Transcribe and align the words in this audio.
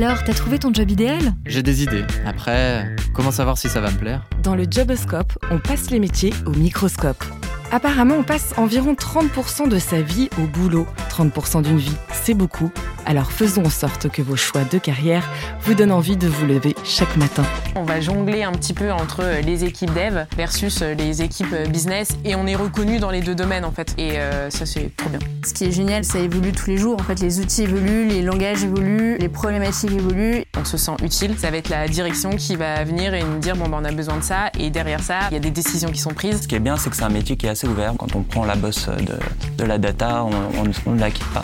Alors, 0.00 0.22
t'as 0.22 0.32
trouvé 0.32 0.60
ton 0.60 0.72
job 0.72 0.88
idéal? 0.92 1.34
J'ai 1.44 1.64
des 1.64 1.82
idées. 1.82 2.04
Après, 2.24 2.88
comment 3.12 3.32
savoir 3.32 3.58
si 3.58 3.68
ça 3.68 3.80
va 3.80 3.90
me 3.90 3.96
plaire? 3.98 4.22
Dans 4.44 4.54
le 4.54 4.62
Joboscope, 4.70 5.36
on 5.50 5.58
passe 5.58 5.90
les 5.90 5.98
métiers 5.98 6.32
au 6.46 6.50
microscope. 6.50 7.24
Apparemment, 7.72 8.14
on 8.14 8.22
passe 8.22 8.54
environ 8.58 8.94
30% 8.94 9.68
de 9.68 9.80
sa 9.80 10.00
vie 10.00 10.30
au 10.40 10.46
boulot. 10.46 10.86
30% 11.10 11.62
d'une 11.62 11.78
vie, 11.78 11.96
c'est 12.12 12.34
beaucoup. 12.34 12.70
Alors 13.08 13.32
faisons 13.32 13.64
en 13.64 13.70
sorte 13.70 14.10
que 14.10 14.20
vos 14.20 14.36
choix 14.36 14.64
de 14.64 14.76
carrière 14.76 15.26
vous 15.62 15.72
donnent 15.72 15.92
envie 15.92 16.18
de 16.18 16.28
vous 16.28 16.44
lever 16.44 16.74
chaque 16.84 17.16
matin. 17.16 17.42
On 17.74 17.82
va 17.82 18.02
jongler 18.02 18.42
un 18.42 18.52
petit 18.52 18.74
peu 18.74 18.92
entre 18.92 19.22
les 19.42 19.64
équipes 19.64 19.94
dev 19.94 20.26
versus 20.36 20.82
les 20.82 21.22
équipes 21.22 21.54
business 21.70 22.10
et 22.26 22.34
on 22.34 22.46
est 22.46 22.54
reconnu 22.54 22.98
dans 22.98 23.10
les 23.10 23.22
deux 23.22 23.34
domaines 23.34 23.64
en 23.64 23.72
fait. 23.72 23.94
Et 23.96 24.18
euh, 24.18 24.50
ça 24.50 24.66
c'est 24.66 24.94
trop 24.94 25.08
bien. 25.08 25.20
Ce 25.42 25.54
qui 25.54 25.64
est 25.64 25.72
génial, 25.72 26.04
ça 26.04 26.18
évolue 26.18 26.52
tous 26.52 26.68
les 26.68 26.76
jours. 26.76 27.00
En 27.00 27.02
fait, 27.02 27.18
les 27.20 27.40
outils 27.40 27.62
évoluent, 27.62 28.06
les 28.08 28.20
langages 28.20 28.62
évoluent, 28.62 29.16
les 29.16 29.30
problématiques 29.30 29.92
évoluent. 29.92 30.44
On 30.58 30.66
se 30.66 30.76
sent 30.76 30.96
utile. 31.02 31.34
Ça 31.38 31.50
va 31.50 31.56
être 31.56 31.70
la 31.70 31.88
direction 31.88 32.36
qui 32.36 32.56
va 32.56 32.84
venir 32.84 33.14
et 33.14 33.22
nous 33.22 33.38
dire 33.38 33.56
bon 33.56 33.70
ben 33.70 33.78
on 33.80 33.84
a 33.86 33.92
besoin 33.92 34.18
de 34.18 34.22
ça 34.22 34.50
et 34.58 34.68
derrière 34.68 35.02
ça 35.02 35.20
il 35.30 35.34
y 35.34 35.38
a 35.38 35.40
des 35.40 35.50
décisions 35.50 35.90
qui 35.90 36.00
sont 36.00 36.12
prises. 36.12 36.42
Ce 36.42 36.46
qui 36.46 36.56
est 36.56 36.60
bien, 36.60 36.76
c'est 36.76 36.90
que 36.90 36.96
c'est 36.96 37.04
un 37.04 37.08
métier 37.08 37.38
qui 37.38 37.46
est 37.46 37.50
assez 37.50 37.66
ouvert. 37.66 37.94
Quand 37.98 38.14
on 38.14 38.22
prend 38.22 38.44
la 38.44 38.54
bosse 38.54 38.86
de, 38.86 39.18
de 39.56 39.64
la 39.64 39.78
data, 39.78 40.24
on 40.24 40.92
ne 40.92 41.00
la 41.00 41.10
quitte 41.10 41.32
pas. 41.32 41.42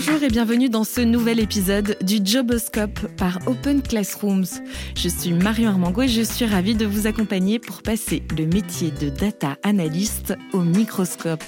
Bonjour 0.00 0.22
et 0.22 0.28
bienvenue 0.28 0.68
dans 0.68 0.84
ce 0.84 1.00
nouvel 1.00 1.40
épisode 1.40 1.96
du 2.02 2.20
Joboscope 2.24 3.00
par 3.16 3.40
Open 3.48 3.82
Classrooms. 3.82 4.46
Je 4.94 5.08
suis 5.08 5.32
Marion 5.32 5.70
Armango 5.70 6.02
et 6.02 6.08
je 6.08 6.22
suis 6.22 6.44
ravie 6.44 6.76
de 6.76 6.86
vous 6.86 7.08
accompagner 7.08 7.58
pour 7.58 7.82
passer 7.82 8.22
le 8.38 8.46
métier 8.46 8.92
de 8.92 9.08
data 9.08 9.56
analyst 9.64 10.36
au 10.52 10.60
microscope. 10.60 11.42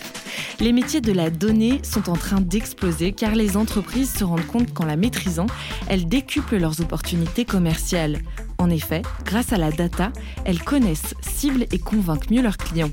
Les 0.58 0.72
métiers 0.72 1.00
de 1.00 1.12
la 1.12 1.30
donnée 1.30 1.78
sont 1.84 2.10
en 2.10 2.16
train 2.16 2.40
d'exploser 2.40 3.12
car 3.12 3.36
les 3.36 3.56
entreprises 3.56 4.12
se 4.12 4.24
rendent 4.24 4.46
compte 4.48 4.74
qu'en 4.74 4.84
la 4.84 4.96
maîtrisant, 4.96 5.46
elles 5.88 6.08
décuplent 6.08 6.58
leurs 6.58 6.80
opportunités 6.80 7.44
commerciales. 7.44 8.18
En 8.58 8.68
effet, 8.68 9.02
grâce 9.24 9.52
à 9.52 9.58
la 9.58 9.70
data, 9.70 10.12
elles 10.44 10.64
connaissent, 10.64 11.14
ciblent 11.20 11.66
et 11.70 11.78
convainquent 11.78 12.32
mieux 12.32 12.42
leurs 12.42 12.56
clients. 12.56 12.90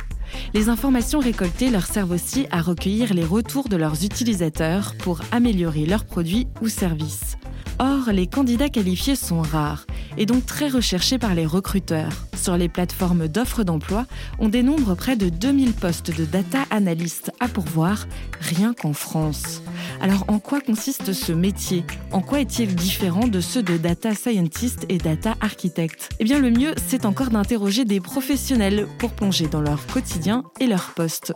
Les 0.54 0.70
informations 0.70 1.20
récoltées 1.20 1.70
leur 1.70 1.86
servent 1.86 2.12
aussi 2.12 2.48
à 2.52 2.62
recueillir 2.62 3.14
les 3.14 3.26
retours 3.26 3.70
de 3.70 3.78
leurs 3.78 4.04
utilisateurs 4.04 4.94
pour 5.00 5.22
améliorer 5.32 5.86
leurs 5.86 6.06
produits 6.06 6.48
ou 6.62 6.68
services. 6.68 7.37
Or, 7.80 8.12
les 8.12 8.26
candidats 8.26 8.70
qualifiés 8.70 9.16
sont 9.16 9.42
rares 9.42 9.86
et 10.18 10.26
donc 10.26 10.46
très 10.46 10.68
recherchés 10.68 11.20
par 11.20 11.36
les 11.36 11.46
recruteurs. 11.46 12.12
Sur 12.36 12.58
les 12.58 12.70
plateformes 12.70 13.28
d'offres 13.28 13.64
d'emploi, 13.64 14.06
on 14.40 14.50
dénombre 14.50 14.96
près 14.96 15.16
de 15.16 15.30
2000 15.30 15.74
postes 15.74 16.18
de 16.18 16.26
data 16.26 16.60
analystes 16.72 17.32
à 17.40 17.48
pourvoir, 17.48 18.08
rien 18.40 18.74
qu'en 18.74 18.94
France. 18.94 19.62
Alors 20.02 20.26
en 20.28 20.40
quoi 20.40 20.60
consiste 20.60 21.14
ce 21.14 21.32
métier? 21.32 21.84
En 22.12 22.22
quoi 22.22 22.42
est-il 22.42 22.76
différent 22.76 23.28
de 23.28 23.42
ceux 23.42 23.64
de 23.64 23.78
data 23.78 24.16
scientist 24.16 24.86
et 24.90 24.98
data 24.98 25.36
architect? 25.42 26.10
Eh 26.20 26.24
bien 26.24 26.40
le 26.40 26.50
mieux, 26.50 26.74
c'est 26.88 27.06
encore 27.06 27.30
d'interroger 27.30 27.86
des 27.86 28.00
professionnels 28.00 28.88
pour 28.98 29.12
plonger 29.12 29.48
dans 29.48 29.62
leur 29.62 29.86
quotidien 29.88 30.44
et 30.60 30.68
leur 30.68 30.94
poste. 30.96 31.34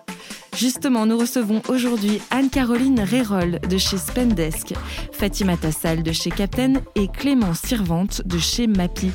Justement, 0.55 1.05
nous 1.05 1.17
recevons 1.17 1.61
aujourd'hui 1.69 2.21
Anne-Caroline 2.29 2.99
Rérol 2.99 3.59
de 3.61 3.77
chez 3.77 3.97
Spendesk, 3.97 4.73
Fatima 5.11 5.55
Tassal 5.57 6.03
de 6.03 6.11
chez 6.11 6.29
Captain 6.29 6.73
et 6.95 7.07
Clément 7.07 7.53
Sirvante 7.53 8.21
de 8.25 8.37
chez 8.37 8.67
Mappy. 8.67 9.11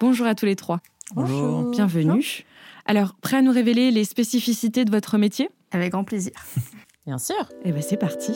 Bonjour 0.00 0.26
à 0.26 0.34
tous 0.34 0.46
les 0.46 0.56
trois. 0.56 0.80
Bonjour. 1.14 1.70
Bienvenue. 1.70 2.44
Alors, 2.84 3.14
prêt 3.14 3.38
à 3.38 3.42
nous 3.42 3.52
révéler 3.52 3.90
les 3.90 4.04
spécificités 4.04 4.84
de 4.84 4.90
votre 4.90 5.18
métier? 5.18 5.48
Avec 5.72 5.92
grand 5.92 6.04
plaisir. 6.04 6.32
Bien 7.06 7.18
sûr. 7.18 7.48
Eh 7.64 7.72
bien, 7.72 7.82
c'est 7.82 7.96
parti. 7.96 8.32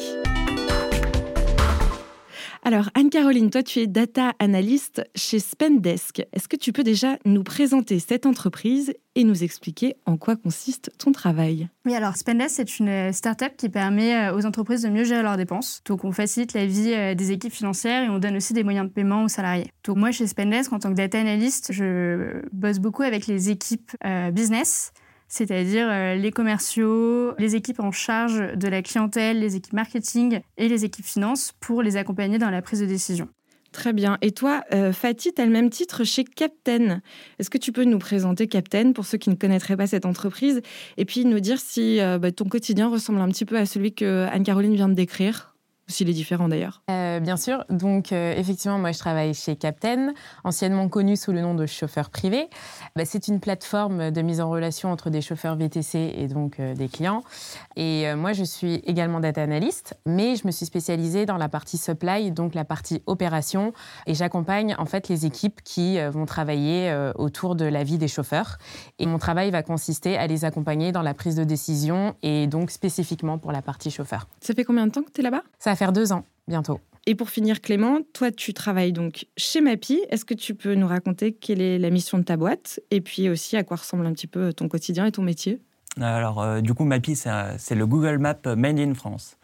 Alors, 2.63 2.91
Anne-Caroline, 2.95 3.49
toi, 3.49 3.63
tu 3.63 3.79
es 3.79 3.87
data 3.87 4.35
analyst 4.39 5.03
chez 5.15 5.39
Spendesk. 5.39 6.23
Est-ce 6.35 6.47
que 6.47 6.57
tu 6.57 6.73
peux 6.73 6.83
déjà 6.83 7.17
nous 7.25 7.43
présenter 7.43 7.99
cette 7.99 8.27
entreprise 8.27 8.93
et 9.15 9.25
nous 9.25 9.43
expliquer 9.43 9.97
en 10.05 10.19
quoi 10.19 10.37
consiste 10.37 10.91
ton 10.99 11.11
travail? 11.11 11.71
Oui, 11.87 11.95
alors 11.95 12.17
Spendesk, 12.17 12.57
c'est 12.57 12.79
une 12.79 13.15
start-up 13.15 13.55
qui 13.57 13.71
permet 13.71 14.15
euh, 14.15 14.37
aux 14.37 14.45
entreprises 14.45 14.83
de 14.83 14.91
mieux 14.91 15.05
gérer 15.05 15.23
leurs 15.23 15.39
dépenses. 15.39 15.81
Donc, 15.87 16.05
on 16.05 16.13
facilite 16.13 16.53
la 16.53 16.67
vie 16.67 16.93
euh, 16.93 17.15
des 17.15 17.33
équipes 17.33 17.53
financières 17.53 18.05
et 18.05 18.11
on 18.11 18.19
donne 18.19 18.37
aussi 18.37 18.53
des 18.53 18.63
moyens 18.63 18.87
de 18.87 18.93
paiement 18.93 19.25
aux 19.25 19.29
salariés. 19.29 19.73
Donc, 19.85 19.97
moi, 19.97 20.11
chez 20.11 20.27
Spendesk, 20.27 20.71
en 20.75 20.79
tant 20.79 20.91
que 20.91 20.97
data 20.97 21.19
analyst, 21.19 21.73
je 21.73 22.43
bosse 22.53 22.79
beaucoup 22.79 23.03
avec 23.03 23.27
les 23.27 23.49
équipes 23.49 23.93
euh, 24.05 24.31
business 24.31 24.93
c'est-à-dire 25.31 25.89
les 26.17 26.31
commerciaux, 26.31 27.33
les 27.39 27.57
équipes 27.57 27.81
en 27.81 27.93
charge 27.93 28.55
de 28.55 28.69
la 28.69 28.83
clientèle, 28.83 29.41
les 29.41 29.57
équipes 29.57 29.73
marketing 29.73 30.41
et 30.59 30.69
les 30.69 30.85
équipes 30.85 31.07
finances 31.07 31.53
pour 31.61 31.83
les 31.83 31.97
accompagner 31.97 32.37
dans 32.37 32.51
la 32.51 32.61
prise 32.61 32.81
de 32.81 32.87
décision. 32.87 33.29
Très 33.73 33.93
bien. 33.93 34.19
Et 34.21 34.33
toi, 34.33 34.65
euh, 34.75 34.93
Fatih, 34.93 35.33
tu 35.33 35.41
as 35.41 35.47
le 35.47 35.53
même 35.53 35.71
titre 35.71 36.03
chez 36.03 36.25
Captain. 36.25 37.01
Est-ce 37.39 37.51
que 37.51 37.59
tu 37.59 37.71
peux 37.71 37.85
nous 37.85 37.99
présenter 37.99 38.49
Captain 38.49 38.93
pour 38.93 39.07
ceux 39.07 39.19
qui 39.19 39.31
ne 39.31 39.37
connaîtraient 39.37 39.77
pas 39.77 39.87
cette 39.87 40.07
entreprise 40.07 40.61
et 40.97 41.05
puis 41.05 41.25
nous 41.25 41.39
dire 41.39 41.61
si 41.61 42.01
euh, 42.01 42.19
bah, 42.19 42.33
ton 42.33 42.47
quotidien 42.47 42.89
ressemble 42.89 43.21
un 43.21 43.29
petit 43.29 43.45
peu 43.45 43.57
à 43.57 43.67
celui 43.67 43.95
que 43.95 44.27
Anne-Caroline 44.33 44.75
vient 44.75 44.89
de 44.89 44.95
décrire? 44.95 45.50
S'il 45.91 46.09
est 46.09 46.15
différent 46.15 46.49
d'ailleurs. 46.49 46.83
Euh, 46.91 47.21
bien 47.21 47.37
sûr. 47.37 47.65
Donc, 47.69 48.13
euh, 48.13 48.35
effectivement, 48.37 48.79
moi, 48.79 48.93
je 48.93 48.99
travaille 48.99 49.35
chez 49.35 49.57
Captain, 49.57 50.13
anciennement 50.45 50.89
connu 50.89 51.17
sous 51.17 51.33
le 51.33 51.41
nom 51.41 51.55
de 51.55 51.67
chauffeur 51.67 52.11
privé. 52.11 52.49
Bah, 52.97 53.05
c'est 53.05 53.29
une 53.29 53.41
plateforme 53.41 54.11
de 54.11 54.23
mise 54.23 54.41
en 54.41 54.51
relation 54.51 54.91
entre 54.91 55.11
des 55.11 55.21
chauffeurs 55.21 55.57
VTC 55.57 56.15
et 56.17 56.29
donc 56.29 56.61
euh, 56.61 56.75
des 56.75 56.89
clients. 56.89 57.23
Et 57.77 58.15
moi, 58.15 58.33
je 58.33 58.45
suis 58.45 58.75
également 58.87 59.21
data 59.21 59.43
analyst, 59.43 59.97
mais 60.07 60.37
je 60.37 60.47
me 60.47 60.53
suis 60.53 60.67
spécialisée 60.67 61.27
dans 61.27 61.37
la 61.37 61.49
partie 61.49 61.79
supply, 61.79 62.31
donc 62.31 62.55
la 62.55 62.65
partie 62.65 63.03
opération. 63.07 63.73
Et 64.07 64.15
j'accompagne 64.15 64.75
en 64.79 64.87
fait 64.87 65.09
les 65.09 65.27
équipes 65.27 65.61
qui 65.63 65.99
vont 66.01 66.27
travailler 66.27 66.95
autour 67.15 67.55
de 67.55 67.65
la 67.65 67.85
vie 67.85 67.99
des 67.99 68.09
chauffeurs. 68.09 68.59
Et 68.99 69.07
mon 69.07 69.19
travail 69.19 69.51
va 69.51 69.63
consister 69.63 70.17
à 70.17 70.27
les 70.27 70.45
accompagner 70.45 70.93
dans 70.93 71.03
la 71.03 71.15
prise 71.15 71.37
de 71.37 71.45
décision 71.45 72.15
et 72.23 72.47
donc 72.47 72.71
spécifiquement 72.71 73.39
pour 73.39 73.53
la 73.53 73.63
partie 73.63 73.91
chauffeur. 73.91 74.27
Ça 74.41 74.55
fait 74.55 74.65
combien 74.65 74.87
de 74.87 74.93
temps 74.93 75.03
que 75.03 75.11
tu 75.11 75.21
es 75.21 75.25
là-bas? 75.25 75.43
Ça 75.59 75.75
faire 75.81 75.93
deux 75.93 76.13
ans 76.13 76.25
bientôt. 76.47 76.79
Et 77.07 77.15
pour 77.15 77.31
finir, 77.31 77.63
Clément, 77.63 78.01
toi, 78.13 78.31
tu 78.31 78.53
travailles 78.53 78.93
donc 78.93 79.27
chez 79.39 79.63
Mappy. 79.63 79.99
Est-ce 80.11 80.27
que 80.27 80.35
tu 80.35 80.55
peux 80.55 80.75
nous 80.75 80.87
raconter 80.87 81.33
quelle 81.33 81.63
est 81.63 81.79
la 81.79 81.89
mission 81.89 82.19
de 82.19 82.23
ta 82.23 82.37
boîte 82.37 82.81
et 82.91 83.01
puis 83.01 83.31
aussi 83.31 83.57
à 83.57 83.65
quoi 83.65 83.79
ressemble 83.79 84.05
un 84.05 84.13
petit 84.13 84.27
peu 84.27 84.53
ton 84.53 84.69
quotidien 84.69 85.07
et 85.07 85.13
ton 85.13 85.23
métier? 85.23 85.59
Alors, 85.99 86.43
euh, 86.43 86.61
du 86.61 86.75
coup, 86.75 86.85
Mappy, 86.85 87.17
c'est 87.17 87.75
le 87.75 87.87
Google 87.87 88.19
Maps 88.19 88.55
Made 88.55 88.79
in 88.79 88.93
France. 88.93 89.39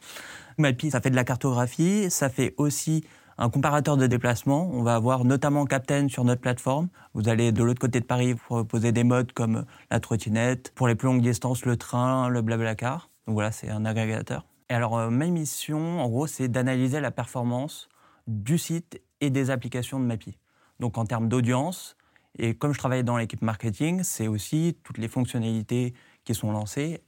Mappy, 0.58 0.90
ça 0.90 1.00
fait 1.00 1.08
de 1.08 1.16
la 1.16 1.24
cartographie, 1.24 2.10
ça 2.10 2.28
fait 2.28 2.54
aussi 2.58 3.02
un 3.38 3.48
comparateur 3.48 3.96
de 3.96 4.06
déplacement. 4.06 4.70
On 4.74 4.82
va 4.82 4.94
avoir 4.94 5.24
notamment 5.24 5.64
Captain 5.64 6.08
sur 6.08 6.24
notre 6.24 6.42
plateforme. 6.42 6.88
Vous 7.14 7.30
allez 7.30 7.50
de 7.50 7.62
l'autre 7.62 7.80
côté 7.80 8.00
de 8.00 8.04
Paris 8.04 8.34
pour 8.34 8.66
poser 8.66 8.92
des 8.92 9.04
modes 9.04 9.32
comme 9.32 9.64
la 9.90 10.00
trottinette, 10.00 10.70
pour 10.74 10.86
les 10.86 10.94
plus 10.94 11.06
longues 11.06 11.22
distances, 11.22 11.64
le 11.64 11.78
train, 11.78 12.28
le 12.28 12.42
blablacar. 12.42 13.08
Donc 13.26 13.34
voilà, 13.34 13.52
c'est 13.52 13.70
un 13.70 13.86
agrégateur. 13.86 14.44
Alors, 14.68 14.98
euh, 14.98 15.10
ma 15.10 15.26
mission, 15.26 16.00
en 16.00 16.08
gros, 16.08 16.26
c'est 16.26 16.48
d'analyser 16.48 17.00
la 17.00 17.12
performance 17.12 17.88
du 18.26 18.58
site 18.58 19.00
et 19.20 19.30
des 19.30 19.50
applications 19.50 20.00
de 20.00 20.04
Mappy. 20.04 20.38
Donc, 20.80 20.98
en 20.98 21.04
termes 21.04 21.28
d'audience, 21.28 21.96
et 22.38 22.54
comme 22.54 22.72
je 22.72 22.78
travaille 22.78 23.04
dans 23.04 23.16
l'équipe 23.16 23.42
marketing, 23.42 24.02
c'est 24.02 24.26
aussi 24.26 24.76
toutes 24.82 24.98
les 24.98 25.08
fonctionnalités 25.08 25.94
qui 26.24 26.34
sont 26.34 26.50
lancées 26.50 27.00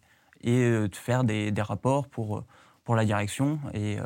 et 0.42 0.62
euh, 0.62 0.88
de 0.88 0.94
faire 0.94 1.24
des, 1.24 1.50
des 1.50 1.62
rapports 1.62 2.06
pour 2.06 2.38
euh, 2.38 2.44
pour 2.88 2.96
la 2.96 3.04
direction 3.04 3.58
et, 3.74 3.98
euh, 3.98 4.04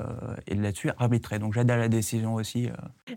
et 0.49 0.57
là-dessus 0.57 0.91
arbitrer. 0.99 1.39
Donc 1.39 1.55
j'aide 1.55 1.71
à 1.71 1.77
la 1.77 1.87
décision 1.87 2.35
aussi. 2.35 2.67
Euh. 2.67 2.73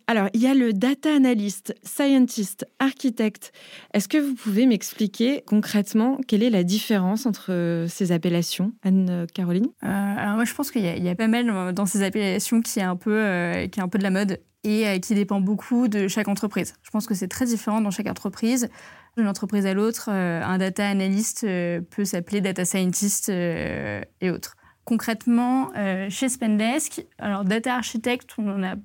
Alors 0.05 0.29
il 0.35 0.41
y 0.43 0.45
a 0.45 0.53
le 0.53 0.73
data 0.73 1.11
analyst, 1.11 1.73
scientist, 1.81 2.67
architecte. 2.77 3.51
Est-ce 3.91 4.07
que 4.07 4.19
vous 4.19 4.35
pouvez 4.35 4.67
m'expliquer 4.67 5.41
concrètement 5.47 6.19
quelle 6.27 6.43
est 6.43 6.51
la 6.51 6.63
différence 6.63 7.25
entre 7.25 7.85
ces 7.89 8.11
appellations, 8.11 8.73
Anne-Caroline 8.83 9.65
euh, 9.83 9.87
Alors 9.87 10.35
moi 10.35 10.45
je 10.45 10.53
pense 10.53 10.69
qu'il 10.69 10.85
y, 10.85 11.01
y, 11.01 11.09
a 11.09 11.15
pas 11.15 11.27
mal 11.27 11.73
dans 11.73 11.87
ces 11.87 12.03
appellations 12.03 12.61
qui 12.61 12.77
est 12.77 12.83
un 12.83 12.95
peu, 12.95 13.23
qui 13.71 13.79
est 13.79 13.83
un 13.83 13.87
peu 13.87 13.97
de 13.97 14.03
la 14.03 14.11
mode 14.11 14.39
et 14.63 14.99
qui 14.99 15.15
dépend 15.15 15.41
beaucoup 15.41 15.87
de 15.87 16.07
chaque 16.07 16.27
entreprise. 16.27 16.75
Je 16.83 16.91
pense 16.91 17.07
que 17.07 17.15
c'est 17.15 17.27
très 17.27 17.47
différent 17.47 17.81
dans 17.81 17.89
chaque 17.89 18.07
entreprise. 18.07 18.69
D'une 19.17 19.27
entreprise 19.27 19.65
à 19.65 19.73
l'autre, 19.73 20.09
un 20.09 20.59
data 20.59 20.87
analyst 20.87 21.41
peut 21.41 22.05
s'appeler 22.05 22.41
data 22.41 22.65
scientist 22.65 23.29
et 23.29 24.29
autres 24.29 24.55
concrètement, 24.85 25.71
euh, 25.75 26.09
chez 26.09 26.29
Spendesk, 26.29 27.05
alors 27.19 27.43
data 27.43 27.75
architect, 27.75 28.35
on 28.37 28.43
n'en 28.43 28.63
a 28.63 28.75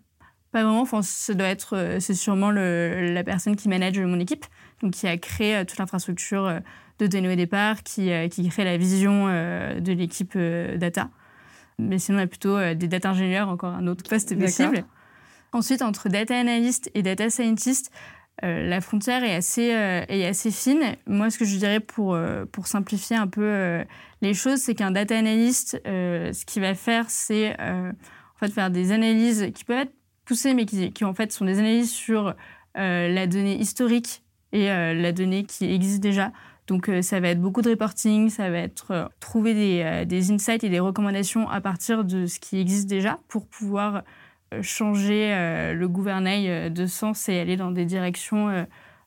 pas 0.50 0.62
vraiment. 0.64 0.80
Enfin, 0.80 1.02
ça 1.02 1.34
doit 1.34 1.46
être, 1.46 1.76
euh, 1.76 2.00
c'est 2.00 2.14
sûrement 2.14 2.50
le, 2.50 3.12
la 3.12 3.22
personne 3.22 3.54
qui 3.54 3.68
manage 3.68 3.98
mon 4.00 4.18
équipe, 4.18 4.46
donc 4.82 4.94
qui 4.94 5.06
a 5.06 5.16
créé 5.16 5.56
euh, 5.56 5.64
toute 5.64 5.78
l'infrastructure 5.78 6.60
de 6.98 7.06
données 7.06 7.32
au 7.32 7.36
départ, 7.36 7.82
qui, 7.82 8.10
qui 8.30 8.48
crée 8.48 8.64
la 8.64 8.76
vision 8.76 9.26
de 9.26 9.92
l'équipe 9.92 10.36
data. 10.36 11.08
Mais 11.78 11.98
sinon, 11.98 12.18
on 12.18 12.22
a 12.22 12.26
plutôt 12.26 12.58
des 12.74 12.88
data 12.88 13.10
ingénieurs, 13.10 13.48
encore 13.48 13.72
un 13.72 13.86
autre 13.86 14.04
poste 14.06 14.38
possible. 14.38 14.84
Ensuite, 15.52 15.80
entre 15.80 16.10
data 16.10 16.38
analyst 16.38 16.90
et 16.94 17.02
data 17.02 17.30
scientist, 17.30 17.90
la 18.42 18.80
frontière 18.80 19.22
est 19.22 19.34
assez, 19.34 19.68
est 19.68 20.26
assez 20.26 20.50
fine. 20.50 20.96
Moi, 21.06 21.30
ce 21.30 21.38
que 21.38 21.44
je 21.44 21.56
dirais 21.56 21.80
pour, 21.80 22.18
pour 22.52 22.66
simplifier 22.66 23.16
un 23.16 23.26
peu 23.26 23.84
les 24.22 24.34
choses, 24.34 24.60
c'est 24.60 24.74
qu'un 24.74 24.90
data 24.90 25.16
analyst, 25.16 25.80
ce 25.84 26.44
qu'il 26.44 26.62
va 26.62 26.74
faire, 26.74 27.04
c'est 27.08 27.54
en 27.60 28.38
fait 28.38 28.50
faire 28.50 28.70
des 28.70 28.92
analyses 28.92 29.50
qui 29.54 29.64
peuvent 29.64 29.80
être 29.80 29.94
poussées, 30.24 30.54
mais 30.54 30.64
qui, 30.64 30.92
qui 30.92 31.04
en 31.04 31.14
fait 31.14 31.32
sont 31.32 31.44
des 31.44 31.58
analyses 31.58 31.92
sur 31.92 32.34
la 32.74 33.26
donnée 33.26 33.56
historique 33.56 34.22
et 34.52 34.68
la 34.68 35.12
donnée 35.12 35.44
qui 35.44 35.70
existe 35.70 36.00
déjà. 36.00 36.32
Donc 36.70 36.88
euh, 36.88 37.02
ça 37.02 37.18
va 37.18 37.30
être 37.30 37.40
beaucoup 37.40 37.62
de 37.62 37.70
reporting, 37.70 38.30
ça 38.30 38.48
va 38.48 38.58
être 38.58 38.92
euh, 38.92 39.04
trouver 39.18 39.54
des, 39.54 39.82
euh, 39.84 40.04
des, 40.04 40.30
insights 40.30 40.62
et 40.62 40.68
des 40.68 40.78
recommandations 40.78 41.48
à 41.48 41.60
partir 41.60 42.04
de 42.04 42.26
ce 42.26 42.38
qui 42.38 42.60
existe 42.60 42.88
déjà 42.88 43.18
pour 43.26 43.48
pouvoir 43.48 44.04
changer 44.62 45.28
le 45.74 45.86
gouvernail 45.86 46.70
de 46.70 46.86
sens 46.86 47.28
et 47.28 47.38
aller 47.38 47.56
dans 47.56 47.70
des 47.70 47.84
directions 47.84 48.66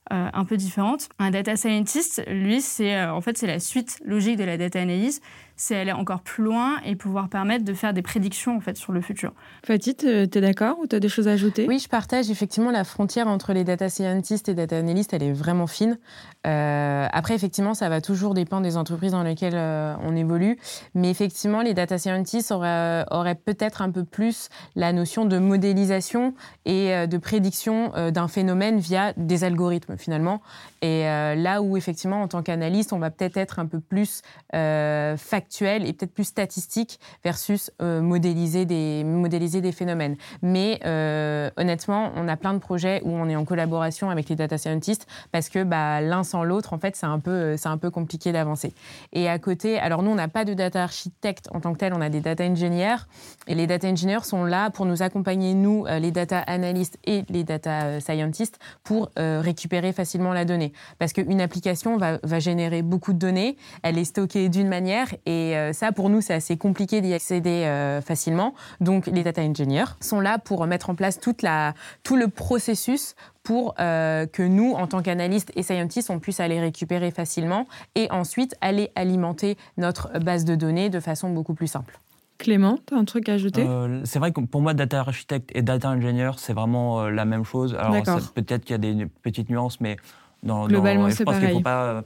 un 0.10 0.46
peu 0.46 0.58
différentes. 0.58 1.10
Un 1.20 1.32
data 1.32 1.56
scientist, 1.56 2.24
lui, 2.28 2.62
c'est 2.62 3.04
en 3.04 3.22
fait 3.22 3.38
c'est 3.38 3.48
la 3.48 3.60
suite 3.60 4.00
logique 4.06 4.38
de 4.38 4.44
la 4.44 4.58
data 4.58 4.80
analyse 4.82 5.22
c'est 5.56 5.76
aller 5.76 5.92
encore 5.92 6.22
plus 6.22 6.44
loin 6.44 6.80
et 6.86 6.96
pouvoir 6.96 7.30
permettre 7.30 7.66
de 7.66 7.74
faire 7.74 7.94
des 7.94 8.02
prédictions 8.02 8.58
en 8.58 8.60
fait 8.60 8.78
sur 8.78 8.92
le 8.92 9.02
futur. 9.02 9.34
Fatih, 9.66 9.96
tu 9.96 10.08
es 10.08 10.28
d'accord 10.28 10.80
ou 10.80 10.88
tu 10.88 10.96
as 10.96 11.00
des 11.00 11.10
choses 11.10 11.28
à 11.28 11.32
ajouter? 11.32 11.66
Oui, 11.68 11.80
je 11.80 11.88
partage. 11.88 12.30
Effectivement, 12.30 12.72
la 12.72 12.84
frontière 12.84 13.28
entre 13.28 13.54
les 13.54 13.64
data 13.64 13.90
scientists 13.90 14.50
et 14.50 14.54
data 14.54 14.78
analysts, 14.78 15.14
elle 15.14 15.24
est 15.24 15.34
vraiment 15.34 15.68
fine. 15.68 15.98
Euh, 16.46 17.08
après, 17.12 17.36
effectivement, 17.36 17.74
ça 17.74 17.90
va 17.90 18.02
toujours 18.02 18.34
dépendre 18.34 18.64
des 18.64 18.78
entreprises 18.78 19.12
dans 19.12 19.24
lesquelles 19.24 19.56
euh, 19.56 19.96
on 20.04 20.16
évolue. 20.16 20.58
Mais 20.96 21.10
effectivement, 21.10 21.62
les 21.62 21.74
data 21.74 21.98
scientists 21.98 22.52
auraient, 22.52 23.06
auraient 23.12 23.36
peut-être 23.36 23.82
un 23.82 23.92
peu 23.92 24.04
plus 24.04 24.50
la 24.76 24.92
notion 24.92 25.26
de 25.26 25.38
modélisation 25.38 26.34
et 26.66 26.94
euh, 26.94 27.08
de 27.08 27.18
prédiction 27.18 27.92
d'un 28.12 28.28
phénomène 28.28 28.80
via 28.80 29.14
des 29.18 29.44
algorithmes 29.44 29.98
finalement. 29.98 30.42
Et 30.84 31.04
là 31.04 31.62
où 31.62 31.78
effectivement, 31.78 32.22
en 32.22 32.28
tant 32.28 32.44
qu'analyste, 32.44 32.94
on 32.94 33.00
va 33.00 33.10
peut-être 33.10 33.38
être 33.38 33.60
un 33.60 33.66
peu 33.66 33.80
plus 33.80 34.22
factuel 34.52 35.88
et 35.88 35.94
peut-être 35.94 36.14
plus 36.14 36.26
statistique 36.26 37.00
versus 37.24 37.72
euh, 37.82 38.02
modéliser, 38.02 38.66
des, 38.66 39.04
modéliser 39.04 39.62
des 39.62 39.72
phénomènes. 39.72 40.16
Mais 40.42 40.80
euh, 40.86 41.50
honnêtement, 41.58 42.12
on 42.16 42.28
a 42.28 42.38
plein 42.38 42.54
de 42.54 42.60
projets 42.60 43.02
où 43.04 43.10
on 43.10 43.30
est 43.30 43.36
en 43.36 43.46
collaboration 43.46 44.10
avec 44.10 44.30
les 44.30 44.36
data 44.36 44.58
scientists 44.58 45.08
parce 45.32 45.50
que 45.50 45.64
bah, 45.64 46.02
l'un 46.02 46.24
sans 46.24 46.44
l'autre, 46.44 46.74
en 46.74 46.80
fait, 46.80 46.96
c'est 46.96 47.06
un 47.06 47.20
peu, 47.20 47.56
un 47.64 47.78
peu 47.78 47.90
compliqué 47.90 48.32
d'avancer. 48.32 48.74
Et 49.12 49.30
à 49.30 49.40
côté, 49.40 49.80
alors 49.80 50.04
nous, 50.04 50.12
on 50.12 50.16
n'a 50.16 50.28
pas 50.28 50.46
de 50.46 50.54
data 50.54 50.84
architecte 50.84 51.50
en 51.52 51.60
tant 51.60 51.74
que 51.74 51.80
tel, 51.80 51.94
on 51.94 52.02
a 52.02 52.10
des 52.10 52.22
data 52.22 52.44
engineers. 52.44 53.08
Et 53.48 53.56
les 53.56 53.68
data 53.68 53.88
engineers 53.88 54.24
sont 54.24 54.44
là 54.44 54.70
pour 54.70 54.86
nous 54.86 55.02
accompagner, 55.02 55.54
nous, 55.54 55.86
euh, 55.88 56.00
les 56.00 56.12
data 56.12 56.40
analysts 56.40 56.98
et 57.06 57.24
les 57.30 57.44
data 57.44 58.00
scientists, 58.00 58.60
pour 58.84 59.10
récupérer 59.16 59.94
facilement 59.94 60.34
la 60.34 60.46
donnée. 60.46 60.73
Parce 61.00 61.14
qu'une 61.14 61.42
application 61.42 61.98
va, 61.98 62.20
va 62.24 62.40
générer 62.40 62.82
beaucoup 62.82 63.14
de 63.14 63.20
données, 63.20 63.58
elle 63.82 63.98
est 63.98 64.06
stockée 64.06 64.50
d'une 64.50 64.68
manière 64.68 65.08
et 65.26 65.58
euh, 65.58 65.74
ça, 65.74 65.92
pour 65.92 66.10
nous, 66.10 66.22
c'est 66.22 66.34
assez 66.34 66.58
compliqué 66.58 67.02
d'y 67.02 67.14
accéder 67.14 67.64
euh, 67.66 68.02
facilement. 68.02 68.54
Donc, 68.82 69.08
les 69.08 69.24
data 69.24 69.42
engineers 69.42 69.96
sont 70.00 70.20
là 70.20 70.38
pour 70.38 70.66
mettre 70.68 70.90
en 70.90 70.96
place 70.96 71.20
toute 71.20 71.42
la, 71.42 71.74
tout 72.04 72.16
le 72.16 72.28
processus 72.28 73.16
pour 73.44 73.76
euh, 73.80 74.26
que 74.26 74.44
nous, 74.44 74.74
en 74.74 74.88
tant 74.88 75.02
qu'analystes 75.02 75.52
et 75.56 75.64
scientists, 75.64 76.10
on 76.10 76.20
puisse 76.20 76.40
aller 76.40 76.60
récupérer 76.60 77.12
facilement 77.12 77.68
et 77.96 78.10
ensuite 78.12 78.56
aller 78.62 78.92
alimenter 78.96 79.58
notre 79.78 80.18
base 80.20 80.46
de 80.46 80.56
données 80.56 80.90
de 80.90 81.00
façon 81.00 81.30
beaucoup 81.30 81.54
plus 81.54 81.68
simple. 81.68 82.00
Clément, 82.40 82.78
tu 82.88 82.96
as 82.96 82.98
un 82.98 83.06
truc 83.06 83.30
à 83.30 83.34
ajouter? 83.34 83.66
C'est 84.06 84.20
vrai 84.20 84.32
que 84.32 84.42
pour 84.42 84.62
moi, 84.62 84.74
data 84.74 85.00
architect 85.00 85.52
et 85.54 85.62
data 85.62 85.90
engineer, 85.90 86.32
c'est 86.38 86.54
vraiment 86.54 87.08
la 87.08 87.26
même 87.26 87.46
chose. 87.46 87.76
Alors, 87.80 88.02
peut-être 88.34 88.66
qu'il 88.66 88.72
y 88.72 88.76
a 88.76 88.78
des 88.80 89.06
petites 89.22 89.50
nuances, 89.50 89.80
mais 89.80 89.98
dans, 90.44 90.68
Globalement. 90.68 91.10
Faut 91.10 91.62
pas, 91.62 92.04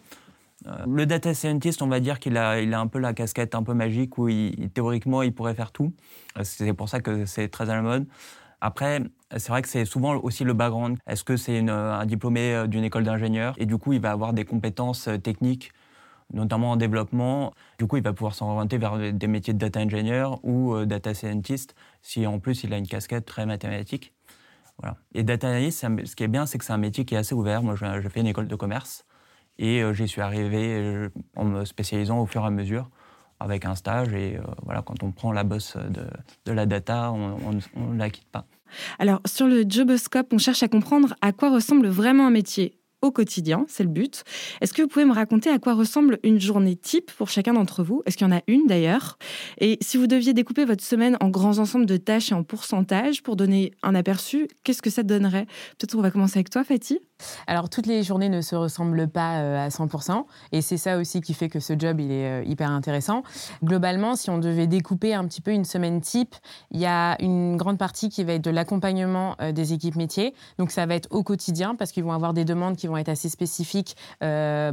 euh, 0.66 0.86
le 0.88 1.06
data 1.06 1.34
scientist, 1.34 1.82
on 1.82 1.88
va 1.88 2.00
dire 2.00 2.20
qu'il 2.20 2.38
a, 2.38 2.60
il 2.62 2.74
a 2.74 2.80
un 2.80 2.88
peu 2.88 3.00
la 3.00 3.14
casquette 3.14 3.54
un 3.54 3.64
peu 3.64 3.74
magique 3.74 4.18
où 4.18 4.28
théoriquement 4.74 5.22
il 5.22 5.34
pourrait 5.34 5.54
faire 5.54 5.72
tout. 5.72 5.94
Euh, 6.38 6.42
c'est 6.44 6.74
pour 6.74 6.90
ça 6.90 7.00
que 7.00 7.26
c'est 7.26 7.48
très 7.50 7.70
à 7.70 7.76
la 7.76 7.82
mode. 7.82 8.08
Après, 8.60 9.04
c'est 9.36 9.50
vrai 9.50 9.62
que 9.62 9.68
c'est 9.68 9.86
souvent 9.86 10.16
aussi 10.16 10.44
le 10.44 10.54
background. 10.54 10.98
Est-ce 11.06 11.24
que 11.24 11.38
c'est 11.38 11.60
un 11.70 12.06
diplômé 12.06 12.54
euh, 12.54 12.68
d'une 12.68 12.84
école 12.84 13.04
d'ingénieur? 13.04 13.54
Et 13.58 13.66
du 13.66 13.78
coup 13.78 13.94
il 13.94 14.02
va 14.02 14.12
avoir 14.12 14.34
des 14.34 14.46
compétences 14.46 15.10
techniques, 15.24 15.72
notamment 16.34 16.72
en 16.72 16.76
développement. 16.76 17.54
Du 17.78 17.86
coup, 17.86 17.98
il 17.98 18.04
va 18.04 18.14
pouvoir 18.14 18.34
s'orienter 18.34 18.78
vers 18.78 19.14
des 19.14 19.28
métiers 19.28 19.54
de 19.54 19.60
data 19.60 19.80
engineer 19.80 20.26
ou 20.44 20.86
data 20.86 21.14
scientist 21.14 21.76
si 22.02 22.26
en 22.26 22.40
plus 22.40 22.64
il 22.64 22.74
a 22.74 22.78
une 22.78 22.88
casquette 22.88 23.26
très 23.26 23.46
mathématique. 23.46 24.14
Et 25.14 25.24
data 25.24 25.48
analyst, 25.48 25.86
ce 26.06 26.16
qui 26.16 26.24
est 26.24 26.28
bien, 26.28 26.46
c'est 26.46 26.58
que 26.58 26.66
c'est 26.66 26.74
un 26.74 26.78
métier 26.78 27.06
qui 27.06 27.16
est 27.16 27.18
assez 27.18 27.34
ouvert. 27.34 27.64
Moi, 27.64 27.76
je 27.76 28.10
fais 28.10 28.20
une 28.20 28.28
école 28.28 28.48
de 28.48 28.56
commerce. 28.56 29.06
Et 29.60 29.82
euh, 29.82 29.94
j'y 29.94 30.08
suis 30.08 30.22
arrivé 30.22 30.78
euh, 30.78 31.10
en 31.36 31.46
me 31.46 31.66
spécialisant 31.66 32.20
au 32.20 32.26
fur 32.26 32.44
et 32.44 32.46
à 32.46 32.52
mesure 32.52 32.90
avec 33.40 33.66
un 33.66 33.76
stage. 33.76 34.14
Et 34.14 34.38
euh, 34.38 34.42
voilà, 34.64 34.82
quand 34.82 35.02
on 35.04 35.12
prend 35.12 35.32
la 35.32 35.44
bosse 35.44 35.78
de, 35.78 36.06
de 36.46 36.52
la 36.52 36.66
data, 36.66 37.12
on 37.12 37.54
ne 37.54 37.98
la 37.98 38.10
quitte 38.10 38.30
pas. 38.32 38.46
Alors, 39.00 39.22
sur 39.26 39.48
le 39.48 39.64
Joboscope, 39.68 40.28
on 40.32 40.38
cherche 40.38 40.62
à 40.62 40.68
comprendre 40.68 41.16
à 41.22 41.32
quoi 41.32 41.50
ressemble 41.50 41.88
vraiment 41.88 42.28
un 42.28 42.32
métier 42.32 42.77
au 43.02 43.12
quotidien, 43.12 43.66
c'est 43.68 43.84
le 43.84 43.90
but. 43.90 44.24
Est-ce 44.62 44.74
que 44.74 44.82
vous 44.82 44.88
pouvez 44.88 45.06
me 45.06 45.14
raconter 45.14 45.50
à 45.50 45.60
quoi 45.60 45.74
ressemble 45.74 46.20
une 46.24 46.40
journée 46.40 46.76
type 46.76 47.12
pour 47.12 47.30
chacun 47.30 47.54
d'entre 47.54 47.84
vous? 47.84 48.02
Est-ce 48.06 48.18
qu'il 48.18 48.28
y 48.28 48.30
en 48.30 48.36
a 48.36 48.42
une 48.48 48.68
d'ailleurs? 48.68 49.18
Et 49.60 49.78
si 49.82 49.98
vous 49.98 50.08
deviez 50.08 50.34
découper 50.34 50.66
votre 50.66 50.84
semaine 50.84 51.18
en 51.20 51.30
grands 51.30 51.60
ensembles 51.60 51.86
de 51.86 51.98
tâches 51.98 52.32
et 52.32 52.36
en 52.36 52.44
pourcentage 52.44 53.24
pour 53.24 53.36
donner 53.36 53.72
un 53.84 53.96
aperçu, 53.96 54.48
qu'est-ce 54.64 54.82
que 54.82 54.90
ça 54.90 55.04
donnerait? 55.04 55.46
Peut-être 55.78 55.96
on 55.96 56.02
va 56.02 56.12
commencer 56.12 56.38
avec 56.38 56.50
toi, 56.50 56.64
Fatih 56.64 57.00
alors, 57.48 57.70
toutes 57.70 57.88
les 57.88 58.04
journées 58.04 58.30
ne 58.30 58.42
se 58.42 58.56
ressemblent 58.56 59.08
pas 59.08 59.38
euh, 59.38 59.66
à 59.66 59.70
100%, 59.70 60.26
et 60.52 60.62
c'est 60.62 60.78
ça 60.78 60.98
aussi 60.98 61.22
qui 61.22 61.34
fait 61.34 61.50
que 61.50 61.60
ce 61.60 61.74
job, 61.78 62.00
il 62.00 62.12
est 62.12 62.42
euh, 62.42 62.44
hyper 62.46 62.70
intéressant. 62.70 63.24
Globalement, 63.64 64.16
si 64.16 64.30
on 64.30 64.38
devait 64.38 64.68
découper 64.68 65.14
un 65.14 65.26
petit 65.26 65.42
peu 65.42 65.52
une 65.52 65.66
semaine 65.66 66.02
type, 66.02 66.36
il 66.72 66.80
y 66.80 66.86
a 66.86 67.22
une 67.22 67.58
grande 67.58 67.78
partie 67.78 68.10
qui 68.10 68.24
va 68.24 68.34
être 68.34 68.44
de 68.44 68.52
l'accompagnement 68.52 69.36
euh, 69.42 69.52
des 69.52 69.74
équipes 69.74 69.96
métiers. 69.96 70.34
Donc, 70.58 70.72
ça 70.72 70.86
va 70.86 70.96
être 70.96 71.08
au 71.12 71.24
quotidien, 71.24 71.76
parce 71.76 71.92
qu'ils 71.92 72.04
vont 72.04 72.12
avoir 72.14 72.34
des 72.34 72.46
demandes 72.46 72.76
qui 72.76 72.88
vont 72.88 72.98
être 72.98 73.10
assez 73.10 73.30
spécifiques 73.30 73.96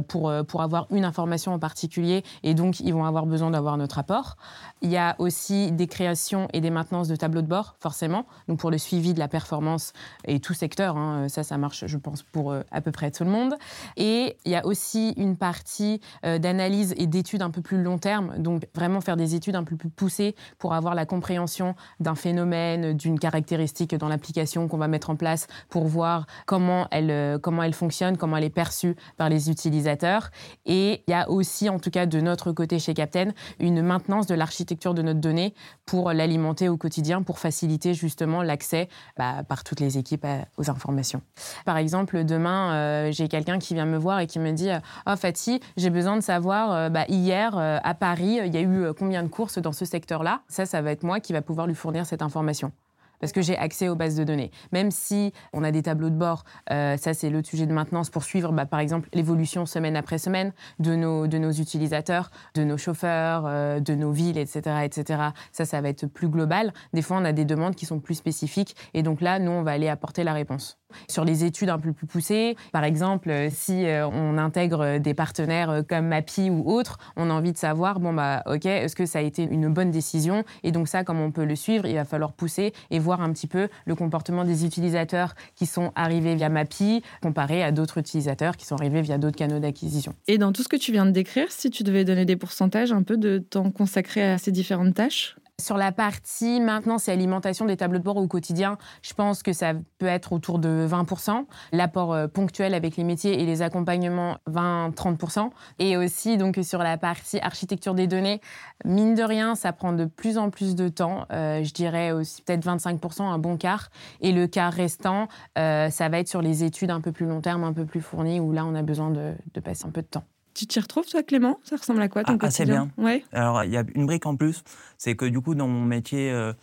pour, 0.07 0.31
pour 0.47 0.61
avoir 0.61 0.87
une 0.91 1.05
information 1.05 1.53
en 1.53 1.59
particulier, 1.59 2.23
et 2.43 2.53
donc, 2.53 2.79
ils 2.79 2.93
vont 2.93 3.05
avoir 3.05 3.25
besoin 3.25 3.51
d'avoir 3.51 3.77
notre 3.77 3.99
apport. 3.99 4.37
Il 4.81 4.89
y 4.89 4.97
a 4.97 5.15
aussi 5.19 5.71
des 5.71 5.87
créations 5.87 6.47
et 6.53 6.61
des 6.61 6.69
maintenances 6.69 7.07
de 7.07 7.15
tableaux 7.15 7.41
de 7.41 7.47
bord, 7.47 7.75
forcément, 7.79 8.25
donc 8.47 8.59
pour 8.59 8.71
le 8.71 8.77
suivi 8.77 9.13
de 9.13 9.19
la 9.19 9.27
performance 9.27 9.93
et 10.25 10.39
tout 10.39 10.53
secteur. 10.53 10.97
Hein, 10.97 11.27
ça, 11.29 11.43
ça 11.43 11.57
marche, 11.57 11.85
je 11.85 11.97
pense, 11.97 12.23
euh, 12.35 12.63
à 12.71 12.81
peu 12.81 12.91
près 12.91 13.11
tout 13.11 13.23
le 13.23 13.29
monde. 13.29 13.55
Et 13.97 14.37
il 14.45 14.51
y 14.51 14.55
a 14.55 14.65
aussi 14.65 15.13
une 15.17 15.37
partie 15.37 16.01
euh, 16.25 16.37
d'analyse 16.37 16.93
et 16.97 17.07
d'études 17.07 17.41
un 17.41 17.49
peu 17.49 17.61
plus 17.61 17.81
long 17.81 17.97
terme, 17.97 18.37
donc 18.37 18.67
vraiment 18.75 19.01
faire 19.01 19.17
des 19.17 19.35
études 19.35 19.55
un 19.55 19.63
peu 19.63 19.75
plus 19.75 19.89
poussées 19.89 20.35
pour 20.57 20.73
avoir 20.73 20.95
la 20.95 21.05
compréhension 21.05 21.75
d'un 21.99 22.15
phénomène, 22.15 22.93
d'une 22.93 23.19
caractéristique 23.19 23.95
dans 23.95 24.07
l'application 24.07 24.67
qu'on 24.67 24.77
va 24.77 24.87
mettre 24.87 25.09
en 25.09 25.15
place 25.15 25.47
pour 25.69 25.85
voir 25.85 26.25
comment 26.45 26.87
elle, 26.91 27.11
euh, 27.11 27.39
comment 27.39 27.63
elle 27.63 27.73
fonctionne, 27.73 28.17
comment 28.17 28.37
elle 28.37 28.43
est 28.43 28.49
perçue 28.49 28.95
par 29.17 29.29
les 29.29 29.49
utilisateurs. 29.49 30.29
Et 30.65 31.03
il 31.07 31.11
y 31.11 31.13
a 31.13 31.29
aussi, 31.29 31.69
en 31.69 31.79
tout 31.79 31.89
cas 31.89 32.05
de 32.05 32.19
notre 32.19 32.51
côté 32.51 32.79
chez 32.79 32.93
Captain, 32.93 33.29
une 33.59 33.81
maintenance 33.81 34.27
de 34.27 34.35
l'architecture 34.35 34.93
de 34.93 35.01
notre 35.01 35.19
donnée 35.19 35.53
pour 35.85 36.11
l'alimenter 36.11 36.69
au 36.69 36.77
quotidien, 36.77 37.21
pour 37.21 37.39
faciliter 37.39 37.93
justement 37.93 38.43
l'accès 38.43 38.89
bah, 39.17 39.43
par 39.47 39.63
toutes 39.63 39.79
les 39.79 39.97
équipes 39.97 40.25
aux 40.57 40.69
informations. 40.69 41.21
Par 41.65 41.77
exemple, 41.77 42.23
demain, 42.25 42.73
euh, 42.73 43.11
j'ai 43.11 43.27
quelqu'un 43.27 43.59
qui 43.59 43.73
vient 43.73 43.85
me 43.85 43.97
voir 43.97 44.19
et 44.19 44.27
qui 44.27 44.39
me 44.39 44.51
dit 44.51 44.69
«Oh 45.07 45.15
Fatih, 45.15 45.59
j'ai 45.77 45.89
besoin 45.89 46.15
de 46.15 46.21
savoir, 46.21 46.73
euh, 46.73 46.89
bah, 46.89 47.05
hier, 47.07 47.57
euh, 47.57 47.77
à 47.83 47.93
Paris, 47.93 48.39
il 48.45 48.53
y 48.53 48.57
a 48.57 48.61
eu 48.61 48.93
combien 48.97 49.23
de 49.23 49.27
courses 49.27 49.59
dans 49.59 49.71
ce 49.71 49.85
secteur-là?» 49.85 50.41
Ça, 50.47 50.65
ça 50.65 50.81
va 50.81 50.91
être 50.91 51.03
moi 51.03 51.19
qui 51.19 51.33
va 51.33 51.41
pouvoir 51.41 51.67
lui 51.67 51.75
fournir 51.75 52.05
cette 52.05 52.21
information 52.21 52.71
parce 53.19 53.31
que 53.31 53.41
j'ai 53.41 53.57
accès 53.57 53.89
aux 53.89 53.95
bases 53.95 54.15
de 54.15 54.23
données. 54.23 54.51
Même 54.71 54.91
si 54.91 55.33
on 55.53 55.63
a 55.63 55.71
des 55.71 55.83
tableaux 55.83 56.09
de 56.09 56.15
bord, 56.15 56.43
euh, 56.71 56.97
ça 56.97 57.13
c'est 57.13 57.29
le 57.29 57.43
sujet 57.43 57.65
de 57.65 57.73
maintenance 57.73 58.09
pour 58.09 58.23
suivre 58.23 58.51
bah, 58.51 58.65
par 58.65 58.79
exemple 58.79 59.09
l'évolution 59.13 59.65
semaine 59.65 59.95
après 59.95 60.17
semaine 60.17 60.53
de 60.79 60.95
nos, 60.95 61.51
utilisateurs, 61.51 62.29
de 62.53 62.63
nos 62.63 62.77
chauffeurs, 62.77 63.45
euh, 63.45 63.79
de 63.79 63.95
nos 63.95 64.11
villes, 64.11 64.37
etc., 64.37 64.81
etc. 64.83 65.21
Ça, 65.51 65.65
ça 65.65 65.81
va 65.81 65.89
être 65.89 66.07
plus 66.07 66.29
global. 66.29 66.73
Des 66.93 67.01
fois, 67.01 67.17
on 67.17 67.25
a 67.25 67.31
des 67.31 67.45
demandes 67.45 67.75
qui 67.75 67.85
sont 67.85 67.99
plus 67.99 68.15
spécifiques 68.15 68.75
et 68.93 69.03
donc 69.03 69.21
là, 69.21 69.39
nous, 69.39 69.51
on 69.51 69.63
va 69.63 69.71
aller 69.71 69.89
apporter 69.89 70.23
la 70.23 70.33
réponse. 70.33 70.77
Sur 71.07 71.25
les 71.25 71.43
études 71.43 71.69
un 71.69 71.79
peu 71.79 71.93
plus 71.93 72.07
poussées, 72.07 72.55
par 72.71 72.83
exemple, 72.83 73.29
euh, 73.29 73.49
si 73.51 73.85
on 74.11 74.37
intègre 74.37 74.97
des 74.99 75.13
partenaires 75.13 75.83
comme 75.87 76.07
MAPI 76.07 76.49
ou 76.49 76.69
autres, 76.71 76.97
on 77.15 77.29
a 77.29 77.33
envie 77.33 77.53
de 77.53 77.57
savoir, 77.57 77.99
bon 77.99 78.13
bah 78.13 78.43
ok, 78.45 78.65
est-ce 78.65 78.95
que 78.95 79.05
ça 79.05 79.19
a 79.19 79.21
été 79.21 79.43
une 79.43 79.69
bonne 79.69 79.91
décision? 79.91 80.43
Et 80.63 80.71
donc 80.71 80.87
ça, 80.87 81.03
comme 81.03 81.19
on 81.19 81.31
peut 81.31 81.45
le 81.45 81.55
suivre, 81.55 81.85
il 81.85 81.95
va 81.95 82.05
falloir 82.05 82.33
pousser 82.33 82.73
et 82.91 82.99
voir 82.99 83.21
un 83.21 83.31
petit 83.31 83.47
peu 83.47 83.69
le 83.85 83.95
comportement 83.95 84.43
des 84.43 84.65
utilisateurs 84.65 85.35
qui 85.55 85.65
sont 85.65 85.91
arrivés 85.95 86.35
via 86.35 86.49
MAPI 86.49 87.01
comparé 87.21 87.63
à 87.63 87.71
d'autres 87.71 87.97
utilisateurs 87.97 88.57
qui 88.57 88.65
sont 88.65 88.75
arrivés 88.75 89.01
via 89.01 89.17
d'autres 89.17 89.37
canaux 89.37 89.59
d'acquisition. 89.59 90.13
Et 90.27 90.37
dans 90.37 90.51
tout 90.51 90.63
ce 90.63 90.69
que 90.69 90.77
tu 90.77 90.91
viens 90.91 91.05
de 91.05 91.11
décrire, 91.11 91.51
si 91.51 91.69
tu 91.69 91.83
devais 91.83 92.05
donner 92.05 92.25
des 92.25 92.35
pourcentages 92.35 92.91
un 92.91 93.03
peu 93.03 93.17
de 93.17 93.37
temps 93.37 93.71
consacré 93.71 94.23
à 94.23 94.37
ces 94.37 94.51
différentes 94.51 94.93
tâches? 94.93 95.35
Sur 95.61 95.77
la 95.77 95.93
partie 95.93 96.59
maintenance 96.59 97.07
et 97.07 97.13
alimentation 97.13 97.65
des 97.65 97.77
tableaux 97.77 97.99
de 97.99 98.03
bord 98.03 98.17
au 98.17 98.27
quotidien, 98.27 98.77
je 99.01 99.13
pense 99.13 99.41
que 99.41 99.53
ça 99.53 99.71
peut 99.99 100.05
être 100.05 100.33
autour 100.33 100.59
de 100.59 100.85
20%. 100.85 101.45
L'apport 101.71 102.13
euh, 102.13 102.27
ponctuel 102.27 102.73
avec 102.73 102.97
les 102.97 103.05
métiers 103.05 103.41
et 103.41 103.45
les 103.45 103.61
accompagnements, 103.61 104.37
20-30%. 104.49 105.51
Et 105.79 105.95
aussi, 105.95 106.35
donc, 106.35 106.59
sur 106.61 106.79
la 106.79 106.97
partie 106.97 107.39
architecture 107.39 107.95
des 107.95 108.05
données, 108.05 108.41
mine 108.83 109.15
de 109.15 109.23
rien, 109.23 109.55
ça 109.55 109.71
prend 109.71 109.93
de 109.93 110.03
plus 110.03 110.37
en 110.37 110.49
plus 110.49 110.75
de 110.75 110.89
temps. 110.89 111.25
Euh, 111.31 111.63
je 111.63 111.73
dirais 111.73 112.11
aussi 112.11 112.41
peut-être 112.41 112.65
25%, 112.65 113.23
un 113.23 113.39
bon 113.39 113.55
quart. 113.55 113.91
Et 114.19 114.33
le 114.33 114.47
quart 114.47 114.73
restant, 114.73 115.29
euh, 115.57 115.89
ça 115.89 116.09
va 116.09 116.19
être 116.19 116.27
sur 116.27 116.41
les 116.41 116.65
études 116.65 116.91
un 116.91 116.99
peu 116.99 117.13
plus 117.13 117.27
long 117.27 117.39
terme, 117.39 117.63
un 117.63 117.71
peu 117.73 117.85
plus 117.85 118.01
fournies, 118.01 118.41
où 118.41 118.51
là, 118.51 118.65
on 118.65 118.75
a 118.75 118.81
besoin 118.81 119.09
de, 119.09 119.33
de 119.53 119.59
passer 119.61 119.85
un 119.85 119.91
peu 119.91 120.01
de 120.01 120.07
temps. 120.07 120.25
Tu 120.55 120.65
t'y 120.67 120.79
retrouves, 120.79 121.05
toi, 121.05 121.21
Clément? 121.21 121.59
Ça 121.63 121.75
ressemble 121.75 122.01
à 122.01 122.07
quoi 122.07 122.23
ton 122.23 122.37
ah, 122.39 122.45
Assez 122.45 122.65
bien. 122.65 122.89
Ouais. 122.97 123.23
Alors, 123.33 123.65
il 123.65 123.71
y 123.71 123.77
a 123.77 123.83
une 123.93 124.05
brique 124.05 124.25
en 124.25 124.37
plus, 124.37 124.63
c'est 124.97 125.15
que 125.15 125.25
du 125.25 125.41
coup, 125.41 125.53
dans 125.53 125.67
mon 125.67 125.83
métier, 125.83 126.31
euh, 126.31 126.53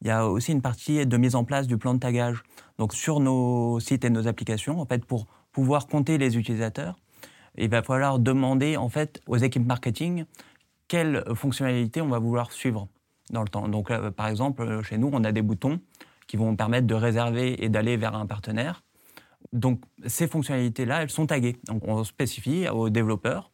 il 0.00 0.06
y 0.06 0.10
a 0.10 0.28
aussi 0.28 0.52
une 0.52 0.62
partie 0.62 1.04
de 1.04 1.16
mise 1.16 1.34
en 1.34 1.44
place 1.44 1.66
du 1.66 1.76
plan 1.76 1.94
de 1.94 1.98
tagage. 1.98 2.44
Donc, 2.78 2.94
sur 2.94 3.18
nos 3.18 3.80
sites 3.80 4.04
et 4.04 4.10
nos 4.10 4.28
applications, 4.28 4.80
en 4.80 4.86
fait, 4.86 5.04
pour 5.04 5.26
pouvoir 5.50 5.88
compter 5.88 6.16
les 6.16 6.38
utilisateurs, 6.38 6.96
il 7.58 7.68
va 7.68 7.82
falloir 7.82 8.20
demander, 8.20 8.76
en 8.76 8.88
fait, 8.88 9.20
aux 9.26 9.36
équipes 9.36 9.66
marketing 9.66 10.26
quelles 10.86 11.24
fonctionnalités 11.34 12.00
on 12.00 12.08
va 12.08 12.20
vouloir 12.20 12.52
suivre 12.52 12.86
dans 13.30 13.42
le 13.42 13.48
temps. 13.48 13.66
Donc, 13.66 13.90
euh, 13.90 14.12
par 14.12 14.28
exemple, 14.28 14.80
chez 14.84 14.96
nous, 14.96 15.10
on 15.12 15.24
a 15.24 15.32
des 15.32 15.42
boutons 15.42 15.80
qui 16.28 16.36
vont 16.36 16.54
permettre 16.54 16.86
de 16.86 16.94
réserver 16.94 17.64
et 17.64 17.68
d'aller 17.68 17.96
vers 17.96 18.14
un 18.14 18.26
partenaire. 18.26 18.84
Donc 19.52 19.80
ces 20.06 20.28
fonctionnalités-là, 20.28 21.02
elles 21.02 21.10
sont 21.10 21.26
taguées. 21.26 21.56
Donc 21.66 21.86
on 21.86 22.04
spécifie 22.04 22.68
aux 22.68 22.90
développeurs 22.90 23.50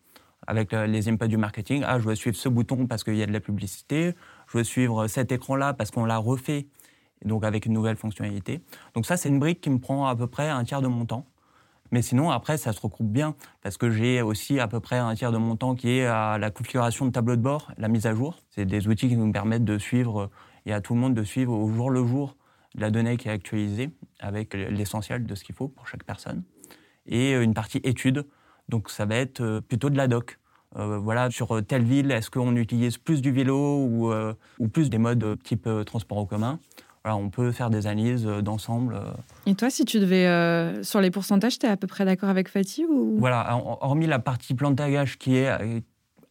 avec 0.47 0.73
les 0.73 1.09
inputs 1.09 1.29
du 1.29 1.37
marketing, 1.37 1.83
ah, 1.85 1.99
je 1.99 2.05
veux 2.05 2.15
suivre 2.15 2.37
ce 2.37 2.49
bouton 2.49 2.87
parce 2.87 3.05
qu'il 3.05 3.17
y 3.17 3.23
a 3.23 3.27
de 3.27 3.33
la 3.33 3.41
publicité, 3.41 4.15
je 4.49 4.59
veux 4.59 4.65
suivre 4.65 5.07
cet 5.09 5.33
écran-là 5.33 5.75
parce 5.75 5.91
qu'on 5.91 6.05
l'a 6.05 6.19
refait, 6.19 6.69
donc 7.25 7.45
avec 7.45 7.67
une 7.67 7.73
nouvelle 7.73 7.97
fonctionnalité. 7.97 8.63
Donc 8.95 9.07
ça, 9.07 9.17
c'est 9.17 9.29
une 9.29 9.39
brique 9.39 9.61
qui 9.61 9.71
me 9.71 9.79
prend 9.79 10.07
à 10.07 10.15
peu 10.15 10.27
près 10.27 10.49
un 10.49 10.65
tiers 10.65 10.83
de 10.83 10.89
mon 10.89 11.05
temps. 11.05 11.27
Mais 11.93 12.03
sinon, 12.03 12.31
après, 12.31 12.57
ça 12.59 12.73
se 12.73 12.81
regroupe 12.81 13.11
bien 13.11 13.35
parce 13.63 13.77
que 13.77 13.91
j'ai 13.91 14.21
aussi 14.21 14.59
à 14.59 14.67
peu 14.67 14.81
près 14.81 14.99
un 14.99 15.15
tiers 15.15 15.33
de 15.33 15.39
mon 15.39 15.57
temps 15.57 15.75
qui 15.75 15.91
est 15.91 16.07
à 16.07 16.37
la 16.37 16.51
configuration 16.51 17.07
de 17.07 17.13
tableau 17.13 17.37
de 17.37 17.43
bord, 17.43 17.71
la 17.79 17.89
mise 17.89 18.07
à 18.07 18.15
jour. 18.15 18.39
C'est 18.51 18.67
des 18.67 18.89
outils 18.89 19.09
qui 19.09 19.17
nous 19.17 19.31
permettent 19.31 19.65
de 19.65 19.79
suivre 19.79 20.31
et 20.65 20.73
à 20.73 20.81
tout 20.81 20.95
le 20.95 21.01
monde 21.01 21.15
de 21.15 21.23
suivre 21.23 21.53
au 21.53 21.69
jour 21.69 21.91
le 21.91 22.05
jour 22.05 22.37
la 22.77 22.91
donnée 22.91 23.17
qui 23.17 23.29
est 23.29 23.33
actualisée 23.33 23.91
avec 24.21 24.55
l'essentiel 24.55 25.25
de 25.27 25.35
ce 25.35 25.45
qu'il 25.45 25.55
faut 25.55 25.69
pour 25.69 25.87
chaque 25.89 26.05
personne. 26.05 26.43
Et 27.07 27.35
euh, 27.35 27.43
une 27.43 27.55
partie 27.55 27.81
étude, 27.85 28.27
donc 28.69 28.91
ça 28.91 29.05
va 29.05 29.17
être 29.17 29.41
euh, 29.41 29.61
plutôt 29.61 29.91
de 29.91 29.97
la 29.97 30.09
doc. 30.09 30.39
Euh, 30.77 30.99
voilà, 30.99 31.31
sur 31.31 31.65
telle 31.65 31.85
ville, 31.85 32.11
est-ce 32.11 32.31
qu'on 32.31 32.55
utilise 32.57 32.99
plus 32.99 33.23
du 33.23 33.33
vélo 33.33 33.79
ou, 33.79 34.13
ou 34.59 34.69
plus 34.69 34.91
des 34.91 34.99
modes 34.99 35.39
type 35.43 35.69
transport 35.87 36.19
en 36.19 36.27
commun? 36.27 36.59
Voilà, 37.03 37.17
On 37.17 37.31
peut 37.31 37.53
faire 37.53 37.71
des 37.71 37.87
analyses 37.87 38.25
d'ensemble. 38.25 39.01
Et 39.47 39.55
toi, 39.55 39.71
si 39.71 39.85
tu 39.85 40.01
devais, 40.01 40.83
sur 40.83 41.01
les 41.01 41.11
pourcentages, 41.11 41.59
tu 41.59 41.65
es 41.65 41.69
à 41.69 41.79
peu 41.79 41.87
près 41.87 42.05
d'accord 42.05 42.29
avec 42.29 42.49
Fatih 42.49 42.85
ou... 42.85 43.17
Voilà, 43.19 43.59
hormis 43.81 44.07
la 44.07 44.19
partie 44.19 44.55
plan 44.55 44.71
de 44.71 44.77
tagage 44.77 45.17
qui 45.17 45.37
est 45.37 45.83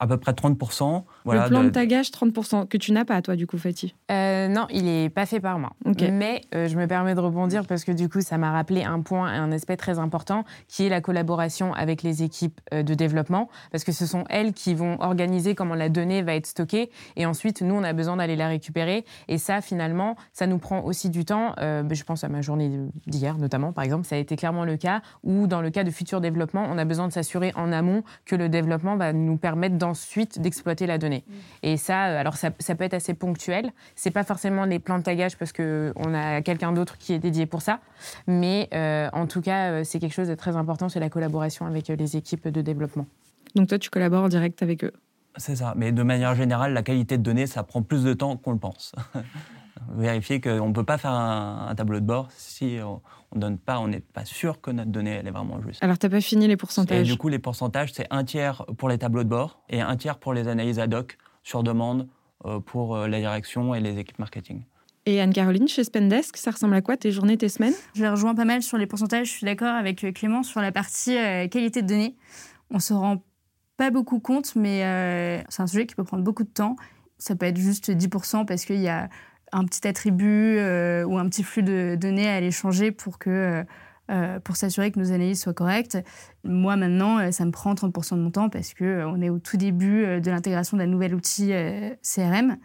à 0.06 0.08
peu 0.08 0.18
près 0.18 0.32
30%. 0.32 1.04
Voilà, 1.26 1.44
le 1.44 1.50
plan 1.50 1.64
de, 1.64 1.70
tagage, 1.70 2.10
30%, 2.10 2.68
que 2.68 2.78
tu 2.78 2.92
n'as 2.92 3.06
pas, 3.06 3.22
toi, 3.22 3.36
du 3.36 3.48
coup, 3.48 3.58
Fatih? 3.58 3.96
Euh, 4.12 4.48
Non, 4.48 4.68
il 4.70 4.86
n'est 4.86 5.10
pas 5.10 5.26
fait 5.26 5.40
par 5.40 5.60
moi. 5.60 5.72
Mais 6.12 6.42
euh, 6.54 6.68
je 6.68 6.78
me 6.78 6.88
permets 6.88 7.16
de 7.16 7.20
rebondir 7.20 7.66
parce 7.66 7.84
que, 7.84 7.92
du 7.92 8.08
coup, 8.08 8.22
ça 8.22 8.38
m'a 8.38 8.52
rappelé 8.52 8.84
un 8.84 9.02
point 9.02 9.34
et 9.34 9.38
un 9.38 9.52
aspect 9.52 9.78
très 9.78 10.00
important 10.00 10.46
qui 10.68 10.86
est 10.86 10.90
la 10.90 11.02
collaboration 11.02 11.74
avec 11.74 12.04
les 12.04 12.24
équipes 12.24 12.62
euh, 12.74 12.84
de 12.84 12.94
développement 12.94 13.50
parce 13.72 13.84
que 13.84 13.92
ce 13.92 14.06
sont 14.06 14.24
elles 14.30 14.54
qui 14.54 14.74
vont 14.76 15.02
organiser 15.02 15.56
comment 15.56 15.76
la 15.76 15.90
donnée 15.90 16.22
va 16.22 16.36
être 16.36 16.48
stockée 16.48 16.92
et 17.16 17.26
ensuite, 17.26 17.62
nous, 17.62 17.76
on 17.76 17.84
a 17.84 17.94
besoin 17.94 18.18
d'aller 18.18 18.36
la 18.36 18.48
récupérer. 18.48 19.06
Et 19.28 19.38
ça, 19.38 19.62
finalement, 19.62 20.16
ça 20.34 20.48
nous 20.48 20.60
prend 20.60 20.82
aussi 20.82 21.10
du 21.10 21.26
temps. 21.26 21.54
Je 21.58 22.04
pense 22.04 22.24
à 22.24 22.30
ma 22.30 22.42
journée 22.42 22.72
d'hier, 23.08 23.38
notamment, 23.38 23.72
par 23.72 23.84
exemple, 23.84 24.06
ça 24.06 24.16
a 24.16 24.20
été 24.20 24.36
clairement 24.36 24.66
le 24.66 24.78
cas 24.78 25.02
où, 25.24 25.48
dans 25.48 25.62
le 25.62 25.70
cas 25.70 25.84
de 25.84 25.92
futurs 25.92 26.22
développements, 26.22 26.68
on 26.70 26.78
a 26.78 26.86
besoin 26.86 27.08
de 27.08 27.14
s'assurer 27.14 27.52
en 27.56 27.72
amont 27.72 28.04
que 28.26 28.36
le 28.36 28.50
développement 28.50 28.98
va 28.98 29.14
nous 29.14 29.38
permettre 29.38 29.78
ensuite 29.96 30.42
d'exploiter 30.42 30.88
la 30.88 30.98
donnée. 30.98 31.24
Mm. 31.26 31.34
Et 31.64 31.78
ça, 31.78 32.08
euh, 32.08 32.20
alors 32.20 32.36
ça, 32.36 32.52
peut 32.52 32.84
être 32.84 32.94
assez 32.94 33.14
ponctuel. 33.14 33.72
C'est 33.96 34.12
pas 34.12 34.26
forcément 34.26 34.66
les 34.66 34.80
plans 34.80 34.98
de 34.98 35.04
tagage 35.04 35.38
parce 35.38 35.54
que 35.54 35.94
on 35.96 36.14
a 36.14 36.42
quelqu'un 36.42 36.74
d'autre 36.74 36.98
qui 36.98 37.14
est 37.14 37.20
dédié 37.20 37.46
pour 37.46 37.62
ça, 37.62 37.80
mais 38.28 38.68
euh, 38.74 39.10
en 39.14 39.26
tout 39.26 39.42
cas, 39.42 39.72
euh, 39.72 39.84
c'est 39.86 40.00
quelque 40.00 40.14
chose 40.14 40.28
de 40.28 40.36
très 40.36 40.58
important. 40.58 40.90
C'est 40.90 41.00
la 41.00 41.10
collaboration 41.10 41.66
avec 41.66 41.88
les 41.88 42.18
équipes 42.18 42.50
de 42.50 42.62
développement. 42.62 43.06
Donc 43.56 43.70
toi, 43.70 43.80
tu 43.80 43.90
collabores 43.90 44.26
en 44.26 44.28
direct 44.28 44.62
avec 44.62 44.84
eux. 44.84 44.92
C'est 45.38 45.56
ça. 45.56 45.74
Mais 45.78 45.94
de 45.94 46.04
manière 46.04 46.36
générale, 46.36 46.74
la 46.74 46.84
qualité 46.84 47.18
de 47.18 47.24
données, 47.24 47.48
ça 47.48 47.64
prend 47.64 47.82
plus 47.82 48.04
de 48.04 48.14
temps 48.14 48.36
qu'on 48.36 48.52
le 48.52 48.60
pense. 48.60 48.94
Vérifier 49.96 50.42
qu'on 50.42 50.68
ne 50.68 50.74
peut 50.74 50.84
pas 50.84 50.98
faire 50.98 51.12
un, 51.12 51.74
tableau 51.76 52.00
de 52.00 52.06
bord 52.06 52.30
si 52.32 52.80
donne 53.40 53.58
pas, 53.58 53.80
on 53.80 53.88
n'est 53.88 54.00
pas 54.00 54.26
sûr 54.26 54.62
que 54.62 54.72
notre 54.72 54.92
donnée 54.92 55.12
elle 55.12 55.28
est 55.28 55.32
vraiment 55.32 55.62
juste. 55.62 55.84
Alors, 55.84 55.98
tu 55.98 56.06
n'as 56.06 56.10
pas 56.10 56.22
fini 56.22 56.48
les 56.48 56.58
pourcentages 56.58 57.08
Et 57.08 57.12
du 57.12 57.18
coup, 57.18 57.28
les 57.28 57.40
pourcentages, 57.40 57.94
c'est 57.94 58.08
un 58.10 58.24
tiers 58.24 58.66
pour 58.78 58.90
les 58.90 58.98
tableaux 58.98 59.24
de 59.24 59.30
bord 59.30 59.62
et 59.70 59.82
un 59.82 59.96
tiers 59.98 60.18
pour 60.18 60.34
les 60.34 60.48
analyses 60.48 60.80
ad 60.80 60.94
hoc 60.94 61.18
sur 61.44 61.64
demande 61.64 62.08
euh, 62.46 62.60
pour 62.60 62.96
euh, 62.96 63.08
la 63.08 63.20
direction 63.20 63.76
et 63.76 63.80
les 63.80 63.98
équipes 63.98 64.20
marketing. 64.20 64.64
Et 65.06 65.22
Anne-Caroline, 65.22 65.68
chez 65.68 65.84
Spendesk, 65.84 66.36
ça 66.38 66.52
ressemble 66.52 66.74
à 66.74 66.82
quoi 66.82 66.98
tes 66.98 67.12
journées, 67.12 67.38
tes 67.38 67.50
semaines? 67.50 67.76
Je 67.94 68.02
les 68.02 68.10
rejoins 68.10 68.34
pas 68.34 68.46
mal 68.46 68.64
sur 68.64 68.78
les 68.78 68.88
pourcentages. 68.88 69.28
Je 69.28 69.32
suis 69.34 69.46
d'accord 69.46 69.74
avec 69.74 70.04
euh, 70.04 70.12
Clément 70.12 70.44
sur 70.44 70.62
la 70.62 70.72
partie 70.72 71.16
qualité 71.50 71.82
de 71.82 71.88
données. 71.88 72.16
On 72.72 72.80
se 72.80 72.94
rend 72.94 73.24
pas 73.78 73.92
beaucoup 73.92 74.20
compte, 74.20 74.56
mais 74.56 75.44
c'est 75.50 75.62
un 75.62 75.68
sujet 75.68 75.86
qui 75.86 75.96
peut 75.96 76.04
prendre 76.04 76.24
beaucoup 76.24 76.44
de 76.44 76.50
temps. 76.50 76.76
Ça 77.18 77.36
peut 77.36 77.46
être 77.46 77.58
juste 77.58 77.92
10% 77.92 78.46
parce 78.46 78.66
qu'il 78.66 78.82
y 78.82 78.88
a 78.88 79.10
un 79.56 79.64
petit 79.64 79.88
attribut 79.88 80.58
euh, 80.58 81.06
ou 81.06 81.18
un 81.18 81.28
petit 81.30 81.44
flux 81.44 81.64
de 81.64 81.98
données 82.00 82.28
à 82.28 82.36
aller 82.36 82.52
changer 82.52 82.92
pour 82.92 83.18
que 83.18 83.30
euh, 83.30 83.64
euh, 84.12 84.40
pour 84.40 84.56
s'assurer 84.56 84.92
que 84.92 85.00
nos 85.00 85.14
analyses 85.14 85.42
soient 85.42 85.54
correctes. 85.54 85.98
Moi, 86.44 86.76
maintenant, 86.76 87.32
ça 87.32 87.44
me 87.44 87.50
prend 87.50 87.74
30% 87.74 88.18
de 88.18 88.22
mon 88.22 88.30
temps 88.30 88.50
parce 88.50 88.76
qu'on 88.76 89.20
est 89.22 89.30
au 89.30 89.40
tout 89.40 89.58
début 89.58 90.22
de 90.22 90.30
l'intégration 90.30 90.78
d'un 90.78 90.86
nouvel 90.86 91.16
outil 91.16 91.52
CRM 92.04 92.58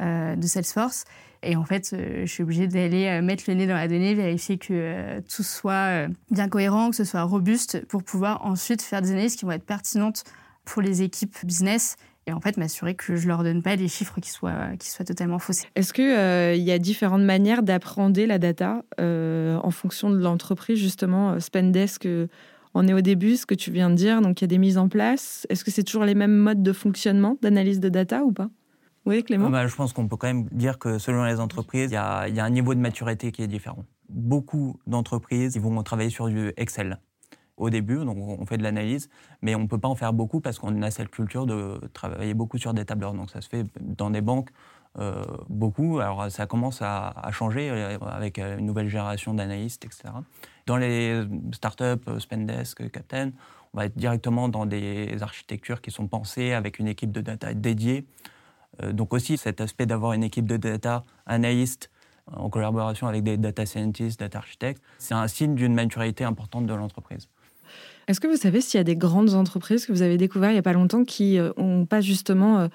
de 0.00 0.46
Salesforce. 0.48 1.04
Et 1.44 1.54
en 1.54 1.64
fait, 1.64 1.94
je 1.94 2.26
suis 2.26 2.42
obligée 2.42 2.66
d'aller 2.66 3.20
mettre 3.22 3.44
le 3.46 3.54
nez 3.54 3.68
dans 3.68 3.76
la 3.76 3.86
donnée, 3.86 4.14
vérifier 4.14 4.58
que 4.58 5.20
tout 5.20 5.44
soit 5.44 6.08
bien 6.32 6.48
cohérent, 6.48 6.90
que 6.90 6.96
ce 6.96 7.04
soit 7.04 7.22
robuste, 7.22 7.86
pour 7.86 8.02
pouvoir 8.02 8.44
ensuite 8.44 8.82
faire 8.82 9.00
des 9.00 9.12
analyses 9.12 9.36
qui 9.36 9.44
vont 9.44 9.52
être 9.52 9.64
pertinentes 9.64 10.24
pour 10.64 10.82
les 10.82 11.02
équipes 11.02 11.36
business 11.44 11.98
et 12.30 12.32
en 12.32 12.40
fait 12.40 12.56
m'assurer 12.56 12.94
que 12.94 13.16
je 13.16 13.28
leur 13.28 13.42
donne 13.42 13.62
pas 13.62 13.76
des 13.76 13.88
chiffres 13.88 14.20
qui 14.20 14.30
soient, 14.30 14.76
qui 14.78 14.88
soient 14.88 15.04
totalement 15.04 15.38
faussés. 15.38 15.66
Est-ce 15.74 15.92
qu'il 15.92 16.04
euh, 16.04 16.54
il 16.54 16.62
y 16.62 16.70
a 16.70 16.78
différentes 16.78 17.22
manières 17.22 17.62
d'apprendre 17.62 18.20
la 18.24 18.38
data 18.38 18.82
euh, 19.00 19.58
en 19.62 19.70
fonction 19.70 20.10
de 20.10 20.18
l'entreprise 20.18 20.78
Justement, 20.78 21.32
euh, 21.32 21.40
Spendesk, 21.40 22.08
on 22.74 22.86
est 22.86 22.92
au 22.92 23.00
début, 23.00 23.36
ce 23.36 23.46
que 23.46 23.54
tu 23.54 23.70
viens 23.70 23.90
de 23.90 23.96
dire, 23.96 24.20
donc 24.22 24.40
il 24.40 24.44
y 24.44 24.46
a 24.46 24.48
des 24.48 24.58
mises 24.58 24.78
en 24.78 24.88
place. 24.88 25.46
Est-ce 25.50 25.64
que 25.64 25.70
c'est 25.70 25.82
toujours 25.82 26.04
les 26.04 26.14
mêmes 26.14 26.36
modes 26.36 26.62
de 26.62 26.72
fonctionnement, 26.72 27.36
d'analyse 27.42 27.80
de 27.80 27.88
data 27.88 28.22
ou 28.24 28.32
pas? 28.32 28.48
Oui, 29.06 29.24
Clément? 29.24 29.50
Bah, 29.50 29.66
Je 29.66 29.74
pense 29.74 29.92
qu'on 29.92 30.06
peut 30.06 30.16
quand 30.16 30.28
même 30.28 30.46
dire 30.52 30.78
que 30.78 30.98
selon 30.98 31.24
les 31.24 31.40
entreprises, 31.40 31.90
il 31.90 31.94
y, 31.94 31.96
a, 31.96 32.28
il 32.28 32.36
y 32.36 32.40
a 32.40 32.44
un 32.44 32.50
niveau 32.50 32.74
de 32.74 32.80
maturité 32.80 33.32
qui 33.32 33.42
est 33.42 33.48
différent. 33.48 33.84
Beaucoup 34.08 34.76
d'entreprises 34.86 35.54
ils 35.56 35.62
vont 35.62 35.82
travailler 35.82 36.10
sur 36.10 36.28
du 36.28 36.52
Excel 36.56 36.98
au 37.60 37.70
début, 37.70 38.04
donc 38.04 38.16
on 38.18 38.46
fait 38.46 38.56
de 38.56 38.62
l'analyse, 38.62 39.08
mais 39.42 39.54
on 39.54 39.60
ne 39.60 39.66
peut 39.66 39.78
pas 39.78 39.88
en 39.88 39.94
faire 39.94 40.12
beaucoup 40.12 40.40
parce 40.40 40.58
qu'on 40.58 40.82
a 40.82 40.90
cette 40.90 41.10
culture 41.10 41.46
de 41.46 41.78
travailler 41.92 42.34
beaucoup 42.34 42.58
sur 42.58 42.72
des 42.74 42.84
tableurs. 42.84 43.12
Donc 43.12 43.30
ça 43.30 43.40
se 43.40 43.48
fait 43.48 43.64
dans 43.80 44.10
des 44.10 44.22
banques 44.22 44.50
euh, 44.98 45.24
beaucoup. 45.48 46.00
Alors 46.00 46.30
ça 46.30 46.46
commence 46.46 46.80
à, 46.82 47.30
changer 47.32 47.70
euh, 47.70 47.98
avec 48.00 48.38
euh, 48.38 48.58
une 48.58 48.66
nouvelle 48.66 48.88
génération 48.88 49.34
d'analystes, 49.34 49.84
etc. 49.84 50.08
Dans 50.66 50.78
les 50.78 51.22
startups, 51.52 52.18
Spendesk, 52.18 52.90
Captain, 52.90 53.30
on 53.72 53.78
va 53.78 53.84
être 53.84 53.96
directement 53.96 54.48
dans 54.48 54.66
des 54.66 55.22
architectures 55.22 55.80
qui 55.80 55.90
sont 55.90 56.08
pensées 56.08 56.54
avec 56.54 56.78
une 56.78 56.88
équipe 56.88 57.12
de 57.12 57.20
data 57.20 57.54
dédiée. 57.54 58.04
donc 58.92 59.12
aussi 59.12 59.36
cet 59.36 59.60
aspect 59.60 59.86
d'avoir 59.86 60.12
une 60.12 60.24
équipe 60.24 60.46
de 60.46 60.56
data 60.56 61.04
analystes 61.26 61.90
en 62.32 62.50
collaboration 62.50 63.06
avec 63.06 63.22
des 63.22 63.36
data 63.36 63.66
scientists, 63.66 64.20
data 64.20 64.38
architectes, 64.38 64.82
c'est 64.98 65.14
un 65.14 65.28
signe 65.28 65.54
d'une 65.54 65.74
maturité 65.74 66.24
importante 66.24 66.66
de 66.66 66.74
l'entreprise. 66.74 67.28
Est-ce 68.10 68.18
que 68.18 68.26
vous 68.26 68.36
savez 68.36 68.60
s'il 68.60 68.76
y 68.76 68.80
a 68.80 68.84
des 68.84 68.96
grandes 68.96 69.34
entreprises 69.34 69.86
que 69.86 69.92
vous 69.92 70.02
avez 70.02 70.16
découvertes 70.16 70.50
il 70.50 70.56
n'y 70.56 70.58
a 70.58 70.62
pas 70.62 70.72
longtemps 70.72 71.04
qui 71.04 71.38
n'ont 71.38 71.82
euh, 71.82 71.84
pas 71.84 72.00
justement 72.00 72.68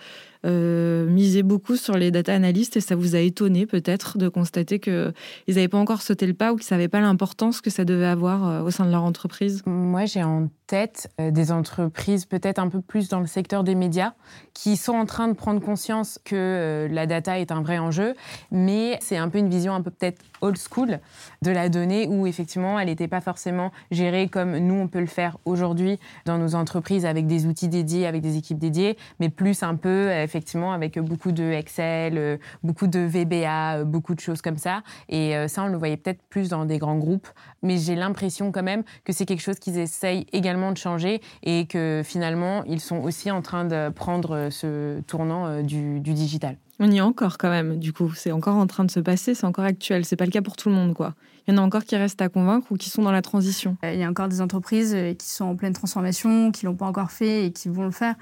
euh, 0.45 0.85
euh, 0.95 1.05
misé 1.05 1.43
beaucoup 1.43 1.75
sur 1.75 1.97
les 1.97 2.11
data 2.11 2.33
analystes 2.33 2.77
et 2.77 2.81
ça 2.81 2.95
vous 2.95 3.15
a 3.15 3.19
étonné 3.19 3.65
peut-être 3.65 4.17
de 4.17 4.27
constater 4.29 4.79
qu'ils 4.79 5.13
n'avaient 5.47 5.67
pas 5.67 5.77
encore 5.77 6.01
sauté 6.01 6.27
le 6.27 6.33
pas 6.33 6.53
ou 6.53 6.55
qu'ils 6.55 6.65
ne 6.65 6.69
savaient 6.69 6.87
pas 6.87 6.99
l'importance 6.99 7.61
que 7.61 7.69
ça 7.69 7.85
devait 7.85 8.05
avoir 8.05 8.63
au 8.63 8.71
sein 8.71 8.85
de 8.85 8.91
leur 8.91 9.03
entreprise? 9.03 9.61
Moi, 9.65 10.05
j'ai 10.05 10.23
en 10.23 10.49
tête 10.67 11.09
des 11.19 11.51
entreprises 11.51 12.25
peut-être 12.25 12.59
un 12.59 12.69
peu 12.69 12.81
plus 12.81 13.07
dans 13.07 13.19
le 13.19 13.27
secteur 13.27 13.63
des 13.63 13.75
médias 13.75 14.13
qui 14.53 14.77
sont 14.77 14.93
en 14.93 15.05
train 15.05 15.27
de 15.27 15.33
prendre 15.33 15.61
conscience 15.61 16.19
que 16.23 16.87
la 16.89 17.05
data 17.05 17.39
est 17.39 17.51
un 17.51 17.61
vrai 17.61 17.77
enjeu, 17.77 18.15
mais 18.51 18.97
c'est 19.01 19.17
un 19.17 19.29
peu 19.29 19.37
une 19.37 19.49
vision 19.49 19.73
un 19.73 19.81
peu 19.81 19.91
peut-être 19.91 20.23
old 20.41 20.57
school 20.57 20.99
de 21.43 21.51
la 21.51 21.69
donnée 21.69 22.07
où 22.07 22.25
effectivement 22.25 22.79
elle 22.79 22.87
n'était 22.87 23.07
pas 23.07 23.21
forcément 23.21 23.71
gérée 23.91 24.27
comme 24.27 24.57
nous 24.57 24.75
on 24.75 24.87
peut 24.87 24.99
le 24.99 25.05
faire 25.05 25.37
aujourd'hui 25.45 25.99
dans 26.25 26.37
nos 26.37 26.55
entreprises 26.55 27.05
avec 27.05 27.27
des 27.27 27.45
outils 27.45 27.67
dédiés, 27.67 28.07
avec 28.07 28.21
des 28.21 28.37
équipes 28.37 28.59
dédiées, 28.59 28.97
mais 29.19 29.29
plus 29.29 29.61
un 29.61 29.75
peu 29.75 30.09
effectivement, 30.36 30.74
avec 30.74 31.00
beaucoup 31.00 31.32
de 31.32 31.44
Excel, 31.44 32.39
beaucoup 32.62 32.88
de 32.88 33.00
VBA, 33.00 33.86
beaucoup 33.86 34.15
de 34.15 34.20
choses 34.20 34.42
comme 34.42 34.58
ça. 34.58 34.84
Et 35.08 35.34
ça, 35.48 35.63
on 35.63 35.68
le 35.68 35.77
voyait 35.77 35.96
peut-être 35.96 36.22
plus 36.30 36.50
dans 36.50 36.65
des 36.65 36.77
grands 36.77 36.98
groupes. 36.98 37.27
Mais 37.63 37.77
j'ai 37.77 37.96
l'impression 37.96 38.51
quand 38.51 38.63
même 38.63 38.84
que 39.06 39.13
c'est 39.13 39.25
quelque 39.25 39.42
chose 39.42 39.60
qu'ils 39.60 39.77
essayent 39.77 40.25
également 40.34 40.74
de 40.74 40.77
changer 40.77 41.22
et 41.44 41.68
que 41.68 42.01
finalement, 42.04 42.63
ils 42.65 42.82
sont 42.82 42.98
aussi 42.98 43.32
en 43.32 43.42
train 43.42 43.63
de 43.63 43.89
prendre 43.89 44.50
ce 44.51 45.00
tournant 45.01 45.62
du, 45.62 46.01
du 46.01 46.13
digital. 46.13 46.58
On 46.80 46.92
y 46.92 46.98
est 46.98 47.01
encore 47.01 47.38
quand 47.38 47.50
même, 47.50 47.80
du 47.80 47.94
coup. 47.94 48.12
C'est 48.15 48.34
encore 48.34 48.58
en 48.58 48.68
train 48.68 48.84
de 48.84 48.92
se 48.92 49.00
passer, 49.00 49.34
c'est 49.34 49.46
encore 49.46 49.63
actuel. 49.63 50.04
C'est 50.04 50.18
pas 50.18 50.25
le 50.25 50.32
cas 50.32 50.42
pour 50.42 50.58
tout 50.58 50.68
le 50.68 50.75
monde, 50.75 50.94
quoi. 50.94 51.13
Il 51.48 51.54
y 51.54 51.58
en 51.58 51.62
a 51.62 51.65
encore 51.65 51.84
qui 51.86 51.96
restent 51.96 52.22
à 52.22 52.30
convaincre 52.30 52.72
ou 52.72 52.75
qui 52.75 52.89
sont 52.89 53.04
dans 53.04 53.12
la 53.12 53.22
transition. 53.22 53.77
Il 53.84 54.00
y 54.00 54.04
a 54.04 54.10
encore 54.10 54.27
des 54.27 54.42
entreprises 54.42 54.94
euh, 54.96 55.13
qui 55.13 55.30
sont 55.30 55.46
en 55.46 55.56
pleine 55.56 55.74
transformation, 55.74 56.51
qui 56.51 56.65
l'ont 56.65 56.75
pas 56.75 56.88
encore 56.88 57.12
fait 57.12 57.46
et 57.46 57.51
qui 57.51 57.70
vont 57.70 57.84
le 57.84 57.92
faire. 57.92 58.15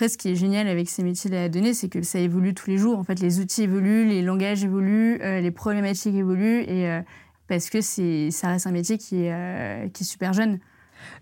Après, 0.00 0.08
ce 0.08 0.16
qui 0.16 0.30
est 0.30 0.34
génial 0.34 0.66
avec 0.66 0.88
ces 0.88 1.02
métiers 1.02 1.28
de 1.28 1.34
la 1.34 1.50
donnée, 1.50 1.74
c'est 1.74 1.90
que 1.90 2.00
ça 2.00 2.18
évolue 2.18 2.54
tous 2.54 2.70
les 2.70 2.78
jours. 2.78 2.98
En 2.98 3.04
fait, 3.04 3.20
les 3.20 3.38
outils 3.38 3.64
évoluent, 3.64 4.06
les 4.06 4.22
langages 4.22 4.64
évoluent, 4.64 5.20
euh, 5.20 5.40
les 5.42 5.50
problématiques 5.50 6.14
évoluent, 6.14 6.62
et 6.62 6.88
euh, 6.88 7.02
parce 7.48 7.68
que 7.68 7.82
ça 7.82 8.48
reste 8.48 8.66
un 8.66 8.70
métier 8.70 8.96
qui 8.96 9.24
est, 9.24 9.92
qui 9.92 10.02
est 10.02 10.06
super 10.06 10.32
jeune. 10.32 10.58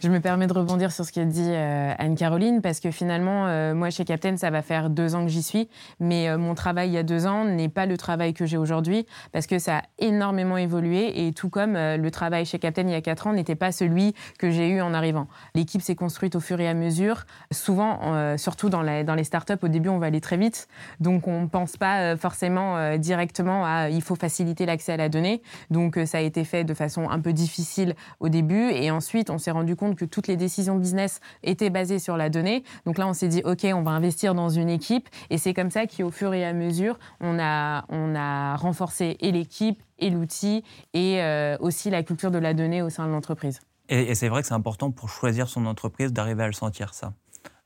Je 0.00 0.08
me 0.08 0.20
permets 0.20 0.47
de 0.47 0.52
rebondir 0.52 0.92
sur 0.92 1.04
ce 1.04 1.12
qu'a 1.12 1.25
dit 1.25 1.49
euh, 1.49 1.92
Anne-Caroline, 1.99 2.61
parce 2.62 2.80
que 2.80 2.90
finalement, 2.90 3.47
euh, 3.47 3.75
moi, 3.75 3.90
chez 3.90 4.04
Captain, 4.04 4.37
ça 4.37 4.50
va 4.50 4.62
faire 4.62 4.90
deux 4.90 5.14
ans 5.14 5.23
que 5.23 5.30
j'y 5.30 5.42
suis, 5.42 5.68
mais 6.00 6.28
euh, 6.28 6.38
mon 6.38 6.54
travail 6.54 6.88
il 6.88 6.92
y 6.92 6.99
a 6.99 7.02
deux 7.02 7.26
ans 7.26 7.44
n'est 7.44 7.68
pas 7.68 7.87
le 7.87 7.97
travail 7.97 8.35
que 8.35 8.47
j'ai 8.47 8.56
aujourd'hui, 8.56 9.06
parce 9.32 9.47
que 9.47 9.58
ça 9.58 9.78
a 9.78 9.82
énormément 9.99 10.56
évolué, 10.56 11.26
et 11.26 11.32
tout 11.32 11.49
comme 11.49 11.75
le 11.75 12.11
travail 12.11 12.44
chez 12.47 12.58
Captain 12.58 12.82
il 12.82 12.90
y 12.90 12.94
a 12.94 13.00
quatre 13.00 13.26
ans 13.26 13.32
n'était 13.32 13.54
pas 13.54 13.73
celui 13.73 14.14
que 14.38 14.50
j'ai 14.50 14.68
eu 14.68 14.80
en 14.80 14.94
arrivant. 14.94 15.28
L'équipe 15.54 15.82
s'est 15.82 15.94
construite 15.94 16.37
au 16.37 16.40
fur 16.40 16.61
et 16.61 16.68
à 16.68 16.75
mesure. 16.75 17.25
Souvent, 17.50 18.37
surtout 18.37 18.68
dans, 18.68 18.82
dans 19.04 19.14
les 19.14 19.25
startups, 19.25 19.54
au 19.62 19.68
début, 19.68 19.88
on 19.88 19.99
va 19.99 20.06
aller 20.06 20.20
très 20.20 20.37
vite, 20.37 20.68
donc 21.00 21.28
on 21.28 21.42
ne 21.42 21.47
pense 21.47 21.76
pas 21.76 22.16
forcément 22.16 22.97
directement 22.97 23.64
à 23.64 23.88
il 23.90 24.02
faut 24.02 24.16
faciliter 24.16 24.66
l'accès 24.66 24.92
à 24.92 24.97
la 24.97 25.08
donnée. 25.08 25.42
Donc 25.70 25.99
ça 26.06 26.18
a 26.18 26.20
été 26.20 26.44
fait 26.44 26.64
de 26.64 26.75
façon 26.75 27.08
un 27.08 27.20
peu 27.20 27.32
difficile 27.32 27.94
au 28.20 28.28
début, 28.28 28.70
et 28.70 28.90
ensuite, 28.90 29.30
on 29.30 29.38
s'est 29.38 29.50
rendu 29.50 29.67
compte 29.76 29.96
que 29.96 30.04
toutes 30.04 30.26
les 30.26 30.37
décisions 30.37 30.76
business 30.76 31.20
étaient 31.42 31.70
basées 31.70 31.98
sur 31.98 32.16
la 32.16 32.30
donnée. 32.30 32.64
Donc 32.87 32.98
là, 32.98 33.06
on 33.06 33.12
s'est 33.12 33.28
dit, 33.28 33.42
OK, 33.44 33.66
on 33.72 33.82
va 33.82 33.92
investir 33.92 34.34
dans 34.34 34.48
une 34.48 34.68
équipe. 34.68 35.08
Et 35.30 35.38
c'est 35.38 35.54
comme 35.54 35.70
ça 35.70 35.87
qu'au 35.87 36.10
fur 36.10 36.34
et 36.34 36.44
à 36.44 36.52
mesure, 36.52 36.98
on 37.20 37.38
a, 37.38 37.84
on 37.88 38.14
a 38.14 38.56
renforcé 38.56 39.16
et 39.20 39.32
l'équipe 39.32 39.82
et 39.98 40.10
l'outil 40.10 40.62
et 40.94 41.22
euh, 41.22 41.56
aussi 41.60 41.90
la 41.90 42.02
culture 42.02 42.30
de 42.30 42.38
la 42.38 42.54
donnée 42.54 42.82
au 42.82 42.90
sein 42.90 43.06
de 43.06 43.12
l'entreprise. 43.12 43.60
Et, 43.88 44.14
c'est 44.14 44.28
vrai 44.28 44.42
que 44.42 44.48
c'est 44.48 44.54
important 44.54 44.90
pour 44.90 45.08
choisir 45.08 45.48
son 45.48 45.64
entreprise 45.66 46.12
d'arriver 46.12 46.44
à 46.44 46.46
le 46.46 46.52
sentir, 46.52 46.92
ça. 46.92 47.14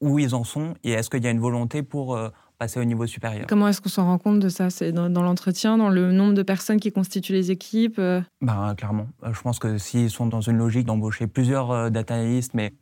Où 0.00 0.18
ils 0.18 0.34
en 0.34 0.44
sont 0.44 0.74
et 0.84 0.92
est-ce 0.92 1.10
qu'il 1.10 1.22
y 1.22 1.26
a 1.26 1.30
une 1.30 1.40
volonté 1.40 1.82
pour 1.82 2.16
euh, 2.16 2.30
passer 2.62 2.78
au 2.78 2.84
niveau 2.84 3.06
supérieur. 3.08 3.46
Comment 3.48 3.66
est-ce 3.66 3.80
qu'on 3.80 3.88
s'en 3.88 4.04
rend 4.04 4.18
compte 4.18 4.38
de 4.38 4.48
ça? 4.48 4.70
C'est 4.70 4.92
dans, 4.92 5.08
l'entretien, 5.08 5.78
dans 5.78 5.88
le 5.88 6.12
nombre 6.12 6.34
de 6.34 6.44
personnes 6.44 6.78
qui 6.78 6.92
constituent 6.92 7.32
les 7.32 7.50
équipes 7.50 8.00
ben, 8.40 8.74
Clairement. 8.76 9.08
Euh, 9.24 9.32
je 9.32 9.42
pense 9.42 9.58
que 9.58 9.78
s'ils 9.78 10.10
sont 10.10 10.26
dans 10.26 10.42
une 10.42 10.58
logique 10.58 10.86
d'embaucher 10.86 11.26
plusieurs 11.26 11.72
euh, 11.72 11.90
data 11.90 12.14
analysts, 12.14 12.54
mais 12.54 12.72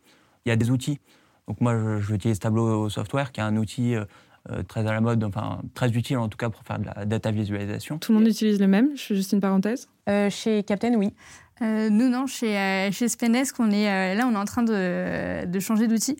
il 0.44 0.50
y 0.50 0.52
a 0.52 0.56
des 0.56 0.70
outils. 0.70 0.98
Donc 1.48 1.62
moi, 1.62 1.98
j'utilise 1.98 2.38
Tableau 2.38 2.90
Software, 2.90 3.32
qui 3.32 3.40
est 3.40 3.42
un 3.42 3.56
outil 3.56 3.94
très 4.68 4.86
à 4.86 4.92
la 4.92 5.00
mode, 5.00 5.24
enfin 5.24 5.60
très 5.74 5.90
utile 5.90 6.18
en 6.18 6.28
tout 6.28 6.38
cas 6.38 6.48
pour 6.48 6.62
faire 6.62 6.78
de 6.78 6.86
la 6.86 7.04
data 7.04 7.30
visualisation. 7.30 7.98
Tout 7.98 8.12
le 8.12 8.18
monde 8.18 8.28
utilise 8.28 8.60
le 8.60 8.68
même? 8.68 8.90
Je 8.94 9.02
fais 9.02 9.16
juste 9.16 9.32
une 9.32 9.40
parenthèse. 9.40 9.88
chez 10.30 10.62
Captain, 10.62 10.94
oui. 10.94 11.12
nous, 11.60 12.08
non. 12.08 12.26
Chez, 12.26 12.90
chez 12.92 13.08
Spendesk, 13.08 13.58
on 13.58 13.70
est, 13.70 14.14
là, 14.14 14.28
on 14.28 14.32
est 14.32 14.38
en 14.38 14.44
train 14.44 14.62
de, 14.62 15.44
de 15.46 15.60
changer 15.60 15.88
d'outil. 15.88 16.16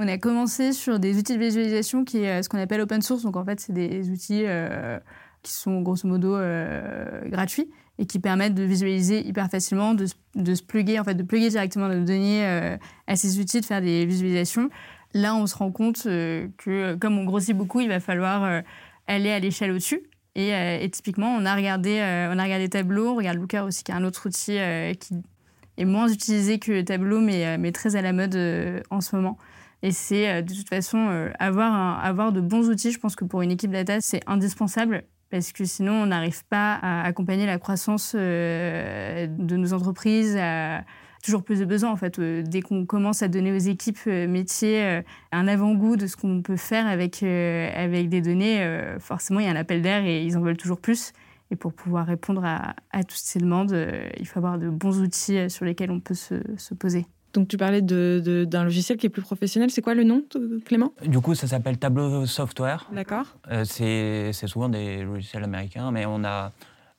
On 0.00 0.06
a 0.06 0.16
commencé 0.16 0.72
sur 0.72 1.00
des 1.00 1.18
outils 1.18 1.34
de 1.34 1.40
visualisation 1.40 2.04
qui 2.04 2.18
est 2.18 2.38
euh, 2.38 2.42
ce 2.42 2.48
qu'on 2.48 2.58
appelle 2.58 2.80
open 2.80 3.02
source. 3.02 3.22
Donc 3.22 3.36
en 3.36 3.44
fait, 3.44 3.58
c'est 3.58 3.72
des 3.72 4.08
outils 4.10 4.44
euh, 4.46 5.00
qui 5.42 5.50
sont 5.50 5.80
grosso 5.80 6.06
modo 6.06 6.36
euh, 6.36 7.28
gratuits 7.28 7.68
et 7.98 8.06
qui 8.06 8.20
permettent 8.20 8.54
de 8.54 8.62
visualiser 8.62 9.26
hyper 9.26 9.50
facilement, 9.50 9.94
de, 9.94 10.06
se 10.06 10.62
plugger, 10.62 11.00
en 11.00 11.04
fait, 11.04 11.16
de 11.16 11.24
plugger 11.24 11.48
directement 11.48 11.88
nos 11.88 12.04
données 12.04 12.46
à 13.08 13.16
ces 13.16 13.40
outils, 13.40 13.60
de 13.60 13.66
faire 13.66 13.80
des 13.80 14.06
visualisations. 14.06 14.70
Là, 15.14 15.34
on 15.34 15.48
se 15.48 15.56
rend 15.56 15.72
compte 15.72 16.04
que 16.04 16.94
comme 16.94 17.18
on 17.18 17.24
grossit 17.24 17.56
beaucoup, 17.56 17.80
il 17.80 17.88
va 17.88 17.98
falloir 17.98 18.62
aller 19.08 19.32
à 19.32 19.40
l'échelle 19.40 19.72
au-dessus. 19.72 20.04
Et, 20.36 20.88
typiquement, 20.92 21.34
on 21.34 21.44
a 21.44 21.56
regardé, 21.56 21.98
on 22.32 22.38
a 22.38 22.44
regardé 22.44 22.68
Tableau, 22.68 23.08
on 23.08 23.16
regarde 23.16 23.38
Looker 23.38 23.64
aussi, 23.66 23.82
qui 23.82 23.90
est 23.90 23.96
un 23.96 24.04
autre 24.04 24.28
outil 24.28 24.60
qui 25.00 25.14
est 25.76 25.84
moins 25.84 26.06
utilisé 26.06 26.60
que 26.60 26.82
Tableau, 26.82 27.20
mais, 27.20 27.58
mais 27.58 27.72
très 27.72 27.96
à 27.96 28.02
la 28.02 28.12
mode 28.12 28.38
en 28.90 29.00
ce 29.00 29.16
moment. 29.16 29.38
Et 29.82 29.92
c'est 29.92 30.28
euh, 30.28 30.42
de 30.42 30.52
toute 30.52 30.68
façon 30.68 30.98
euh, 30.98 31.30
avoir, 31.38 32.04
avoir 32.04 32.32
de 32.32 32.40
bons 32.40 32.68
outils. 32.68 32.90
Je 32.90 32.98
pense 32.98 33.16
que 33.16 33.24
pour 33.24 33.42
une 33.42 33.50
équipe 33.50 33.70
data, 33.70 34.00
c'est 34.00 34.20
indispensable 34.26 35.04
parce 35.30 35.52
que 35.52 35.64
sinon, 35.64 35.92
on 35.92 36.06
n'arrive 36.06 36.44
pas 36.46 36.74
à 36.74 37.02
accompagner 37.02 37.46
la 37.46 37.58
croissance 37.58 38.14
euh, 38.16 39.26
de 39.26 39.56
nos 39.56 39.72
entreprises. 39.72 40.36
À 40.36 40.84
toujours 41.22 41.42
plus 41.42 41.58
de 41.58 41.64
besoins 41.64 41.90
en 41.90 41.96
fait. 41.96 42.18
Dès 42.20 42.62
qu'on 42.62 42.86
commence 42.86 43.22
à 43.22 43.28
donner 43.28 43.52
aux 43.52 43.58
équipes 43.58 44.06
métiers 44.06 45.02
un 45.32 45.48
avant-goût 45.48 45.96
de 45.96 46.06
ce 46.06 46.16
qu'on 46.16 46.42
peut 46.42 46.56
faire 46.56 46.86
avec, 46.86 47.24
avec 47.24 48.08
des 48.08 48.20
données, 48.20 48.64
forcément 49.00 49.40
il 49.40 49.46
y 49.46 49.48
a 49.48 49.50
un 49.50 49.56
appel 49.56 49.82
d'air 49.82 50.04
et 50.04 50.24
ils 50.24 50.38
en 50.38 50.40
veulent 50.40 50.56
toujours 50.56 50.80
plus. 50.80 51.12
Et 51.50 51.56
pour 51.56 51.74
pouvoir 51.74 52.06
répondre 52.06 52.44
à, 52.44 52.76
à 52.92 53.02
toutes 53.02 53.18
ces 53.18 53.40
demandes, 53.40 53.76
il 54.18 54.26
faut 54.28 54.38
avoir 54.38 54.58
de 54.58 54.70
bons 54.70 55.00
outils 55.00 55.50
sur 55.50 55.64
lesquels 55.64 55.90
on 55.90 55.98
peut 55.98 56.14
se, 56.14 56.36
se 56.56 56.72
poser. 56.72 57.04
Donc 57.38 57.46
tu 57.46 57.56
parlais 57.56 57.82
d'un 57.82 58.64
logiciel 58.64 58.98
qui 58.98 59.06
est 59.06 59.10
plus 59.10 59.22
professionnel. 59.22 59.70
C'est 59.70 59.80
quoi 59.80 59.94
le 59.94 60.02
nom, 60.02 60.24
Clément? 60.64 60.92
Du 61.06 61.20
coup, 61.20 61.36
ça 61.36 61.46
s'appelle 61.46 61.78
Tableau 61.78 62.26
Software. 62.26 62.90
D'accord. 62.92 63.26
Euh, 63.48 63.62
c'est 63.64 64.32
souvent 64.48 64.68
des 64.68 65.04
logiciels 65.04 65.44
américains, 65.44 65.92
mais 65.92 66.04
on 66.04 66.24
a... 66.24 66.52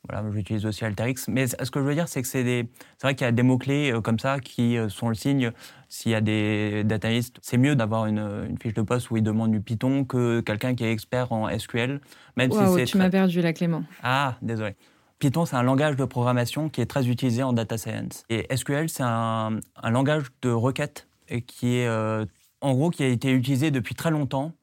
Voilà, 0.07 0.25
j'utilise 0.31 0.65
aussi 0.65 0.85
Alteryx. 0.85 1.27
Mais 1.27 1.47
ce 1.47 1.69
que 1.69 1.81
je 1.81 1.85
veux 1.85 1.93
dire, 1.93 2.07
c'est 2.07 2.21
que 2.21 2.27
c'est 2.29 2.45
des... 2.45 2.69
C'est 2.97 3.05
vrai 3.05 3.15
qu'il 3.15 3.25
y 3.25 3.27
a 3.27 3.33
des 3.33 3.43
mots-clés 3.43 3.91
euh, 3.91 3.99
comme 3.99 4.17
ça 4.17 4.39
qui 4.39 4.77
euh, 4.77 4.87
sont 4.87 5.09
le 5.09 5.15
signe. 5.15 5.51
S'il 5.89 6.13
y 6.13 6.15
a 6.15 6.21
des 6.21 6.85
dataistes, 6.85 7.35
c'est 7.41 7.57
mieux 7.57 7.75
d'avoir 7.75 8.05
une, 8.05 8.45
une, 8.49 8.57
fiche 8.57 8.73
de 8.73 8.81
poste 8.81 9.11
où 9.11 9.17
ils 9.17 9.23
demandent 9.23 9.51
du 9.51 9.59
Python 9.59 10.05
que 10.05 10.39
quelqu'un 10.39 10.73
qui 10.73 10.85
est 10.85 10.91
expert 10.93 11.33
en 11.33 11.49
SQL. 11.49 11.99
Même 12.37 12.49
si 12.49 12.85
tu 12.85 12.97
m'as 12.97 13.09
perdu 13.09 13.41
là, 13.41 13.51
Clément. 13.51 13.83
Ah, 14.03 14.37
désolé. 14.41 14.77
Python, 15.19 15.45
c'est 15.45 15.57
un 15.57 15.63
langage 15.63 15.97
de 15.97 16.05
programmation 16.05 16.69
qui 16.69 16.79
est 16.79 16.85
très 16.85 17.09
utilisé 17.09 17.43
en 17.43 17.51
data 17.51 17.77
science. 17.77 18.23
Et 18.29 18.47
SQL, 18.55 18.87
c'est 18.89 19.03
un, 19.03 19.59
langage 19.83 20.27
de 20.41 20.49
requête 20.49 21.07
qui 21.45 21.75
est, 21.75 21.87
euh, 21.87 22.25
en 22.61 22.73
gros, 22.73 22.89
qui 22.89 23.03
a 23.03 23.07
été 23.07 23.31
utilisé 23.31 23.69
depuis 23.69 23.95
très 23.95 24.11
longtemps 24.11 24.53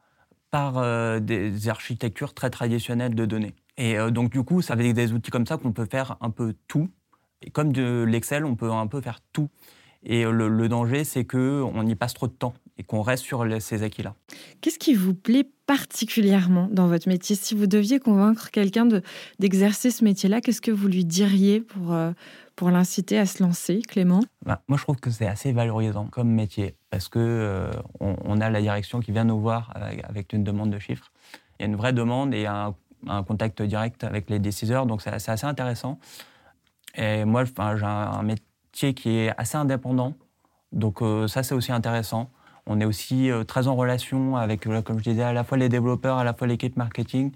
par 0.51 0.79
euh, 0.79 1.21
des 1.21 1.69
architectures 1.69 2.33
très 2.33 2.49
traditionnelles 2.49 3.15
de 3.15 3.27
données. 3.27 3.55
Et 3.77 3.99
euh, 3.99 4.11
donc, 4.11 4.31
du 4.31 4.43
coup, 4.43 4.63
c'est 4.63 4.73
avec 4.73 4.95
des 4.95 5.13
outils 5.13 5.31
comme 5.31 5.47
ça 5.47 5.59
qu'on 5.59 5.73
peut 5.73 5.87
faire 5.91 6.17
un 6.23 6.31
peu 6.31 6.55
tout. 6.69 6.89
Et 7.43 7.51
comme 7.51 7.71
de 7.71 8.05
l'Excel, 8.09 8.47
on 8.47 8.57
peut 8.57 8.73
un 8.73 8.87
peu 8.87 9.03
faire 9.03 9.21
tout. 9.35 9.51
Et 10.05 10.25
le, 10.25 10.49
le 10.49 10.69
danger, 10.71 11.05
c'est 11.05 11.27
qu'on 11.27 11.87
y 11.87 11.95
passe 11.95 12.15
trop 12.15 12.29
de 12.29 12.33
temps 12.33 12.55
et 12.79 12.83
qu'on 12.83 13.03
reste 13.03 13.25
sur 13.25 13.47
ces 13.61 13.83
acquis-là. 13.83 14.15
Qu'est-ce 14.61 14.79
qui 14.79 14.95
vous 14.95 15.15
plaît 15.15 15.49
particulièrement 15.67 16.69
dans 16.71 16.87
votre 16.87 17.09
métier? 17.09 17.35
Si 17.35 17.55
vous 17.55 17.67
deviez 17.67 17.99
convaincre 17.99 18.51
quelqu'un 18.51 18.87
d'exercer 19.39 19.91
ce 19.91 20.05
métier-là, 20.05 20.41
qu'est-ce 20.41 20.61
que 20.61 20.71
vous 20.71 20.89
lui 20.89 21.05
diriez 21.05 21.61
pour, 21.61 21.93
euh, 21.93 22.13
pour 22.55 22.71
l'inciter 22.71 23.19
à 23.19 23.27
se 23.27 23.43
lancer, 23.43 23.81
Clément? 23.81 24.21
Bah, 24.45 24.63
Moi, 24.69 24.77
je 24.77 24.83
trouve 24.83 24.97
que 24.97 25.11
c'est 25.11 25.27
assez 25.27 25.53
valorisant 25.53 26.07
comme 26.07 26.29
métier 26.29 26.75
parce 26.91 27.09
que 27.09 27.19
euh, 27.19 27.71
on, 28.01 28.41
a 28.41 28.51
la 28.51 28.61
direction 28.61 29.01
qui 29.01 29.13
vient 29.13 29.25
nous 29.25 29.41
voir 29.41 29.73
avec, 29.75 30.33
une 30.33 30.45
demande 30.45 30.71
de 30.71 30.79
chiffres. 30.79 31.11
Il 31.59 31.63
y 31.63 31.65
a 31.65 31.69
une 31.69 31.77
vraie 31.77 31.95
demande 31.95 32.35
et 32.35 32.47
un, 32.47 32.75
un 33.07 33.23
contact 33.23 33.63
direct 33.63 34.05
avec 34.05 34.29
les 34.29 34.39
décideurs, 34.39 34.87
donc 34.87 35.03
c'est 35.03 35.11
assez 35.11 35.47
intéressant. 35.47 35.99
Et 36.95 37.25
moi, 37.25 37.45
j'ai 37.45 37.85
un, 37.85 38.23
métier 38.23 38.95
qui 38.95 39.11
est 39.11 39.33
assez 39.39 39.57
indépendant, 39.57 40.15
donc 40.73 41.03
euh, 41.03 41.29
ça, 41.29 41.43
c'est 41.43 41.55
aussi 41.55 41.73
intéressant. 41.73 42.31
On 42.67 42.81
est 42.81 42.85
aussi 42.85 43.31
euh, 43.31 43.45
très 43.45 43.69
en 43.69 43.77
relation 43.77 44.37
avec, 44.37 44.67
euh, 44.67 44.83
comme 44.83 44.99
je 44.99 45.05
disais, 45.05 45.23
à 45.23 45.33
la 45.33 45.45
fois 45.45 45.57
les 45.57 45.69
développeurs, 45.69 46.19
à 46.19 46.25
la 46.25 46.35
fois 46.35 46.47
l'équipe 46.47 46.77
marketing. 46.77 47.33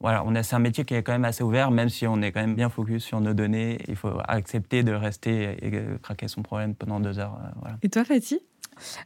Voilà, 0.00 0.22
on 0.26 0.34
a, 0.34 0.42
c'est 0.42 0.54
un 0.54 0.60
métier 0.60 0.84
qui 0.84 0.94
est 0.94 1.02
quand 1.02 1.12
même 1.12 1.24
assez 1.24 1.42
ouvert, 1.42 1.70
même 1.70 1.88
si 1.88 2.06
on 2.06 2.20
est 2.20 2.30
quand 2.30 2.40
même 2.40 2.54
bien 2.54 2.68
focus 2.68 3.02
sur 3.02 3.20
nos 3.20 3.32
données. 3.32 3.78
Il 3.88 3.96
faut 3.96 4.12
accepter 4.28 4.82
de 4.82 4.92
rester 4.92 5.56
et, 5.62 5.72
craquer 6.02 6.28
son 6.28 6.42
problème 6.42 6.74
pendant 6.74 7.00
deux 7.00 7.18
heures. 7.18 7.38
Euh, 7.64 7.70
et 7.82 7.88
toi, 7.88 8.04
Fatih? 8.04 8.40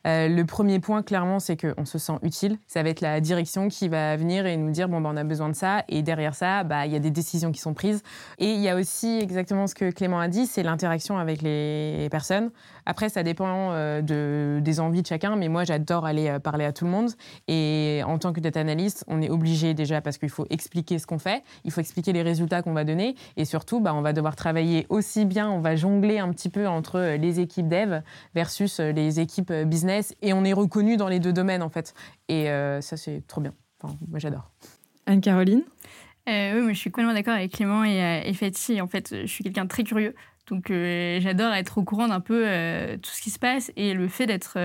Euh, 0.05 0.29
le 0.29 0.45
premier 0.45 0.81
point, 0.81 1.05
clairement, 1.05 1.39
c'est 1.39 1.57
qu'on 1.57 1.85
se 1.85 1.99
sent 1.99 2.19
utile. 2.23 2.59
Ça 2.67 2.83
va 2.83 2.89
être 2.89 3.01
la 3.01 3.21
direction 3.21 3.69
qui 3.69 3.89
va 3.89 4.17
venir 4.17 4.47
et 4.47 4.57
nous 4.57 4.73
dire 4.73 4.89
bon, 4.89 5.01
bah, 5.01 5.11
on 5.13 5.17
a 5.17 5.23
besoin 5.23 5.49
de 5.49 5.55
ça. 5.55 5.85
Et 5.89 6.03
derrière 6.03 6.35
ça, 6.35 6.65
bah, 6.65 6.87
il 6.87 6.93
y 6.93 6.97
a 6.97 6.99
des 6.99 7.13
décisions 7.13 7.53
qui 7.53 7.61
sont 7.61 7.73
prises. 7.73 8.03
Et 8.39 8.53
il 8.53 8.61
y 8.61 8.69
a 8.69 8.75
aussi 8.75 9.21
exactement 9.21 9.69
ce 9.69 9.77
que 9.77 9.93
Clément 9.93 10.19
a 10.19 10.27
dit 10.27 10.47
c'est 10.47 10.65
l'interaction 10.65 11.19
avec 11.19 11.41
les 11.43 12.09
personnes. 12.11 12.51
Après, 12.87 13.09
ça 13.09 13.23
dépend 13.23 13.73
euh, 13.73 14.03
de, 14.03 14.61
des 14.61 14.81
envies 14.81 15.03
de 15.03 15.07
chacun, 15.07 15.37
mais 15.37 15.49
moi, 15.49 15.65
j'adore 15.65 16.05
aller 16.07 16.29
euh, 16.29 16.39
parler 16.39 16.65
à 16.65 16.73
tout 16.73 16.85
le 16.85 16.91
monde. 16.91 17.11
Et 17.49 18.03
en 18.07 18.19
tant 18.19 18.33
que 18.33 18.41
data 18.41 18.61
analyst, 18.61 19.05
on 19.09 19.23
est 19.23 19.31
obligé 19.31 19.75
déjà 19.75 20.01
parce 20.01 20.19
qu'il 20.19 20.31
faut 20.31 20.47
expliquer 20.51 20.99
ce 20.99 21.07
qu'on 21.07 21.19
fait, 21.19 21.43
il 21.65 21.71
faut 21.71 21.81
expliquer 21.81 22.13
les 22.13 22.23
résultats 22.23 22.63
qu'on 22.63 22.73
va 22.73 22.85
donner. 22.85 23.15
Et 23.37 23.45
surtout, 23.45 23.81
bah, 23.81 23.95
on 23.95 24.03
va 24.03 24.13
devoir 24.13 24.37
travailler 24.37 24.87
aussi 24.89 25.25
bien, 25.25 25.51
on 25.51 25.61
va 25.61 25.77
jongler 25.77 26.19
un 26.19 26.31
petit 26.31 26.49
peu 26.49 26.67
entre 26.67 27.17
les 27.17 27.41
équipes 27.41 27.69
dev 27.69 28.01
versus 28.35 28.81
les 28.81 29.21
équipes 29.21 29.53
business 29.53 30.15
et 30.23 30.33
on 30.33 30.45
est 30.45 30.53
reconnu 30.53 30.97
dans 30.97 31.09
les 31.09 31.21
deux 31.21 31.33
domaines 31.33 31.63
en 31.63 31.69
fait. 31.69 31.95
Et 32.29 32.51
euh, 32.51 32.81
ça, 32.81 32.97
c'est 32.97 33.27
trop 33.27 33.41
bien. 33.41 33.55
moi, 33.83 34.19
j'adore. 34.19 34.51
Anne-Caroline? 35.07 35.63
Oui, 36.27 36.63
mais 36.63 36.75
je 36.75 36.79
suis 36.79 36.93
complètement 36.93 37.15
d'accord 37.15 37.35
avec 37.35 37.51
Clément 37.51 37.85
et, 37.85 38.23
et 38.25 38.35
Fatih. 38.35 38.81
En 38.81 38.87
fait, 38.87 39.23
je 39.23 39.27
suis 39.27 39.43
quelqu'un 39.43 39.65
de 39.65 39.69
très 39.69 39.83
curieux. 39.83 40.15
Donc 40.51 40.67
j'adore 40.69 41.53
être 41.55 41.79
au 41.79 41.85
courant 41.85 42.09
d'un 42.09 42.19
peu 42.21 42.45
tout 43.01 43.11
ce 43.11 43.23
qui 43.23 43.31
se 43.31 43.39
passe 43.39 43.71
et 43.77 43.95
le 43.95 44.09
fait 44.09 44.27
d'être 44.27 44.59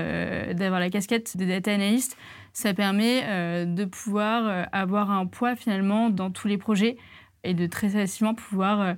d'avoir 0.54 0.80
la 0.80 0.90
casquette 0.90 1.38
de 1.38 1.46
data 1.46 1.72
analyst, 1.72 2.18
ça 2.54 2.74
permet 2.74 3.66
de 3.68 3.86
pouvoir 3.86 4.68
avoir 4.72 5.12
un 5.12 5.28
poids 5.28 5.56
finalement 5.56 6.10
dans 6.10 6.32
tous 6.32 6.48
les 6.48 6.58
projets 6.58 6.98
et 7.44 7.54
de 7.54 7.68
très 7.68 7.90
facilement 7.90 8.34
pouvoir 8.34 8.96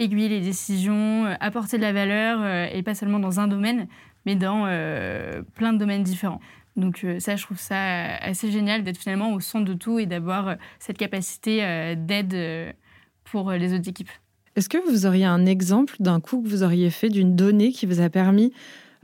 aiguiller 0.00 0.28
les 0.28 0.40
décisions, 0.40 1.26
euh, 1.26 1.34
apporter 1.40 1.76
de 1.76 1.82
la 1.82 1.92
valeur, 1.92 2.40
euh, 2.42 2.66
et 2.72 2.82
pas 2.82 2.94
seulement 2.94 3.18
dans 3.18 3.40
un 3.40 3.48
domaine, 3.48 3.86
mais 4.26 4.34
dans 4.34 4.64
euh, 4.66 5.42
plein 5.54 5.72
de 5.72 5.78
domaines 5.78 6.02
différents. 6.02 6.40
Donc 6.76 7.04
ça, 7.18 7.36
je 7.36 7.42
trouve 7.42 7.58
ça 7.58 8.16
assez 8.18 8.50
génial 8.50 8.84
d'être 8.84 8.96
finalement 8.96 9.32
au 9.34 9.40
centre 9.40 9.64
de 9.64 9.74
tout 9.74 9.98
et 9.98 10.06
d'avoir 10.06 10.54
cette 10.78 10.96
capacité 10.96 11.96
d'aide 11.96 12.74
pour 13.24 13.50
les 13.50 13.74
autres 13.74 13.88
équipes. 13.88 14.08
Est-ce 14.60 14.68
que 14.68 14.90
vous 14.90 15.06
auriez 15.06 15.24
un 15.24 15.46
exemple 15.46 15.96
d'un 16.00 16.20
coup 16.20 16.42
que 16.42 16.46
vous 16.46 16.62
auriez 16.62 16.90
fait 16.90 17.08
d'une 17.08 17.34
donnée 17.34 17.72
qui 17.72 17.86
vous 17.86 18.02
a 18.02 18.10
permis 18.10 18.52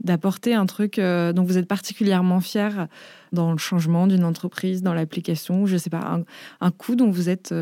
d'apporter 0.03 0.53
un 0.53 0.67
truc 0.67 0.97
dont 0.97 1.43
vous 1.43 1.57
êtes 1.57 1.67
particulièrement 1.67 2.41
fier 2.41 2.85
dans 3.31 3.53
le 3.53 3.57
changement 3.57 4.05
d'une 4.05 4.23
entreprise, 4.23 4.83
dans 4.83 4.93
l'application, 4.93 5.65
je 5.65 5.73
ne 5.73 5.77
sais 5.79 5.89
pas, 5.89 5.97
un, 5.97 6.23
un, 6.61 6.69
coup 6.69 6.95
dont 6.95 7.09
vous 7.09 7.27
êtes 7.27 7.55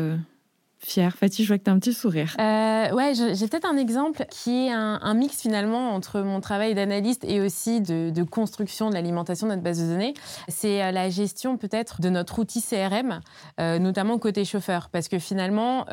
Fière. 0.86 1.16
Fatih, 1.16 1.42
je 1.42 1.48
vois 1.48 1.58
que 1.58 1.64
tu 1.64 1.70
as 1.70 1.72
un 1.72 1.80
petit 1.80 1.92
sourire. 1.92 2.32
Euh, 2.38 2.92
ouais, 2.92 3.12
j'ai 3.14 3.48
peut-être 3.48 3.68
un 3.68 3.76
exemple 3.76 4.24
qui 4.30 4.68
est 4.68 4.70
un, 4.70 5.14
mix 5.14 5.40
finalement 5.40 5.92
entre 5.92 6.20
mon 6.20 6.40
travail 6.40 6.76
d'analyste 6.76 7.24
et 7.24 7.40
aussi 7.40 7.80
de, 7.80 8.22
construction 8.22 8.88
de 8.88 8.94
l'alimentation 8.94 9.48
de 9.48 9.52
notre 9.52 9.64
base 9.64 9.80
de 9.80 9.86
données. 9.88 10.14
C'est 10.46 10.84
euh, 10.84 10.92
la 10.92 11.10
gestion 11.10 11.56
peut-être 11.56 12.00
de 12.00 12.08
notre 12.08 12.38
outil 12.38 12.62
CRM, 12.62 13.18
euh, 13.58 13.80
notamment 13.80 14.16
côté 14.18 14.44
chauffeur. 14.44 14.88
Parce 14.92 15.08
que 15.08 15.18
finalement, 15.18 15.86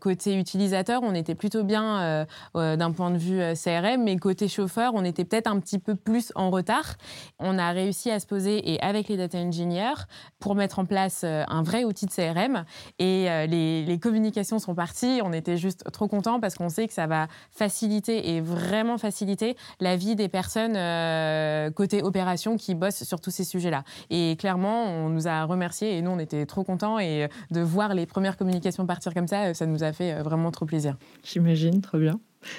côté 0.00 0.38
utilisateur, 0.38 1.00
on 1.02 1.14
était 1.14 1.34
plutôt 1.34 1.64
bien 1.64 2.24
d'un 2.54 2.92
point 2.92 3.10
de 3.10 3.18
vue 3.18 3.40
CRM, 3.54 4.04
mais 4.04 4.16
côté 4.16 4.46
chauffeur, 4.46 4.92
on 4.94 5.04
était 5.04 5.24
peut-être 5.24 5.48
un 5.48 5.58
petit 5.58 5.80
peu 5.80 5.96
plus 5.96 6.30
en 6.36 6.50
retard. 6.50 6.94
On 7.40 7.58
a 7.58 7.72
réussi 7.72 8.12
à 8.12 8.20
se 8.20 8.26
poser, 8.26 8.72
et 8.72 8.80
avec 8.80 9.08
les 9.08 9.16
data 9.16 9.38
engineers, 9.38 10.06
pour 10.38 10.54
mettre 10.54 10.78
en 10.78 10.84
place 10.84 11.24
un 11.24 11.62
vrai 11.64 11.82
outil 11.82 12.06
de 12.06 12.12
CRM 12.12 12.64
et 13.00 13.46
les 13.48 13.98
communications 14.00 14.35
sont 14.44 14.74
parties. 14.74 15.20
On 15.22 15.32
était 15.32 15.56
juste 15.56 15.84
trop 15.92 16.08
contents 16.08 16.40
parce 16.40 16.54
qu'on 16.54 16.68
sait 16.68 16.88
que 16.88 16.94
ça 16.94 17.06
va 17.06 17.28
faciliter 17.50 18.34
et 18.34 18.40
vraiment 18.40 18.98
faciliter 18.98 19.56
la 19.80 19.96
vie 19.96 20.16
des 20.16 20.28
personnes 20.28 20.76
euh, 20.76 21.70
côté 21.70 22.02
opération 22.02 22.56
qui 22.56 22.74
bossent 22.74 23.04
sur 23.04 23.20
tous 23.20 23.30
ces 23.30 23.44
sujets-là. 23.44 23.84
Et 24.10 24.36
clairement, 24.38 24.84
on 24.84 25.08
nous 25.08 25.28
a 25.28 25.44
remerciés 25.44 25.96
et 25.96 26.02
nous, 26.02 26.10
on 26.10 26.18
était 26.18 26.46
trop 26.46 26.64
contents. 26.64 26.98
Et 26.98 27.28
de 27.50 27.60
voir 27.60 27.94
les 27.94 28.06
premières 28.06 28.36
communications 28.36 28.86
partir 28.86 29.14
comme 29.14 29.28
ça, 29.28 29.54
ça 29.54 29.66
nous 29.66 29.82
a 29.82 29.92
fait 29.92 30.12
euh, 30.12 30.22
vraiment 30.22 30.50
trop 30.50 30.66
plaisir. 30.66 30.96
J'imagine, 31.22 31.80
trop 31.80 31.98
bien. 31.98 32.18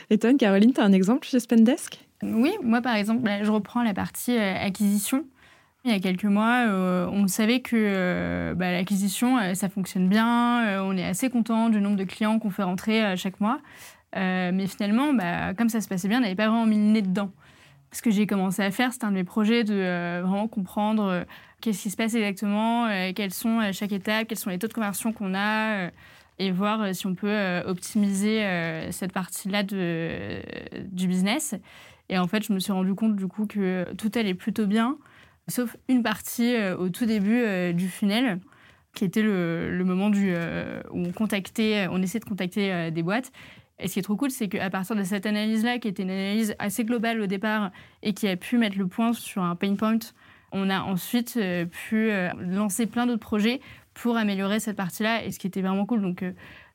Et 0.09 0.17
toi, 0.17 0.33
Caroline, 0.33 0.73
tu 0.73 0.81
as 0.81 0.83
un 0.83 0.91
exemple 0.91 1.25
chez 1.25 1.39
Spendesk? 1.39 1.99
Oui, 2.23 2.53
moi 2.63 2.81
par 2.81 2.95
exemple, 2.95 3.29
je 3.43 3.51
reprends 3.51 3.83
la 3.83 3.93
partie 3.93 4.35
euh, 4.35 4.55
acquisition. 4.65 5.25
Il 5.87 5.93
y 5.93 5.95
a 5.95 5.99
quelques 6.01 6.25
mois, 6.25 6.65
euh, 6.67 7.07
on 7.13 7.29
savait 7.29 7.61
que 7.61 7.77
euh, 7.77 8.53
bah, 8.55 8.73
l'acquisition, 8.73 9.37
euh, 9.37 9.53
ça 9.53 9.69
fonctionne 9.69 10.09
bien. 10.09 10.83
on 10.83 10.97
est 10.97 11.05
assez 11.05 11.29
content 11.29 11.69
du 11.69 11.79
nombre 11.79 11.95
de 11.95 12.03
clients 12.03 12.39
qu'on 12.39 12.49
fait 12.49 12.63
rentrer 12.63 13.15
chaque 13.15 13.39
mois. 13.39 13.61
mais 14.13 14.67
finalement, 14.67 15.13
bah, 15.13 15.53
comme 15.53 15.69
ça 15.69 15.79
se 15.79 15.87
passait 15.87 16.09
bien, 16.09 16.17
on 16.17 16.23
n'avait 16.23 16.35
pas 16.35 16.49
vraiment 16.49 16.65
mis 16.65 16.75
le 16.75 16.91
nez 16.91 17.01
dedans. 17.01 17.31
Ce 17.93 18.01
que 18.01 18.11
j'ai 18.11 18.27
commencé 18.27 18.61
à 18.61 18.69
faire, 18.69 18.91
c'était 18.91 19.05
un 19.05 19.11
de 19.11 19.15
mes 19.15 19.23
projets 19.23 19.63
de 19.63 20.19
vraiment 20.23 20.49
comprendre 20.49 21.25
qu'est-ce 21.61 21.83
qui 21.83 21.89
se 21.89 21.95
passe 21.95 22.15
exactement, 22.15 22.89
quelles 23.15 23.33
sont 23.33 23.59
à 23.59 23.71
chaque 23.71 23.93
étape, 23.93 24.27
quels 24.27 24.37
sont 24.37 24.49
les 24.49 24.59
taux 24.59 24.67
de 24.67 24.73
conversion 24.73 25.13
qu'on 25.13 25.35
a, 25.35 25.89
et 26.37 26.51
voir 26.51 26.93
si 26.93 27.07
on 27.07 27.15
peut 27.15 27.61
optimiser 27.65 28.45
cette 28.91 29.13
partie-là 29.13 29.63
du 29.63 31.07
business. 31.07 31.55
Et 32.09 32.17
en 32.19 32.27
fait, 32.27 32.45
je 32.45 32.51
me 32.51 32.59
suis 32.59 32.73
rendu 32.73 32.93
compte 32.93 33.15
du 33.15 33.27
coup 33.27 33.45
que 33.45 33.85
tout 33.97 34.11
allait 34.15 34.33
plutôt 34.33 34.65
bien 34.65 34.97
sauf 35.47 35.77
une 35.87 36.03
partie 36.03 36.55
euh, 36.55 36.77
au 36.77 36.89
tout 36.89 37.05
début 37.05 37.41
euh, 37.41 37.73
du 37.73 37.87
funnel, 37.87 38.39
qui 38.93 39.05
était 39.05 39.21
le, 39.21 39.83
moment 39.83 40.11
euh, 40.15 40.81
où 40.91 41.05
on 41.05 41.11
contactait, 41.11 41.87
on 41.91 42.01
essayait 42.01 42.19
de 42.19 42.25
contacter 42.25 42.89
des 42.89 43.03
boîtes. 43.03 43.31
Et 43.79 43.87
ce 43.87 43.93
qui 43.93 43.99
est 43.99 44.03
trop 44.03 44.15
cool, 44.15 44.31
c'est 44.31 44.47
qu'à 44.47 44.71
partir 44.71 44.95
de 44.95 45.03
cette 45.03 45.27
analyse-là, 45.27 45.77
qui 45.77 45.87
était 45.87 46.01
une 46.01 46.09
analyse 46.09 46.55
assez 46.57 46.83
globale 46.83 47.21
au 47.21 47.27
départ 47.27 47.69
et 48.01 48.13
qui 48.13 48.27
a 48.27 48.35
pu 48.35 48.57
mettre 48.57 48.79
le 48.79 48.87
point 48.87 49.13
sur 49.13 49.43
un 49.43 49.55
pain 49.55 49.75
point, 49.75 49.99
on 50.51 50.71
a 50.71 50.81
ensuite 50.81 51.39
pu 51.69 52.09
lancer 52.39 52.87
plein 52.87 53.05
d'autres 53.05 53.19
projets 53.19 53.61
pour 53.93 54.17
améliorer 54.17 54.59
cette 54.59 54.77
partie-là, 54.77 55.23
et 55.23 55.31
ce 55.31 55.37
qui 55.37 55.45
était 55.45 55.61
vraiment 55.61 55.85
cool. 55.85 56.01
Donc, 56.01 56.23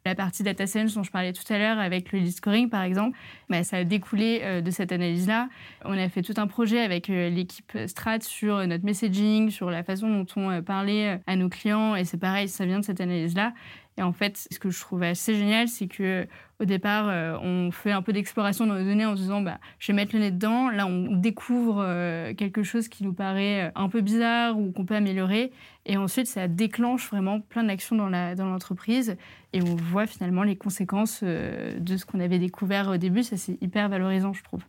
la 0.05 0.15
partie 0.15 0.43
data 0.43 0.67
science 0.67 0.95
dont 0.95 1.03
je 1.03 1.11
parlais 1.11 1.33
tout 1.33 1.51
à 1.53 1.59
l'heure 1.59 1.79
avec 1.79 2.13
le 2.13 2.19
lead 2.19 2.33
scoring, 2.33 2.69
par 2.69 2.83
exemple, 2.83 3.17
bah, 3.49 3.63
ça 3.63 3.79
a 3.79 3.85
découlé 3.85 4.41
euh, 4.43 4.61
de 4.61 4.71
cette 4.71 4.93
analyse-là. 4.93 5.49
On 5.85 5.97
a 5.97 6.09
fait 6.09 6.23
tout 6.23 6.35
un 6.37 6.47
projet 6.47 6.81
avec 6.81 7.09
euh, 7.09 7.29
l'équipe 7.29 7.77
Strat 7.87 8.21
sur 8.21 8.57
euh, 8.57 8.67
notre 8.67 8.85
messaging, 8.85 9.51
sur 9.51 9.71
la 9.71 9.85
façon 9.85 10.09
dont 10.09 10.27
on 10.37 10.63
parlait 10.63 11.21
à 11.27 11.37
nos 11.37 11.49
clients. 11.49 11.95
Et 11.95 12.05
c'est 12.05 12.19
pareil, 12.19 12.49
ça 12.49 12.67
vient 12.67 12.81
de 12.81 12.85
cette 12.85 13.01
analyse-là. 13.01 13.53
Et 13.99 14.03
en 14.03 14.13
fait, 14.13 14.49
ce 14.51 14.59
que 14.59 14.71
je 14.71 14.81
trouve 14.81 15.03
assez 15.03 15.35
génial, 15.35 15.69
c'est 15.69 15.87
que 15.87 16.27
au 16.63 16.65
départ, 16.65 17.09
euh, 17.09 17.37
on 17.43 17.73
fait 17.73 17.91
un 17.91 18.03
peu 18.03 18.13
d'exploration 18.13 18.67
dans 18.67 18.75
nos 18.75 18.85
données 18.85 19.05
en 19.05 19.17
se 19.17 19.23
disant, 19.23 19.41
bah, 19.41 19.59
je 19.81 19.91
vais 19.91 19.97
mettre 19.97 20.15
le 20.15 20.21
nez 20.21 20.31
dedans. 20.31 20.71
Là, 20.71 20.87
on 20.87 21.17
découvre 21.17 21.83
euh, 21.85 22.35
quelque 22.35 22.63
chose 22.63 22.87
qui 22.87 23.03
nous 23.03 23.13
paraît 23.13 23.65
euh, 23.65 23.71
un 23.75 23.89
peu 23.89 24.01
bizarre 24.01 24.57
ou 24.57 24.71
qu'on 24.71 24.85
peut 24.85 24.95
améliorer. 24.95 25.51
Et 25.87 25.97
ensuite, 25.97 26.29
ça 26.29 26.47
déclenche 26.47 27.11
vraiment 27.11 27.41
plein 27.41 27.65
d'actions 27.65 27.97
dans 27.97 28.09
l'entreprise. 28.09 29.09
Dans 29.09 29.59
et 29.59 29.63
on 29.63 29.75
voit 29.75 30.07
finalement 30.07 30.45
les 30.45 30.55
conséquences 30.55 31.25
de 31.25 31.97
ce 31.97 32.07
qu'on 32.07 32.21
avait 32.21 32.39
découvert 32.39 32.89
au 32.89 32.97
début. 32.97 33.25
Ça, 33.25 33.37
c'est 33.37 33.61
hyper 33.61 33.89
valorisant, 33.89 34.33
je 34.33 34.45
trouve. 34.45 34.63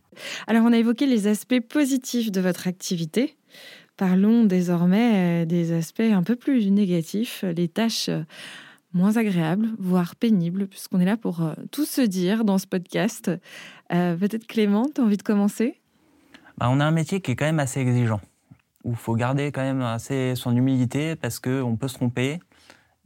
Alors, 0.48 0.64
on 0.64 0.72
a 0.72 0.76
évoqué 0.78 1.06
les 1.06 1.28
aspects 1.28 1.60
positifs 1.60 2.32
de 2.32 2.40
votre 2.40 2.66
activité. 2.66 3.36
Parlons 3.96 4.42
désormais 4.42 5.46
des 5.46 5.70
aspects 5.70 6.00
un 6.00 6.24
peu 6.24 6.34
plus 6.34 6.72
négatifs, 6.72 7.44
les 7.56 7.68
tâches 7.68 8.10
moins 8.94 9.16
agréable, 9.16 9.68
voire 9.78 10.14
pénible, 10.14 10.68
puisqu'on 10.68 11.00
est 11.00 11.04
là 11.04 11.16
pour 11.16 11.42
euh, 11.42 11.52
tout 11.72 11.84
se 11.84 12.00
dire 12.00 12.44
dans 12.44 12.58
ce 12.58 12.66
podcast. 12.66 13.30
Euh, 13.92 14.16
peut-être 14.16 14.46
Clément, 14.46 14.86
tu 14.94 15.00
as 15.00 15.04
envie 15.04 15.16
de 15.16 15.22
commencer? 15.22 15.80
Bah, 16.56 16.68
On 16.70 16.80
a 16.80 16.84
un 16.84 16.92
métier 16.92 17.20
qui 17.20 17.32
est 17.32 17.36
quand 17.36 17.44
même 17.44 17.58
assez 17.58 17.80
exigeant, 17.80 18.20
où 18.84 18.90
il 18.90 18.96
faut 18.96 19.16
garder 19.16 19.50
quand 19.50 19.62
même 19.62 19.82
assez 19.82 20.34
son 20.36 20.56
humilité 20.56 21.16
parce 21.16 21.40
qu'on 21.40 21.76
peut 21.76 21.88
se 21.88 21.94
tromper. 21.94 22.38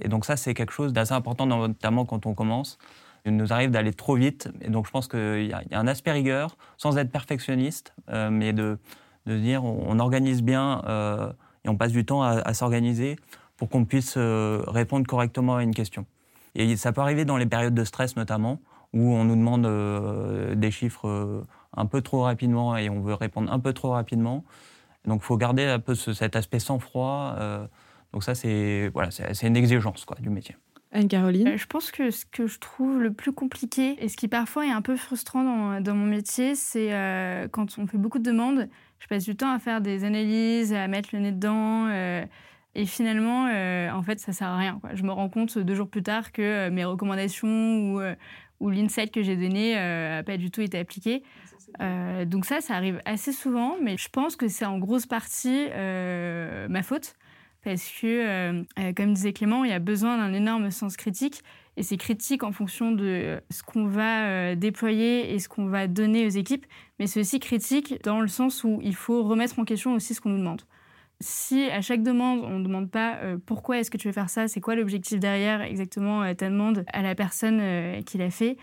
Et 0.01 0.09
donc 0.09 0.27
ça, 0.27 0.37
c'est 0.37 0.55
quelque 0.55 0.73
chose 0.73 0.93
d'assez 0.93 1.15
important, 1.15 1.47
notamment 1.47 2.05
quand 2.05 2.27
on 2.27 2.35
commence. 2.35 2.79
Il 3.25 3.37
nous 3.37 3.53
arrive 3.53 3.71
d'aller 3.71 3.93
trop 3.93 4.15
vite. 4.15 4.49
Et 4.61 4.69
donc 4.69 4.87
je 4.87 4.91
pense 4.91 5.09
qu'il 5.09 5.47
y, 5.47 5.53
a 5.53 5.63
un 5.73 5.87
aspect 5.89 6.13
rigueur, 6.13 6.57
sans 6.77 6.99
être 6.99 7.11
perfectionniste, 7.11 7.95
euh, 8.11 8.31
mais 8.31 8.53
de, 8.53 8.79
de 9.27 9.39
dire 9.39 9.65
on, 9.65 9.99
organise 9.99 10.43
bien 10.43 10.83
et 11.65 11.69
on 11.69 11.77
passe 11.77 11.93
du 11.93 12.05
temps 12.05 12.23
à 12.23 12.55
s'organiser 12.55 13.17
pour 13.59 13.69
qu'on 13.69 13.85
puisse 13.85 14.15
euh, 14.17 14.63
répondre 14.67 15.07
correctement 15.07 15.57
à 15.57 15.63
une 15.63 15.75
question. 15.75 16.07
Et 16.55 16.77
ça 16.77 16.93
peut 16.93 17.03
arriver 17.03 17.27
dans 17.27 17.37
les 17.37 17.45
périodes 17.45 17.75
de 17.75 17.85
stress 17.85 18.17
notamment, 18.17 18.61
où 18.95 19.13
on 19.13 19.25
nous 19.25 19.37
demande 19.37 19.67
euh, 19.67 20.55
des 20.55 20.71
chiffres 20.71 21.09
euh, 21.09 21.43
un 21.77 21.85
peu 21.85 22.01
trop 22.01 22.23
rapidement 22.23 22.77
et 22.77 22.89
on 22.89 23.01
veut 23.01 23.15
répondre 23.15 23.53
un 23.53 23.59
peu 23.59 23.75
trop 23.75 23.91
rapidement. 23.91 24.45
Donc 25.05 25.21
il 25.23 25.27
faut 25.27 25.37
garder 25.37 25.65
un 25.65 25.81
peu 25.81 25.95
cet 25.95 26.37
aspect 26.37 26.59
sang-froid. 26.59 27.37
donc 28.13 28.25
ça, 28.25 28.35
c'est 28.35 28.91
voilà, 28.93 29.11
c'est 29.11 29.47
une 29.47 29.57
exigence 29.57 30.05
quoi, 30.05 30.17
du 30.21 30.29
métier. 30.29 30.57
Anne-Caroline 30.93 31.57
Je 31.57 31.67
pense 31.67 31.91
que 31.91 32.11
ce 32.11 32.25
que 32.27 32.47
je 32.47 32.59
trouve 32.59 33.01
le 33.01 33.13
plus 33.13 33.33
compliqué 33.33 33.97
et 34.03 34.09
ce 34.09 34.17
qui 34.17 34.29
parfois 34.29 34.67
est 34.67 34.71
un 34.71 34.83
peu 34.83 34.97
frustrant 34.97 35.45
dans, 35.45 35.81
dans 35.81 35.95
mon 35.95 36.07
métier, 36.07 36.55
c'est 36.55 36.91
quand 37.53 37.79
on 37.79 37.87
fait 37.87 37.97
beaucoup 37.97 38.19
de 38.19 38.25
demandes, 38.25 38.69
je 38.99 39.07
passe 39.07 39.25
du 39.25 39.37
temps 39.37 39.53
à 39.53 39.59
faire 39.59 39.81
des 39.81 40.05
analyses, 40.05 40.75
à 40.75 40.89
mettre 40.89 41.11
le 41.13 41.21
nez 41.21 41.33
dedans. 41.33 41.89
Et 42.79 42.87
finalement, 42.87 43.49
euh, 43.49 43.91
en 43.91 44.05
fait, 44.05 44.21
ça 44.21 44.33
sert 44.33 44.47
à 44.47 44.57
rien. 44.57 44.81
Je 44.95 45.03
me 45.03 45.11
rends 45.11 45.29
compte 45.29 45.59
deux 45.59 45.75
jours 45.75 45.89
plus 45.89 46.05
tard 46.05 46.31
que 46.31 46.43
euh, 46.43 46.71
mes 46.71 46.85
recommandations 46.85 47.49
ou, 47.49 48.01
euh, 48.01 48.15
ou 48.61 48.71
l'insight 48.71 49.11
que 49.11 49.21
j'ai 49.21 49.35
donné 49.35 49.75
n'a 49.75 50.23
pas 50.23 50.37
du 50.37 50.53
tout 50.53 50.61
été 50.61 50.79
appliqué. 50.79 51.25
donc 52.27 52.45
ça, 52.45 52.61
ça 52.61 52.75
arrive 52.75 53.03
assez 53.05 53.33
souvent, 53.33 53.77
mais 53.83 53.97
je 53.97 54.09
pense 54.09 54.37
que 54.37 54.47
c'est 54.47 54.65
en 54.65 54.79
grosse 54.79 55.07
partie 55.07 55.67
ma 55.75 56.83
faute. 56.85 57.15
Parce 57.65 57.85
que, 58.01 58.65
comme 58.93 59.13
disait 59.13 59.33
Clément, 59.33 59.65
il 59.65 59.71
y 59.71 59.75
a 59.75 59.81
besoin 59.81 60.17
d'un 60.17 60.33
énorme 60.33 60.71
sens 60.71 60.97
critique. 60.97 61.43
Et 61.77 61.83
c'est 61.83 61.97
critique 61.97 62.45
en 62.45 62.53
fonction 62.53 62.93
de 62.93 63.41
ce 63.51 63.63
qu'on 63.65 63.87
va 63.87 64.55
déployer 64.55 65.35
et 65.35 65.41
ce 65.41 65.49
qu'on 65.49 65.67
va 65.67 65.89
donner 65.89 66.27
aux 66.27 66.31
équipes. 66.31 66.67
Mais 67.01 67.09
c'est 67.09 67.21
aussi 67.21 67.41
critique 67.41 68.01
dans 68.05 68.21
le 68.21 68.29
sens 68.29 68.63
où 68.63 68.79
il 68.83 68.95
faut 68.95 69.25
remettre 69.25 69.59
en 69.59 69.65
question 69.65 69.95
aussi 69.95 70.15
ce 70.15 70.21
qu'on 70.21 70.31
nous 70.31 70.39
demande 70.39 70.63
si 71.21 71.69
à 71.71 71.81
chaque 71.81 72.03
demande, 72.03 72.41
on 72.45 72.59
ne 72.59 72.65
demande 72.65 72.91
pas 72.91 73.17
euh, 73.17 73.39
pourquoi 73.45 73.79
est-ce 73.79 73.91
que 73.91 73.97
tu 73.97 74.07
veux 74.07 74.13
faire 74.13 74.31
ça, 74.31 74.47
c'est 74.47 74.61
quoi 74.61 74.77
l'objectif 74.77 75.19
derrière 75.19 75.63
exactement 75.63 76.23
euh, 76.23 76.35
ta 76.35 76.49
demande 76.49 76.85
à 76.93 77.03
la 77.03 77.15
personne 77.15 77.59
euh, 77.61 78.03
qui 78.03 78.19
l'a 78.19 78.31
fait, 78.31 78.57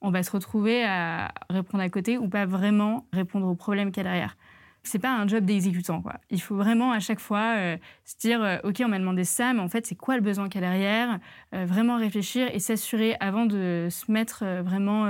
on 0.00 0.10
va 0.10 0.22
se 0.22 0.30
retrouver 0.32 0.84
à 0.84 1.32
répondre 1.50 1.82
à 1.82 1.88
côté 1.88 2.18
ou 2.18 2.28
pas 2.28 2.46
vraiment 2.46 3.06
répondre 3.12 3.46
au 3.46 3.54
problème 3.54 3.92
qu'il 3.92 4.02
y 4.02 4.06
a 4.06 4.10
derrière. 4.10 4.36
c'est 4.82 4.98
pas 4.98 5.12
un 5.12 5.28
job 5.28 5.44
d'exécutant. 5.44 6.02
Quoi. 6.02 6.14
Il 6.30 6.40
faut 6.40 6.56
vraiment 6.56 6.90
à 6.90 6.98
chaque 7.00 7.20
fois 7.20 7.54
euh, 7.56 7.76
se 8.04 8.16
dire 8.16 8.60
Ok, 8.64 8.82
on 8.84 8.88
m'a 8.88 8.98
demandé 8.98 9.24
ça, 9.24 9.52
mais 9.52 9.60
en 9.60 9.68
fait, 9.68 9.86
c'est 9.86 9.94
quoi 9.94 10.16
le 10.16 10.22
besoin 10.22 10.48
qu'il 10.48 10.62
y 10.62 10.64
a 10.64 10.68
derrière 10.68 11.18
Vraiment 11.52 11.96
réfléchir 11.96 12.48
et 12.52 12.58
s'assurer 12.58 13.14
avant 13.20 13.46
de 13.46 13.88
se 13.90 14.10
mettre 14.10 14.44
vraiment 14.62 15.04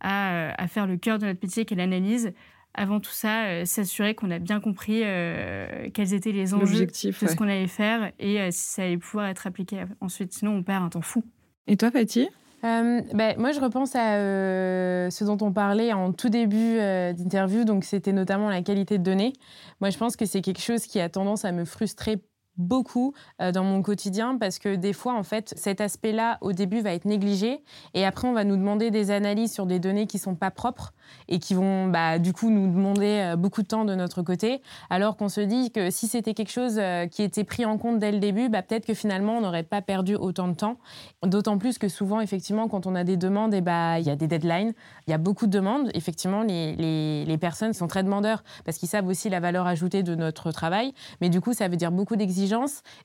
à, 0.00 0.62
à, 0.62 0.68
faire 0.68 0.86
le 0.86 0.96
cœur 0.96 1.18
de 1.18 1.26
notre 1.26 1.40
métier, 1.42 1.64
qui 1.64 1.74
est 1.74 1.76
l'analyse. 1.76 2.32
Avant 2.74 3.00
tout 3.00 3.10
ça, 3.10 3.66
s'assurer 3.66 4.14
qu'on 4.14 4.30
a 4.30 4.38
bien 4.38 4.60
compris 4.60 5.02
quels 5.92 6.14
étaient 6.14 6.32
les 6.32 6.54
enjeux 6.54 6.86
de 6.86 6.92
ce 6.92 7.34
qu'on 7.34 7.48
allait 7.48 7.66
faire 7.66 8.12
et 8.18 8.50
si 8.52 8.70
ça 8.70 8.82
allait 8.82 8.96
pouvoir 8.96 9.26
être 9.26 9.46
appliqué 9.46 9.84
ensuite. 10.00 10.32
Sinon, 10.32 10.52
on 10.52 10.62
perd 10.62 10.84
un 10.84 10.88
temps 10.88 11.02
fou. 11.02 11.24
Et 11.66 11.76
toi, 11.76 11.90
Patty 11.90 12.28
euh, 12.62 13.00
ben, 13.14 13.38
moi, 13.38 13.52
je 13.52 13.60
repense 13.60 13.96
à 13.96 14.16
euh, 14.16 15.08
ce 15.08 15.24
dont 15.24 15.38
on 15.40 15.52
parlait 15.52 15.92
en 15.92 16.12
tout 16.12 16.28
début 16.28 16.78
euh, 16.78 17.12
d'interview, 17.12 17.64
donc 17.64 17.84
c'était 17.84 18.12
notamment 18.12 18.50
la 18.50 18.60
qualité 18.60 18.98
de 18.98 19.02
données. 19.02 19.32
Moi, 19.80 19.90
je 19.90 19.96
pense 19.96 20.16
que 20.16 20.26
c'est 20.26 20.42
quelque 20.42 20.60
chose 20.60 20.86
qui 20.86 21.00
a 21.00 21.08
tendance 21.08 21.44
à 21.44 21.52
me 21.52 21.64
frustrer 21.64 22.18
beaucoup 22.60 23.14
euh, 23.40 23.50
dans 23.50 23.64
mon 23.64 23.82
quotidien 23.82 24.36
parce 24.38 24.58
que 24.58 24.76
des 24.76 24.92
fois, 24.92 25.14
en 25.14 25.22
fait, 25.22 25.52
cet 25.56 25.80
aspect-là, 25.80 26.38
au 26.40 26.52
début, 26.52 26.80
va 26.80 26.92
être 26.92 27.06
négligé 27.06 27.60
et 27.94 28.04
après, 28.04 28.28
on 28.28 28.32
va 28.32 28.44
nous 28.44 28.56
demander 28.56 28.90
des 28.90 29.10
analyses 29.10 29.52
sur 29.52 29.66
des 29.66 29.78
données 29.78 30.06
qui 30.06 30.18
sont 30.18 30.34
pas 30.34 30.50
propres 30.50 30.92
et 31.28 31.38
qui 31.38 31.54
vont, 31.54 31.88
bah, 31.88 32.18
du 32.18 32.32
coup, 32.32 32.50
nous 32.50 32.72
demander 32.72 33.32
euh, 33.32 33.36
beaucoup 33.36 33.62
de 33.62 33.66
temps 33.66 33.84
de 33.84 33.94
notre 33.94 34.22
côté, 34.22 34.60
alors 34.90 35.16
qu'on 35.16 35.28
se 35.28 35.40
dit 35.40 35.70
que 35.70 35.90
si 35.90 36.06
c'était 36.06 36.34
quelque 36.34 36.52
chose 36.52 36.76
euh, 36.78 37.06
qui 37.06 37.22
était 37.22 37.44
pris 37.44 37.64
en 37.64 37.78
compte 37.78 37.98
dès 37.98 38.12
le 38.12 38.18
début, 38.18 38.48
bah, 38.48 38.62
peut-être 38.62 38.86
que 38.86 38.94
finalement, 38.94 39.38
on 39.38 39.40
n'aurait 39.40 39.62
pas 39.62 39.82
perdu 39.82 40.14
autant 40.14 40.48
de 40.48 40.54
temps. 40.54 40.76
D'autant 41.24 41.58
plus 41.58 41.78
que 41.78 41.88
souvent, 41.88 42.20
effectivement, 42.20 42.68
quand 42.68 42.86
on 42.86 42.94
a 42.94 43.04
des 43.04 43.16
demandes, 43.16 43.54
eh 43.54 43.60
bah, 43.60 43.98
il 43.98 44.06
y 44.06 44.10
a 44.10 44.16
des 44.16 44.26
deadlines, 44.26 44.72
il 45.06 45.10
y 45.10 45.14
a 45.14 45.18
beaucoup 45.18 45.46
de 45.46 45.52
demandes. 45.52 45.90
Effectivement, 45.94 46.42
les, 46.42 46.76
les, 46.76 47.24
les 47.24 47.38
personnes 47.38 47.72
sont 47.72 47.88
très 47.88 48.02
demandeurs 48.02 48.44
parce 48.64 48.78
qu'ils 48.78 48.88
savent 48.88 49.06
aussi 49.08 49.30
la 49.30 49.40
valeur 49.40 49.66
ajoutée 49.66 50.02
de 50.02 50.14
notre 50.14 50.52
travail, 50.52 50.92
mais 51.20 51.28
du 51.28 51.40
coup, 51.40 51.52
ça 51.52 51.68
veut 51.68 51.76
dire 51.76 51.92
beaucoup 51.92 52.16
d'exigences 52.16 52.49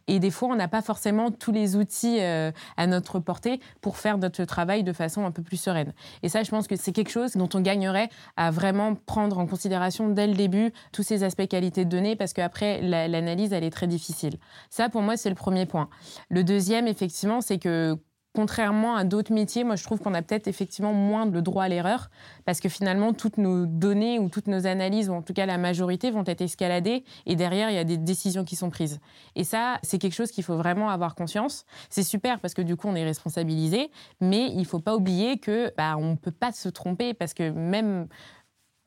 et 0.08 0.19
des 0.19 0.31
fois, 0.31 0.49
on 0.49 0.55
n'a 0.55 0.67
pas 0.67 0.81
forcément 0.81 1.31
tous 1.31 1.51
les 1.51 1.75
outils 1.75 2.17
euh, 2.19 2.51
à 2.77 2.88
notre 2.88 3.19
portée 3.19 3.60
pour 3.81 3.97
faire 3.97 4.17
notre 4.17 4.43
travail 4.45 4.84
de 4.84 4.93
façon 4.93 5.25
un 5.25 5.31
peu 5.31 5.41
plus 5.41 5.58
sereine. 5.58 5.93
Et 6.23 6.29
ça, 6.29 6.43
je 6.43 6.49
pense 6.49 6.67
que 6.67 6.75
c'est 6.75 6.91
quelque 6.91 7.12
chose 7.12 7.34
dont 7.34 7.49
on 7.53 7.62
gagnerait 7.62 8.10
à 8.38 8.51
vraiment 8.51 8.95
prendre 8.95 9.38
en 9.38 9.47
considération 9.47 10.10
dès 10.10 10.27
le 10.27 10.34
début 10.34 10.71
tous 10.91 11.03
ces 11.03 11.23
aspects 11.23 11.47
qualité 11.47 11.86
de 11.86 11.89
données 11.89 12.15
parce 12.15 12.34
qu'après, 12.34 12.81
l'analyse, 12.81 13.53
elle 13.53 13.63
est 13.63 13.71
très 13.71 13.88
difficile. 13.88 14.38
Ça, 14.69 14.89
pour 14.89 15.01
moi, 15.01 15.17
c'est 15.17 15.29
le 15.29 15.36
premier 15.36 15.65
point. 15.65 15.89
Le 16.29 16.43
deuxième, 16.43 16.88
effectivement, 16.88 17.41
c'est 17.41 17.60
que 17.60 17.97
contrairement 18.36 18.95
à 18.95 19.04
d'autres 19.04 19.34
métiers, 19.34 19.63
moi 19.63 19.76
je 19.76 19.84
trouve 19.84 20.00
qu'on 20.00 20.13
a 20.13 20.21
peut-être 20.21 20.48
effectivement 20.48 20.93
moins 20.93 21.26
de 21.26 21.39
droit 21.39 21.63
à 21.63 21.69
l'erreur 21.69 22.10
parce 22.45 22.60
que 22.60 22.69
finalement 22.69 23.13
toutes 23.13 23.38
nos 23.38 23.65
données 23.65 24.19
ou 24.19 24.30
toutes 24.30 24.48
nos 24.48 24.67
analyses 24.67 25.10
ou 25.10 25.13
en 25.13 25.21
tout 25.21 25.34
cas 25.34 25.45
la 25.45 25.58
majorité 25.58 26.12
vont 26.12 26.24
être 26.26 26.41
escaladées 26.41 27.04
et 27.26 27.36
derrière 27.36 27.69
il 27.69 27.76
y 27.76 27.80
a 27.80 27.84
des 27.84 27.98
décisions 27.98 28.43
qui 28.43 28.56
sont 28.56 28.69
prises. 28.69 29.00
Et 29.36 29.43
ça, 29.43 29.80
c'est 29.82 29.98
quelque 29.98 30.13
chose 30.13 30.32
qu'il 30.32 30.43
faut 30.43 30.58
vraiment 30.58 30.89
avoir 30.89 31.15
conscience. 31.15 31.65
C'est 31.89 32.04
super 32.04 32.39
parce 32.39 32.54
que 32.54 32.62
du 32.62 32.76
coup 32.76 32.88
on 32.88 32.95
est 32.95 33.04
responsabilisé, 33.06 33.89
mais 34.21 34.52
il 34.54 34.65
faut 34.65 34.80
pas 34.80 34.95
oublier 34.95 35.38
que 35.38 35.74
bah, 35.78 35.95
on 35.98 36.15
peut 36.15 36.32
pas 36.32 36.52
se 36.52 36.69
tromper 36.69 37.13
parce 37.13 37.34
que 37.34 37.50
même 37.50 38.08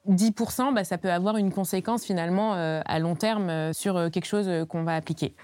10%, 0.09 0.75
bah, 0.75 0.85
ça 0.85 0.99
peut 0.99 1.11
avoir 1.11 1.37
une 1.37 1.53
conséquence 1.53 2.05
finalement 2.05 2.55
euh, 2.55 2.81
à 2.87 2.99
long 2.99 3.15
terme 3.15 3.51
euh, 3.51 3.73
sur 3.73 3.97
euh, 3.97 4.09
quelque 4.09 4.27
chose 4.27 4.51
qu'on 4.69 4.83
va 4.85 4.95
appliquer. 4.95 5.35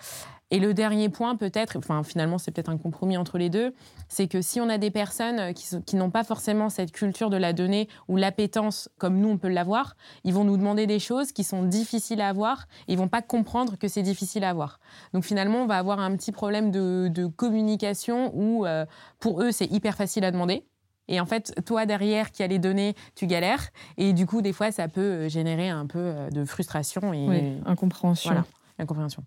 Et 0.51 0.59
le 0.59 0.75
dernier 0.75 1.09
point, 1.09 1.37
peut-être, 1.37 1.77
enfin 1.79 2.03
finalement 2.03 2.39
c'est 2.39 2.51
peut-être 2.51 2.69
un 2.69 2.77
compromis 2.77 3.17
entre 3.17 3.39
les 3.39 3.49
deux, 3.49 3.75
c'est 4.09 4.29
que 4.29 4.43
si 4.43 4.61
on 4.61 4.69
a 4.69 4.79
des 4.79 4.91
personnes 4.91 5.39
euh, 5.41 5.53
qui, 5.53 5.97
n'ont 5.97 6.11
pas 6.11 6.23
forcément 6.23 6.69
cette 6.69 6.93
culture 6.93 7.31
de 7.31 7.37
la 7.37 7.53
donnée 7.53 7.89
ou 8.09 8.17
l'appétence 8.17 8.91
comme 8.99 9.19
nous 9.19 9.29
on 9.31 9.39
peut 9.39 9.49
l'avoir, 9.49 9.97
ils 10.23 10.35
vont 10.35 10.45
nous 10.45 10.57
demander 10.57 10.87
des 10.87 10.99
choses 10.99 11.33
qui 11.33 11.45
sont 11.45 11.63
difficiles 11.63 12.21
à 12.21 12.29
avoir, 12.29 12.67
et 12.89 12.93
ils 12.93 12.99
vont 12.99 13.09
pas 13.09 13.23
comprendre 13.23 13.77
que 13.79 13.89
c'est 13.89 14.03
difficile 14.03 14.45
à 14.45 14.51
avoir. 14.51 14.81
Donc 15.15 15.25
finalement 15.25 15.63
on 15.63 15.67
va 15.67 15.79
avoir 15.79 15.99
un 15.99 16.15
petit 16.15 16.33
problème 16.33 16.71
de, 16.71 17.27
communication 17.37 18.31
où 18.35 18.67
euh, 18.67 18.85
pour 19.19 19.43
eux 19.43 19.51
c'est 19.51 19.67
hyper 19.67 19.97
facile 19.97 20.25
à 20.25 20.31
demander. 20.31 20.65
Et 21.09 21.21
en 21.21 21.27
fait, 21.27 21.55
toi 21.67 21.87
derrière 21.87 22.31
qui 22.31 22.43
as 22.43 22.47
les 22.47 22.59
données, 22.59 22.95
tu 23.15 23.27
galères. 23.27 23.71
Et 23.99 24.13
du 24.13 24.27
coup, 24.27 24.41
des 24.41 24.53
fois, 24.55 24.71
ça 24.73 24.89
peut 24.89 25.01
euh, 25.01 25.29
générer 25.29 25.69
un 25.69 25.87
peu 25.87 26.15
de 26.31 26.45
frustration 26.45 27.13
et 27.13 27.27
oui, 27.29 27.63
incompréhension. 27.67 28.31
Voilà, 28.31 28.47
incompréhension. 28.79 29.23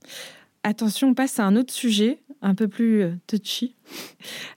Attention, 0.67 1.07
on 1.07 1.13
passe 1.13 1.39
à 1.39 1.45
un 1.45 1.55
autre 1.55 1.73
sujet, 1.73 2.19
un 2.41 2.53
peu 2.53 2.67
plus 2.67 3.01
euh, 3.01 3.13
touchy. 3.25 3.77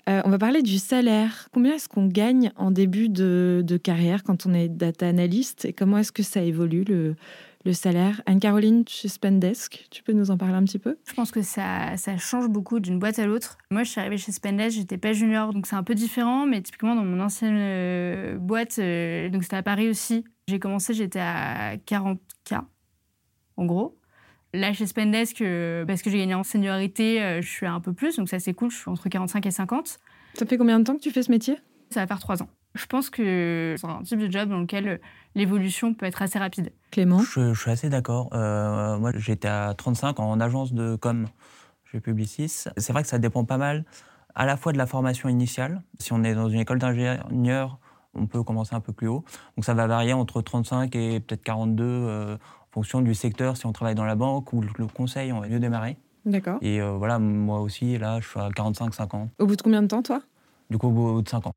Euh, 0.08 0.20
on 0.24 0.30
va 0.30 0.38
parler 0.38 0.60
du 0.60 0.78
salaire. 0.80 1.48
Combien 1.52 1.74
est-ce 1.74 1.88
qu'on 1.88 2.08
gagne 2.08 2.50
en 2.56 2.72
début 2.72 3.08
de, 3.08 3.80
carrière 3.80 4.24
quand 4.24 4.44
on 4.44 4.52
est 4.52 4.68
data 4.68 5.06
analyst 5.06 5.66
et 5.66 5.72
comment 5.72 5.98
est-ce 5.98 6.10
que 6.10 6.24
ça 6.24 6.42
évolue 6.42 6.82
le, 6.84 7.14
salaire? 7.72 8.22
Anne-Caroline, 8.26 8.82
chez 8.88 9.06
Spendesk, 9.06 9.86
tu 9.92 10.02
peux 10.02 10.12
nous 10.12 10.32
en 10.32 10.36
parler 10.36 10.54
un 10.54 10.64
petit 10.64 10.80
peu? 10.80 10.98
Je 11.06 11.14
pense 11.14 11.30
que 11.30 11.42
ça, 11.42 11.94
change 12.18 12.48
beaucoup 12.48 12.80
d'une 12.80 12.98
boîte 12.98 13.20
à 13.20 13.26
l'autre. 13.26 13.56
Moi, 13.70 13.84
je 13.84 13.90
suis 13.90 14.00
arrivée 14.00 14.18
chez 14.18 14.32
Spendesk, 14.32 14.78
j'étais 14.78 14.98
pas 14.98 15.12
junior, 15.12 15.52
donc 15.52 15.68
c'est 15.68 15.76
un 15.76 15.84
peu 15.84 15.94
différent, 15.94 16.44
mais 16.44 16.60
typiquement 16.60 16.96
dans 16.96 17.04
mon 17.04 17.20
ancienne 17.20 17.54
euh, 17.56 18.36
boîte, 18.36 18.80
donc 19.30 19.44
c'était 19.44 19.58
à 19.58 19.62
Paris 19.62 19.88
aussi, 19.88 20.24
j'ai 20.48 20.58
commencé, 20.58 20.92
j'étais 20.92 21.20
à 21.20 21.76
40K, 21.76 22.62
en 23.56 23.64
gros. 23.64 23.99
Là, 24.52 24.72
chez 24.72 24.86
Spendesk, 24.86 25.42
euh, 25.42 25.84
parce 25.86 26.02
que 26.02 26.10
j'ai 26.10 26.18
gagné 26.18 26.34
en 26.34 26.42
seniorité, 26.42 27.22
euh, 27.22 27.40
je 27.40 27.48
suis 27.48 27.66
un 27.66 27.80
peu 27.80 27.92
plus, 27.92 28.16
donc 28.16 28.28
ça 28.28 28.40
c'est 28.40 28.52
cool, 28.52 28.70
je 28.70 28.76
suis 28.76 28.90
entre 28.90 29.08
45 29.08 29.46
et 29.46 29.50
50. 29.50 30.00
Ça 30.34 30.46
fait 30.46 30.58
combien 30.58 30.80
de 30.80 30.84
temps 30.84 30.96
que 30.96 31.00
tu 31.00 31.12
fais 31.12 31.22
ce 31.22 31.30
métier? 31.30 31.56
Ça 31.90 32.00
va 32.00 32.06
faire 32.08 32.18
trois 32.18 32.42
ans. 32.42 32.48
Je 32.74 32.86
pense 32.86 33.10
que 33.10 33.76
c'est 33.78 33.86
un 33.86 34.02
type 34.02 34.18
de 34.18 34.30
job 34.30 34.48
dans 34.48 34.60
lequel 34.60 34.88
euh, 34.88 34.98
l'évolution 35.36 35.94
peut 35.94 36.06
être 36.06 36.22
assez 36.22 36.38
rapide. 36.38 36.72
Clément? 36.90 37.20
Je, 37.20 37.54
suis 37.54 37.70
assez 37.70 37.88
d'accord. 37.88 38.30
moi, 38.32 39.12
j'étais 39.14 39.48
à 39.48 39.74
35 39.74 40.18
en 40.18 40.40
agence 40.40 40.72
de 40.72 40.96
com 40.96 41.26
chez 41.84 42.00
Publicis. 42.00 42.64
C'est 42.76 42.92
vrai 42.92 43.02
que 43.02 43.08
ça 43.08 43.18
dépend 43.18 43.44
pas 43.44 43.58
mal 43.58 43.84
à 44.34 44.46
la 44.46 44.56
fois 44.56 44.72
de 44.72 44.78
la 44.78 44.86
formation 44.86 45.28
initiale. 45.28 45.82
Si 45.98 46.12
on 46.12 46.22
est 46.24 46.34
dans 46.34 46.48
une 46.48 46.60
école 46.60 46.78
d'ingénieur, 46.78 47.78
on 48.14 48.26
peut 48.26 48.42
commencer 48.42 48.74
un 48.74 48.80
peu 48.80 48.92
plus 48.92 49.08
haut. 49.08 49.24
Donc 49.56 49.64
ça 49.64 49.74
va 49.74 49.86
varier 49.86 50.12
entre 50.12 50.40
35 50.42 50.94
et 50.96 51.20
peut-être 51.20 51.42
42 51.42 52.38
fonction 52.72 53.00
du 53.00 53.14
secteur, 53.14 53.56
si 53.56 53.66
on 53.66 53.72
travaille 53.72 53.94
dans 53.94 54.04
la 54.04 54.16
banque 54.16 54.52
ou 54.52 54.60
le 54.60 54.86
conseil, 54.86 55.32
on 55.32 55.40
va 55.40 55.48
mieux 55.48 55.60
démarrer. 55.60 55.96
D'accord. 56.24 56.58
Et 56.60 56.80
euh, 56.80 56.92
voilà, 56.92 57.18
moi 57.18 57.60
aussi, 57.60 57.98
là, 57.98 58.20
je 58.20 58.28
suis 58.28 58.40
à 58.40 58.48
45-50. 58.50 59.28
Au 59.38 59.46
bout 59.46 59.56
de 59.56 59.62
combien 59.62 59.82
de 59.82 59.86
temps, 59.88 60.02
toi? 60.02 60.20
Du 60.68 60.78
coup, 60.78 60.88
au 60.88 60.90
bout 60.90 61.22
de 61.22 61.28
5 61.28 61.46
ans. 61.46 61.52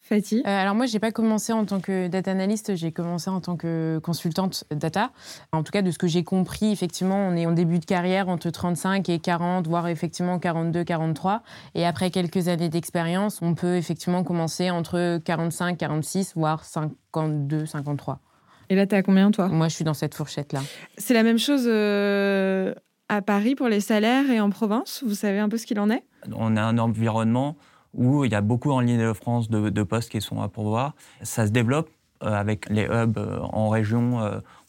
Fatih? 0.00 0.42
Euh, 0.46 0.62
Alors 0.62 0.76
moi, 0.76 0.86
j'ai 0.86 1.00
pas 1.00 1.10
commencé 1.10 1.52
en 1.52 1.64
tant 1.64 1.80
que 1.80 2.06
data 2.06 2.30
analyst, 2.30 2.76
j'ai 2.76 2.92
commencé 2.92 3.28
en 3.28 3.40
tant 3.40 3.56
que 3.56 3.98
consultante 4.02 4.64
data. 4.70 5.10
En 5.50 5.64
tout 5.64 5.72
cas, 5.72 5.82
de 5.82 5.90
ce 5.90 5.98
que 5.98 6.06
j'ai 6.06 6.22
compris, 6.22 6.70
effectivement, 6.70 7.16
on 7.16 7.34
est 7.34 7.44
en 7.44 7.52
début 7.52 7.80
de 7.80 7.84
carrière 7.84 8.28
entre 8.28 8.50
35 8.50 9.08
et 9.08 9.18
40, 9.18 9.66
voire 9.66 9.88
effectivement 9.88 10.38
42, 10.38 10.84
43. 10.84 11.42
Et 11.74 11.84
après 11.84 12.10
quelques 12.10 12.46
années 12.46 12.68
d'expérience, 12.68 13.40
on 13.42 13.54
peut 13.54 13.76
effectivement 13.76 14.22
commencer 14.22 14.70
entre 14.70 15.18
45, 15.18 15.76
46, 15.76 16.34
voire 16.36 16.64
52, 16.64 17.66
53. 17.66 18.20
Et 18.68 18.74
là, 18.74 18.86
tu 18.86 18.94
à 18.94 19.02
combien, 19.02 19.30
toi? 19.30 19.48
Moi, 19.48 19.68
je 19.68 19.74
suis 19.74 19.84
dans 19.84 19.94
cette 19.94 20.14
fourchette-là. 20.14 20.60
C'est 20.98 21.14
la 21.14 21.22
même 21.22 21.38
chose 21.38 21.64
euh, 21.66 22.74
à 23.08 23.22
Paris 23.22 23.54
pour 23.54 23.68
les 23.68 23.80
salaires 23.80 24.30
et 24.30 24.40
en 24.40 24.50
province? 24.50 25.02
Vous 25.06 25.14
savez 25.14 25.38
un 25.38 25.48
peu 25.48 25.56
ce 25.56 25.66
qu'il 25.66 25.78
en 25.78 25.90
est? 25.90 26.02
On 26.34 26.56
a 26.56 26.62
un 26.62 26.78
environnement 26.78 27.56
où 27.94 28.24
il 28.24 28.32
y 28.32 28.34
a 28.34 28.40
beaucoup 28.40 28.72
en 28.72 28.80
ligne 28.80 28.98
de 28.98 29.12
France 29.12 29.48
de, 29.48 29.82
postes 29.82 30.10
qui 30.10 30.20
sont 30.20 30.42
à 30.42 30.48
pourvoir. 30.48 30.94
Ça 31.22 31.46
se 31.46 31.52
développe 31.52 31.88
euh, 32.22 32.32
avec 32.32 32.68
les 32.68 32.84
hubs 32.84 33.18
euh, 33.18 33.38
en 33.40 33.68
région, 33.68 34.20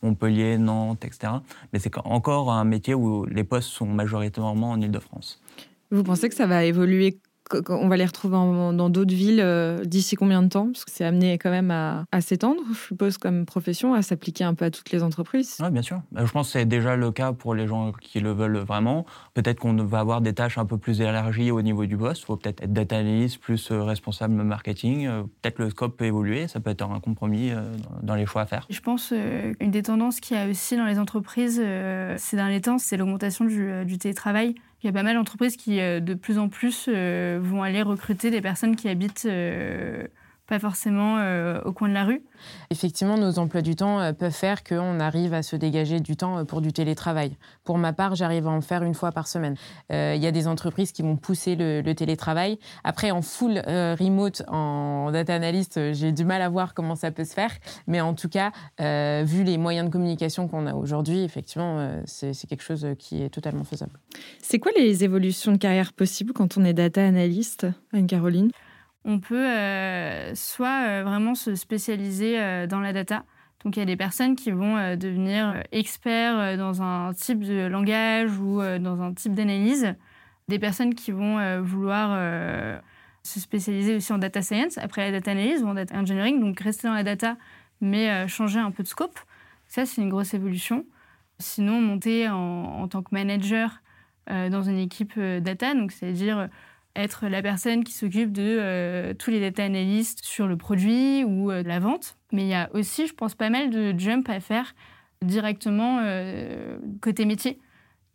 Montpellier, 0.04 0.58
Nantes, 0.58 1.04
etc. 1.04 1.34
Mais 1.74 1.80
c'est 1.80 1.92
encore 2.06 2.52
un 2.52 2.64
métier 2.64 2.94
où 2.94 3.26
les 3.26 3.44
postes 3.44 3.70
sont 3.70 3.88
majoritairement 3.88 4.72
en 4.72 4.82
Ile-de-France. 4.82 5.42
Vous 5.90 6.04
pensez 6.04 6.30
que 6.30 6.36
ça 6.36 6.48
va 6.48 6.66
évoluer 6.66 7.20
on 7.70 7.88
va 7.88 7.98
les 7.98 8.06
retrouver 8.06 8.36
dans 8.36 8.90
d'autres 8.90 9.14
villes 9.14 9.42
euh, 9.42 9.84
d'ici 9.84 10.16
combien 10.16 10.42
de 10.42 10.50
temps? 10.50 10.68
Parce 10.68 10.86
que 10.86 10.92
c'est 10.92 11.06
amené 11.06 11.38
quand 11.38 11.50
même 11.50 11.72
à, 11.72 12.06
s'étendre, 12.22 12.62
je 12.72 12.80
suppose, 12.80 13.18
comme 13.18 13.46
profession, 13.46 13.94
à 13.94 14.02
s'appliquer 14.02 14.44
un 14.44 14.54
peu 14.54 14.66
à 14.66 14.72
toutes 14.72 14.92
les 14.92 15.04
entreprises. 15.04 15.58
Oui, 15.62 15.70
bien 15.70 15.82
sûr. 15.82 16.02
Bah, 16.12 16.26
je 16.26 16.32
pense 16.32 16.48
que 16.48 16.54
c'est 16.54 16.66
déjà 16.66 16.96
le 16.96 17.12
cas 17.12 17.34
pour 17.34 17.56
les 17.56 17.68
gens 17.68 17.92
qui 18.02 18.20
le 18.20 18.32
veulent 18.32 18.58
vraiment. 18.58 19.06
Peut-être 19.34 19.60
qu'on 19.60 19.76
va 19.76 20.00
avoir 20.00 20.22
des 20.22 20.34
tâches 20.34 20.58
un 20.58 20.66
peu 20.66 20.78
plus 20.78 21.02
élargies 21.02 21.52
au 21.52 21.62
niveau 21.62 21.86
du 21.86 21.98
poste. 21.98 22.22
Il 22.22 22.26
faut 22.26 22.38
peut-être 22.38 22.64
être 22.64 22.74
data 22.74 22.98
analyst 22.98 23.40
plus 23.40 23.72
euh, 23.72 23.84
responsable 23.84 24.34
marketing. 24.34 25.08
Euh, 25.08 25.24
peut-être 25.42 25.60
le 25.60 25.70
scope 25.70 25.98
peut 25.98 26.06
évoluer. 26.06 26.48
Ça 26.48 26.60
peut 26.60 26.70
être 26.70 26.84
un 26.84 27.00
compromis 27.00 27.52
dans 28.02 28.16
les 28.16 28.26
choix 28.26 28.44
à 28.44 28.46
faire. 28.46 28.66
Je 28.70 28.80
pense 28.80 29.10
qu'une 29.10 29.72
des 29.72 29.84
tendances 29.84 30.20
qu'il 30.20 30.38
y 30.38 30.40
a 30.40 30.48
aussi 30.48 30.76
dans 30.78 30.86
les 30.86 31.00
entreprises 31.00 31.62
ces 32.18 32.36
derniers 32.36 32.62
temps, 32.62 32.78
c'est 32.78 32.98
l'augmentation 32.98 33.46
du 33.46 33.98
télétravail. 33.98 34.56
Il 34.84 34.86
y 34.86 34.90
a 34.90 34.94
pas 34.94 35.04
mal 35.04 35.16
d'entreprises 35.16 35.58
qui, 35.58 35.80
euh, 35.80 36.00
de 36.00 36.13
plus 36.13 36.38
en 36.38 36.50
plus, 36.50 36.88
euh, 36.88 37.40
vont 37.42 37.63
aller 37.63 37.82
recruter 37.82 38.30
des 38.30 38.42
personnes 38.42 38.76
qui 38.76 38.88
habitent 38.90 39.26
euh, 39.26 40.08
pas 40.48 40.60
forcément 40.60 41.18
au 41.66 41.74
coin 41.74 41.90
de 41.90 41.94
la 41.94 42.06
rue. 42.06 42.24
Effectivement, 42.70 43.18
nos 43.18 43.40
emplois 43.40 43.62
du 43.62 43.76
temps 43.76 44.14
peuvent 44.14 44.32
faire 44.32 44.64
qu'on 44.64 45.00
arrive 45.00 45.34
à 45.34 45.44
se 45.44 45.56
dégager 45.56 46.00
du 46.00 46.16
temps 46.16 46.46
pour 46.46 46.62
du 46.62 46.72
télétravail. 46.72 47.36
Pour 47.64 47.78
ma 47.78 47.94
part, 47.94 48.16
j'arrive 48.16 48.48
à 48.48 48.52
en 48.52 48.62
faire 48.62 48.84
une 48.84 48.94
fois 48.94 49.12
par 49.12 49.28
semaine. 49.28 49.56
Il 49.90 50.18
y 50.18 50.28
a 50.28 50.32
des 50.32 50.48
entreprises 50.48 50.92
qui 50.92 51.02
vont 51.02 51.18
pousser 51.18 51.56
le, 51.56 51.82
le 51.82 51.96
télétravail. 51.96 52.60
Après, 52.84 53.12
en 53.12 53.22
full 53.22 53.60
remote, 53.60 54.44
en 54.48 55.12
data 55.12 55.36
analyst, 55.36 55.94
j'ai 55.94 56.12
du 56.12 56.26
mal 56.26 56.42
à 56.42 56.50
voir 56.50 56.74
comment 56.74 56.96
ça 56.96 57.12
peut 57.12 57.26
se 57.26 57.34
faire. 57.34 57.52
Mais 57.88 58.02
en 58.02 58.14
tout 58.14 58.30
cas, 58.30 58.52
vu 59.24 59.44
les 59.44 59.58
moyens 59.58 59.88
de 59.88 59.92
communication 59.92 60.48
qu'on 60.48 60.68
a 60.68 60.74
aujourd'hui, 60.74 61.24
effectivement, 61.24 62.02
c'est 62.06 62.48
quelque 62.48 62.64
chose 62.64 62.88
qui 62.98 63.22
est 63.22 63.30
totalement 63.30 63.64
faisable. 63.64 64.00
C'est 64.42 64.60
quoi 64.60 64.72
les 64.76 65.04
évolutions 65.04 65.52
de 65.52 65.58
carrière 65.58 65.94
possibles 65.94 66.34
quand 66.34 66.58
on 66.58 66.64
est 66.64 66.74
data 66.74 67.06
analyst, 67.06 67.68
Anne-Caroline? 67.94 68.52
On 69.10 69.20
peut 69.22 69.48
euh, 69.48 70.36
soit 70.36 70.86
euh, 70.86 71.04
vraiment 71.06 71.34
se 71.34 71.56
spécialiser 71.56 72.38
euh, 72.41 72.67
dans 72.67 72.82
la 72.82 72.91
data. 72.91 73.24
Donc 73.63 73.78
il 73.78 73.80
y 73.80 73.82
a 73.82 73.86
des 73.86 73.96
personnes 73.96 74.36
qui 74.36 74.52
vont 74.52 74.96
devenir 74.96 75.63
experts 75.72 76.58
dans 76.58 76.82
un 76.84 77.13
type 77.13 77.39
de 77.39 77.65
langage 77.65 78.38
ou 78.38 78.62
dans 78.80 79.02
un 79.02 79.13
type 79.13 79.34
d'analyse. 79.34 79.96
Des 80.48 80.60
personnes 80.60 80.93
qui 80.93 81.12
vont 81.12 81.60
vouloir 81.63 82.80
se 83.24 83.39
spécialiser 83.39 83.96
aussi 83.96 84.13
en 84.13 84.20
data 84.20 84.43
science, 84.43 84.78
après 84.78 85.10
la 85.10 85.20
data 85.20 85.32
analyse 85.32 85.63
ou 85.63 85.67
en 85.67 85.74
data 85.74 85.98
engineering, 85.98 86.39
donc 86.39 86.60
rester 86.60 86.88
dans 86.88 86.93
la 86.93 87.04
data 87.04 87.36
mais 87.82 88.28
changer 88.28 88.60
un 88.60 88.70
peu 88.70 88.84
de 88.84 88.88
scope. 88.88 89.20
Ça, 89.67 89.88
c'est 89.88 90.04
une 90.04 90.10
grosse 90.10 90.36
évolution. 90.36 90.86
Sinon, 91.39 91.82
monter 91.82 92.30
en, 92.30 92.88
tant 92.88 93.02
que 93.02 93.10
manager 93.12 93.82
dans 94.28 94.62
une 94.62 94.78
équipe 94.78 95.20
data, 95.20 95.74
donc 95.74 95.91
c'est-à-dire 95.91 96.48
être 96.98 97.28
la 97.28 97.42
personne 97.42 97.84
qui 97.84 97.94
s'occupe 97.94 98.32
de 98.32 99.14
tous 99.20 99.32
les 99.32 99.40
data 99.40 99.64
analystes 99.64 100.24
sur 100.24 100.48
le 100.48 100.58
produit 100.58 101.24
ou 101.24 101.50
la 101.50 101.80
vente. 101.80 102.18
Mais 102.32 102.44
il 102.44 102.50
y 102.50 102.54
a 102.54 102.70
aussi, 102.74 103.08
je 103.08 103.14
pense, 103.14 103.36
pas 103.36 103.50
mal 103.50 103.70
de 103.70 103.98
jump 103.98 104.28
à 104.30 104.40
faire 104.40 104.76
directement 105.22 106.02
côté 107.02 107.26
métier. 107.26 107.60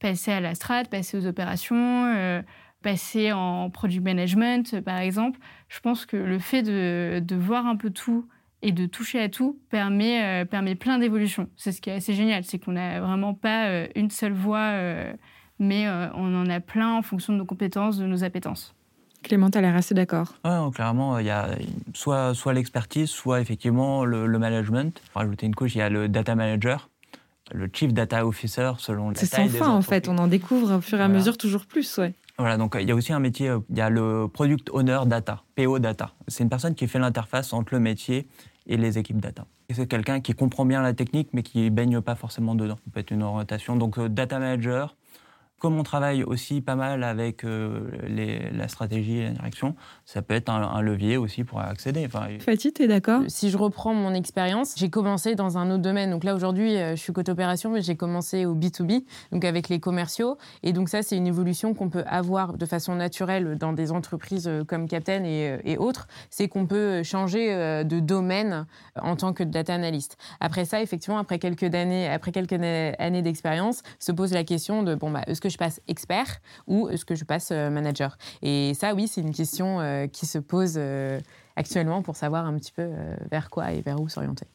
Passer 0.01 0.33
à 0.33 0.41
la 0.41 0.55
strat, 0.55 0.85
passer 0.85 1.17
aux 1.17 1.27
opérations, 1.27 2.43
passer 2.83 3.33
en 3.33 3.71
product 3.71 4.05
management, 4.05 4.81
par 4.81 4.99
exemple. 4.99 5.39
Je 5.69 5.81
pense 5.81 6.05
que 6.05 6.17
le 6.17 6.39
fait 6.39 6.63
de, 6.63 7.21
de 7.25 7.37
voir 7.37 7.67
un 7.67 7.77
peu 7.77 7.91
tout 7.91 8.27
et 8.63 8.73
de 8.73 8.87
toucher 8.87 9.21
à 9.21 9.29
tout 9.29 9.59
permet, 9.71 10.23
euh, 10.23 10.45
permet 10.45 10.75
plein 10.75 10.99
d'évolutions. 10.99 11.49
C'est 11.57 11.73
ce 11.73 11.81
qui 11.81 11.91
est 11.91 11.95
assez 11.95 12.15
génial, 12.15 12.45
c'est 12.45 12.59
qu'on 12.59 12.73
n'a 12.73 13.01
vraiment 13.01 13.35
pas 13.35 13.67
euh, 13.67 13.89
une 13.97 14.11
seule 14.11 14.33
voie, 14.33 14.71
euh, 14.71 15.13
mais 15.63 15.89
on 16.15 16.35
en 16.35 16.49
a 16.49 16.61
plein 16.61 16.95
en 16.95 17.03
fonction 17.03 17.33
de 17.33 17.39
nos 17.39 17.45
compétences, 17.45 17.97
de 17.97 18.07
nos 18.07 18.25
appétences. 18.25 18.75
Clément, 19.23 19.51
tu 19.51 19.59
as 19.59 19.61
l'air 19.61 19.77
assez 19.77 19.95
d'accord. 19.95 20.35
Oui, 20.45 20.51
clairement, 20.73 21.19
il 21.19 21.27
y 21.27 21.31
a 21.31 21.51
soit, 21.95 22.35
soit 22.35 22.53
l'expertise, 22.53 23.09
soit 23.09 23.41
effectivement 23.41 24.05
le, 24.05 24.27
management. 24.39 25.01
Pour 25.13 25.23
rajouter 25.23 25.47
une 25.47 25.55
couche, 25.55 25.75
il 25.75 25.79
y 25.79 25.83
a 25.83 25.89
le 25.89 26.09
data 26.09 26.35
manager, 26.35 26.91
le 27.53 27.71
chief 27.73 27.93
data 27.93 28.27
officer, 28.27 28.73
selon 28.79 29.11
la 29.11 29.17
C'est 29.17 29.27
sans 29.27 29.49
fin, 29.49 29.69
en 29.69 29.83
fait. 29.83 30.09
On 30.09 30.19
en 30.19 30.27
découvre 30.27 30.77
au 30.77 30.81
fur 30.81 30.99
et 30.99 31.03
à 31.03 31.09
mesure 31.09 31.39
toujours 31.39 31.67
plus, 31.67 31.99
ouais. 31.99 32.15
Voilà, 32.39 32.57
donc 32.57 32.77
il 32.81 32.89
y 32.89 32.91
a 32.91 32.95
aussi 32.95 33.13
un 33.13 33.21
métier, 33.21 33.53
il 33.71 33.77
y 33.77 33.81
a 33.81 33.91
le 33.91 34.27
product 34.27 34.71
owner 34.71 35.01
data, 35.07 35.43
PO 35.55 35.79
data. 35.79 36.13
C'est 36.29 36.43
une 36.43 36.51
personne 36.51 36.75
qui 36.75 36.89
fait 36.89 36.99
l'interface 36.99 37.53
entre 37.53 37.75
le 37.75 37.81
métier 37.81 38.27
et 38.67 38.77
les 38.77 38.99
équipes 38.99 39.21
data. 39.21 39.45
Et 39.69 39.75
c'est 39.75 39.87
quelqu'un 39.87 40.21
qui 40.21 40.33
comprend 40.33 40.65
bien 40.65 40.83
la 40.83 40.95
technique, 40.95 41.29
mais 41.33 41.43
qui 41.43 41.71
baigne 41.71 42.01
pas 42.01 42.15
forcément 42.15 42.55
dedans. 42.55 42.77
Ça 42.85 42.91
peut 42.93 43.01
être 43.01 43.11
une 43.11 43.23
orientation. 43.23 43.77
Donc, 43.77 43.99
euh, 43.99 44.09
data 44.09 44.39
manager, 44.39 44.97
comme 45.63 45.79
on 45.79 45.85
travaille 45.85 46.25
aussi 46.25 46.61
pas 46.61 46.75
mal 46.75 47.05
avec 47.05 47.45
euh, 47.45 47.89
la 48.53 48.67
stratégie 48.67 49.19
et 49.19 49.25
la 49.27 49.31
direction, 49.31 49.77
ça 50.05 50.21
peut 50.21 50.35
être 50.35 50.49
un, 50.49 50.83
levier 50.83 51.17
aussi 51.17 51.45
pour 51.45 51.61
accéder. 51.61 52.05
Enfin, 52.05 52.27
Fatih, 52.41 52.73
tu 52.73 52.83
es 52.83 52.89
d'accord? 52.89 53.23
Si 53.29 53.49
je 53.49 53.57
reprends 53.57 53.95
mon 53.95 54.13
expérience, 54.13 54.75
j'ai 54.77 54.91
commencé 54.91 55.37
dans 55.37 55.59
un 55.59 55.71
autre 55.71 55.83
domaine. 55.83 56.11
Donc 56.11 56.25
là, 56.25 56.35
aujourd'hui, 56.35 56.77
euh, 56.77 56.97
je 56.97 57.01
suis 57.01 57.13
côté 57.13 57.31
opération, 57.31 57.71
mais 57.71 57.81
j'ai 57.81 57.95
commencé 57.95 58.45
au 58.45 58.57
B2B, 58.57 59.05
donc 59.31 59.45
avec 59.45 59.69
les 59.69 59.79
commerciaux. 59.79 60.37
Et 60.65 60.73
donc 60.73 60.89
ça, 60.89 61.01
c'est 61.03 61.17
une 61.17 61.29
évolution 61.29 61.75
qu'on 61.75 61.91
peut 61.91 62.03
avoir 62.09 62.55
de 62.59 62.67
façon 62.67 62.97
naturelle 62.97 63.57
dans 63.57 63.73
des 63.73 63.93
entreprises 63.93 64.49
euh, 64.49 64.65
comme 64.65 64.89
Captain 64.89 65.23
et, 65.23 65.77
autres. 65.79 66.09
C'est 66.29 66.49
qu'on 66.49 66.67
peut 66.67 67.05
changer 67.05 67.85
de 67.85 68.01
domaine 68.01 68.67
en 69.01 69.15
tant 69.15 69.33
que 69.33 69.45
data 69.45 69.75
analyst. 69.75 70.17
Après 70.41 70.65
ça, 70.65 70.83
effectivement, 70.83 71.19
après 71.19 71.39
quelques 71.39 71.73
années, 71.75 72.09
après 72.09 72.33
quelques 72.33 72.55
années 72.55 73.23
d'expérience, 73.23 73.83
se 74.01 74.11
pose 74.11 74.33
la 74.33 74.45
question 74.45 74.83
de, 74.83 74.95
bon, 74.95 75.11
bah, 75.11 75.23
est-ce 75.27 75.41
que 75.41 75.52
je 75.53 75.59
passe 75.59 75.81
expert 75.89 76.41
ou 76.67 76.89
est-ce 76.89 77.05
que 77.05 77.15
je 77.15 77.25
passe 77.25 77.51
euh, 77.53 77.71
manager 77.71 78.17
Et 78.43 78.73
ça, 78.75 78.95
oui, 78.95 79.09
c'est 79.09 79.21
une 79.21 79.35
question 79.35 79.81
euh, 79.81 80.07
qui 80.07 80.27
se 80.27 80.39
pose 80.39 80.75
euh, 80.77 81.21
actuellement 81.57 82.03
pour 82.03 82.17
savoir 82.17 82.47
un 82.47 82.55
petit 82.59 82.73
peu 82.73 82.89
vers 83.31 83.51
quoi 83.51 83.73
et 83.73 83.83
vers 83.83 84.01
où 84.01 84.09
s'orienter. 84.09 84.47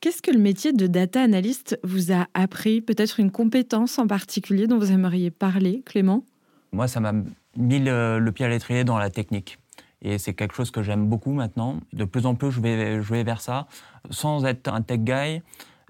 Qu'est-ce 0.00 0.22
que 0.22 0.30
le 0.30 0.38
métier 0.38 0.72
de 0.72 0.86
data 0.86 1.22
analyst 1.22 1.78
vous 1.82 2.12
a 2.12 2.26
appris? 2.34 2.80
Peut-être 2.80 3.20
une 3.20 3.30
compétence 3.30 3.98
en 3.98 4.06
particulier 4.06 4.66
dont 4.66 4.78
vous 4.78 4.92
aimeriez 4.92 5.30
parler, 5.30 5.82
Clément? 5.86 6.24
Moi, 6.72 6.88
ça 6.88 7.00
m'a 7.00 7.12
mis 7.56 7.78
le, 7.78 8.30
pied 8.30 8.44
à 8.44 8.48
l'étrier 8.48 8.84
dans 8.84 8.98
la 8.98 9.10
technique. 9.10 9.58
Et 10.02 10.18
c'est 10.18 10.34
quelque 10.34 10.54
chose 10.54 10.70
que 10.70 10.82
j'aime 10.82 11.06
beaucoup 11.08 11.32
maintenant. 11.32 11.80
De 11.92 12.04
plus 12.04 12.26
en 12.26 12.34
plus, 12.34 12.50
je 12.50 12.60
vais, 12.60 13.02
je 13.02 13.12
vais 13.12 13.24
vers 13.24 13.40
ça. 13.40 13.66
Sans 14.10 14.44
être 14.44 14.68
un 14.68 14.82
tech 14.82 15.00
guy, 15.00 15.40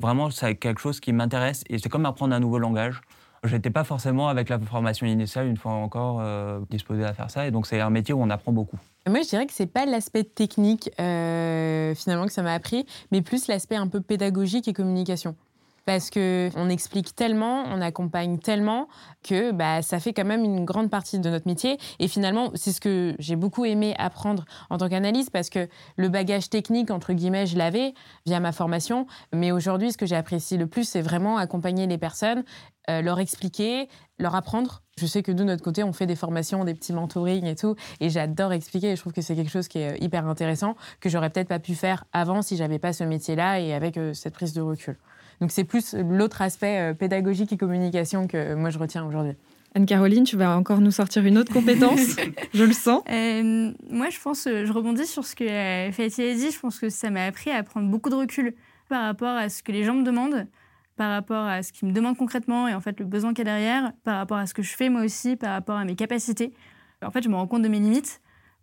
vraiment, 0.00 0.30
c'est 0.30 0.54
quelque 0.54 0.80
chose 0.80 1.00
qui 1.00 1.12
m'intéresse. 1.12 1.64
Et 1.68 1.78
c'est 1.78 1.88
comme 1.88 2.06
apprendre 2.06 2.34
un 2.34 2.40
nouveau 2.40 2.58
langage. 2.58 3.00
Je 3.44 3.54
n'étais 3.54 3.70
pas 3.70 3.84
forcément 3.84 4.28
avec 4.28 4.48
la 4.48 4.58
formation 4.58 5.06
initiale 5.06 5.46
une 5.46 5.58
fois 5.58 5.72
encore 5.72 6.20
euh, 6.20 6.60
disposé 6.70 7.04
à 7.04 7.12
faire 7.12 7.30
ça, 7.30 7.46
et 7.46 7.50
donc 7.50 7.66
c'est 7.66 7.80
un 7.80 7.90
métier 7.90 8.14
où 8.14 8.22
on 8.22 8.30
apprend 8.30 8.52
beaucoup. 8.52 8.78
Moi, 9.06 9.20
je 9.22 9.28
dirais 9.28 9.46
que 9.46 9.52
c'est 9.52 9.66
pas 9.66 9.84
l'aspect 9.84 10.24
technique 10.24 10.90
euh, 10.98 11.94
finalement 11.94 12.24
que 12.24 12.32
ça 12.32 12.42
m'a 12.42 12.54
appris, 12.54 12.86
mais 13.12 13.20
plus 13.20 13.46
l'aspect 13.48 13.76
un 13.76 13.86
peu 13.86 14.00
pédagogique 14.00 14.66
et 14.66 14.72
communication 14.72 15.36
parce 15.84 16.10
que 16.10 16.50
on 16.56 16.68
explique 16.68 17.14
tellement, 17.14 17.64
on 17.70 17.80
accompagne 17.80 18.38
tellement 18.38 18.88
que 19.22 19.52
bah, 19.52 19.82
ça 19.82 20.00
fait 20.00 20.12
quand 20.12 20.24
même 20.24 20.44
une 20.44 20.64
grande 20.64 20.90
partie 20.90 21.18
de 21.18 21.30
notre 21.30 21.46
métier. 21.46 21.78
Et 21.98 22.08
finalement, 22.08 22.50
c'est 22.54 22.72
ce 22.72 22.80
que 22.80 23.14
j'ai 23.18 23.36
beaucoup 23.36 23.64
aimé 23.64 23.94
apprendre 23.98 24.44
en 24.70 24.78
tant 24.78 24.88
qu'analyste 24.88 25.30
parce 25.30 25.50
que 25.50 25.68
le 25.96 26.08
bagage 26.08 26.50
technique, 26.50 26.90
entre 26.90 27.12
guillemets, 27.12 27.46
je 27.46 27.56
l'avais 27.56 27.94
via 28.26 28.40
ma 28.40 28.52
formation. 28.52 29.06
Mais 29.32 29.52
aujourd'hui, 29.52 29.92
ce 29.92 29.98
que 29.98 30.06
j'apprécie 30.06 30.56
le 30.56 30.66
plus, 30.66 30.88
c'est 30.88 31.02
vraiment 31.02 31.36
accompagner 31.36 31.86
les 31.86 31.98
personnes, 31.98 32.44
euh, 32.90 33.00
leur 33.00 33.18
expliquer, 33.18 33.88
leur 34.18 34.34
apprendre. 34.34 34.82
Je 34.98 35.06
sais 35.06 35.22
que 35.22 35.32
de 35.32 35.42
notre 35.42 35.62
côté, 35.62 35.82
on 35.82 35.92
fait 35.92 36.06
des 36.06 36.16
formations, 36.16 36.64
des 36.64 36.74
petits 36.74 36.92
mentoring 36.92 37.46
et 37.46 37.56
tout, 37.56 37.74
et 38.00 38.10
j'adore 38.10 38.52
expliquer. 38.52 38.92
Et 38.92 38.96
je 38.96 39.00
trouve 39.00 39.12
que 39.12 39.22
c'est 39.22 39.34
quelque 39.34 39.50
chose 39.50 39.68
qui 39.68 39.78
est 39.78 39.98
hyper 40.02 40.26
intéressant 40.26 40.76
que 41.00 41.08
j'aurais 41.08 41.30
peut-être 41.30 41.48
pas 41.48 41.58
pu 41.58 41.74
faire 41.74 42.04
avant 42.12 42.42
si 42.42 42.56
j'avais 42.56 42.78
pas 42.78 42.92
ce 42.92 43.04
métier-là 43.04 43.60
et 43.60 43.74
avec 43.74 43.96
euh, 43.96 44.12
cette 44.12 44.34
prise 44.34 44.52
de 44.52 44.60
recul. 44.60 44.98
Donc 45.40 45.50
c'est 45.50 45.64
plus 45.64 45.94
l'autre 45.94 46.42
aspect 46.42 46.78
euh, 46.78 46.94
pédagogique 46.94 47.52
et 47.52 47.56
communication 47.56 48.26
que 48.26 48.54
moi 48.54 48.70
je 48.70 48.78
retiens 48.78 49.04
aujourd'hui. 49.04 49.32
Anne-Caroline, 49.76 50.22
tu 50.22 50.36
vas 50.36 50.56
encore 50.56 50.80
nous 50.80 50.92
sortir 50.92 51.24
une 51.24 51.36
autre 51.36 51.52
compétence, 51.52 52.16
je 52.54 52.62
le 52.62 52.72
sens. 52.72 53.02
Euh, 53.10 53.72
moi, 53.90 54.08
je 54.08 54.20
pense, 54.20 54.44
je 54.44 54.72
rebondis 54.72 55.04
sur 55.04 55.24
ce 55.24 55.34
que 55.34 55.42
euh, 55.42 55.90
Fatih 55.90 56.22
a 56.22 56.34
dit, 56.34 56.52
je 56.52 56.60
pense 56.60 56.78
que 56.78 56.88
ça 56.88 57.10
m'a 57.10 57.24
appris 57.24 57.50
à 57.50 57.60
prendre 57.64 57.90
beaucoup 57.90 58.08
de 58.08 58.14
recul 58.14 58.54
par 58.88 59.02
rapport 59.02 59.34
à 59.36 59.48
ce 59.48 59.64
que 59.64 59.72
les 59.72 59.82
gens 59.82 59.94
me 59.94 60.04
demandent, 60.04 60.46
par 60.96 61.10
rapport 61.10 61.44
à 61.44 61.64
ce 61.64 61.72
qu'ils 61.72 61.88
me 61.88 61.92
demandent 61.92 62.16
concrètement 62.16 62.68
et 62.68 62.74
en 62.74 62.80
fait 62.80 63.00
le 63.00 63.04
besoin 63.04 63.34
qu'il 63.34 63.44
y 63.44 63.50
a 63.50 63.52
derrière, 63.52 63.92
par 64.04 64.18
rapport 64.18 64.36
à 64.36 64.46
ce 64.46 64.54
que 64.54 64.62
je 64.62 64.76
fais 64.76 64.90
moi 64.90 65.02
aussi, 65.02 65.34
par 65.34 65.50
rapport 65.50 65.76
à 65.76 65.84
mes 65.84 65.96
capacités. 65.96 66.52
En 67.04 67.10
fait, 67.10 67.24
je 67.24 67.28
me 67.28 67.34
rends 67.34 67.48
compte 67.48 67.62
de 67.62 67.68
mes 67.68 67.80
limites 67.80 68.20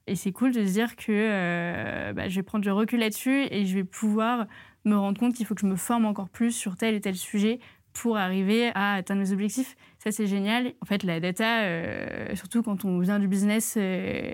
et 0.08 0.16
c'est 0.16 0.32
cool 0.32 0.54
de 0.54 0.66
se 0.66 0.72
dire 0.72 0.96
que 0.96 2.14
bah, 2.14 2.30
je 2.30 2.36
vais 2.38 2.44
prendre 2.44 2.64
du 2.64 2.72
recul 2.72 3.02
là-dessus 3.02 3.48
et 3.52 3.66
je 3.66 3.76
vais 3.76 3.84
pouvoir 3.84 4.48
me 4.86 4.96
rendre 4.96 5.20
compte 5.20 5.34
qu'il 5.34 5.46
faut 5.46 5.56
que 5.56 5.62
je 5.62 5.68
me 5.68 5.76
forme 5.76 6.06
encore 6.06 6.30
plus 6.30 6.52
sur 6.52 6.76
tel 6.76 6.96
et 6.96 7.02
tel 7.02 7.16
sujet 7.16 7.60
pour 7.94 8.18
arriver 8.18 8.72
à 8.74 8.96
atteindre 8.96 9.22
mes 9.22 9.32
objectifs. 9.32 9.76
Ça, 10.00 10.12
c'est 10.12 10.28
génial. 10.28 10.74
En 10.82 10.86
fait, 10.86 11.04
la 11.04 11.20
data, 11.20 11.64
euh, 11.64 12.36
surtout 12.36 12.64
quand 12.64 12.86
on 12.86 13.00
vient 13.00 13.20
du 13.20 13.28
business 13.28 13.76
euh, 13.78 14.34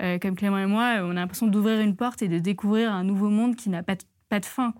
euh, 0.00 0.18
comme 0.18 0.34
Clément 0.34 0.58
et 0.58 0.66
moi, 0.66 0.96
on 1.02 1.10
a 1.10 1.14
l'impression 1.14 1.46
d'ouvrir 1.46 1.80
une 1.80 1.96
porte 1.96 2.22
et 2.22 2.28
de 2.28 2.38
découvrir 2.38 2.92
un 2.92 3.04
nouveau 3.04 3.28
monde 3.28 3.56
qui 3.56 3.68
n'a 3.68 3.82
pas 3.82 3.94
de, 3.94 4.44
fin. 4.44 4.74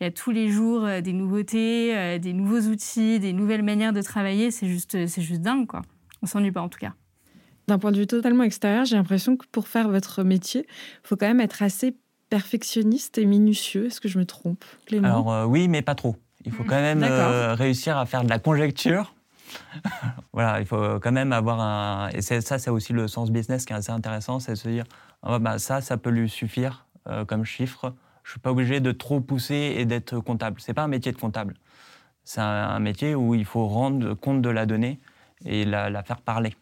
Il 0.00 0.04
y 0.04 0.06
a 0.06 0.10
tous 0.10 0.30
les 0.30 0.48
jours 0.48 0.86
des 1.02 1.12
nouveautés, 1.12 2.18
des 2.20 2.32
nouveaux 2.32 2.60
outils, 2.60 3.18
des 3.18 3.32
nouvelles 3.32 3.64
manières 3.64 3.92
de 3.92 4.02
travailler. 4.02 4.52
C'est 4.52 4.68
juste, 4.68 5.06
c'est 5.06 5.22
juste 5.22 5.40
dingue. 5.40 5.66
Quoi. 5.66 5.82
On 6.22 6.26
s'ennuie 6.26 6.52
pas, 6.52 6.60
en 6.60 6.68
tout 6.68 6.78
cas. 6.78 6.94
D'un 7.66 7.78
point 7.78 7.92
de 7.92 7.98
vue 7.98 8.06
totalement 8.06 8.44
extérieur, 8.44 8.84
j'ai 8.84 8.96
l'impression 8.96 9.36
que 9.36 9.46
pour 9.50 9.66
faire 9.66 9.88
votre 9.88 10.22
métier, 10.22 10.66
il 10.68 11.08
faut 11.08 11.16
quand 11.16 11.26
même 11.26 11.40
être 11.40 11.62
assez 11.62 11.96
perfectionniste 12.34 13.16
et 13.18 13.26
minutieux. 13.26 13.86
Est-ce 13.86 14.00
que 14.00 14.08
je 14.08 14.18
me 14.18 14.26
trompe 14.26 14.64
Clément? 14.86 15.06
Alors 15.06 15.32
euh, 15.32 15.44
oui, 15.44 15.68
mais 15.68 15.82
pas 15.82 15.94
trop. 15.94 16.16
Il 16.44 16.50
faut 16.50 16.64
quand 16.64 16.80
même 16.80 17.04
euh, 17.04 17.54
réussir 17.54 17.96
à 17.96 18.06
faire 18.06 18.24
de 18.24 18.28
la 18.28 18.40
conjecture. 18.40 19.14
voilà, 20.32 20.58
il 20.58 20.66
faut 20.66 20.98
quand 20.98 21.12
même 21.12 21.32
avoir 21.32 21.60
un. 21.60 22.08
Et 22.08 22.22
ça, 22.22 22.58
c'est 22.58 22.70
aussi 22.70 22.92
le 22.92 23.06
sens 23.06 23.30
business 23.30 23.64
qui 23.64 23.72
est 23.72 23.76
assez 23.76 23.92
intéressant, 23.92 24.40
c'est 24.40 24.52
de 24.52 24.56
se 24.56 24.68
dire 24.68 24.84
ah, 25.22 25.38
bah, 25.38 25.60
ça, 25.60 25.80
ça 25.80 25.96
peut 25.96 26.10
lui 26.10 26.28
suffire 26.28 26.86
euh, 27.08 27.24
comme 27.24 27.44
chiffre. 27.44 27.94
Je 28.24 28.32
suis 28.32 28.40
pas 28.40 28.50
obligé 28.50 28.80
de 28.80 28.90
trop 28.90 29.20
pousser 29.20 29.76
et 29.78 29.84
d'être 29.84 30.18
comptable. 30.18 30.60
C'est 30.60 30.74
pas 30.74 30.82
un 30.82 30.88
métier 30.88 31.12
de 31.12 31.18
comptable. 31.18 31.54
C'est 32.24 32.40
un, 32.40 32.80
métier 32.80 33.14
où 33.14 33.36
il 33.36 33.44
faut 33.44 33.68
rendre 33.68 34.14
compte 34.14 34.42
de 34.42 34.48
la 34.48 34.66
donnée 34.66 34.98
et 35.44 35.64
la, 35.64 35.88
la 35.88 36.02
faire 36.02 36.20
parler. 36.20 36.56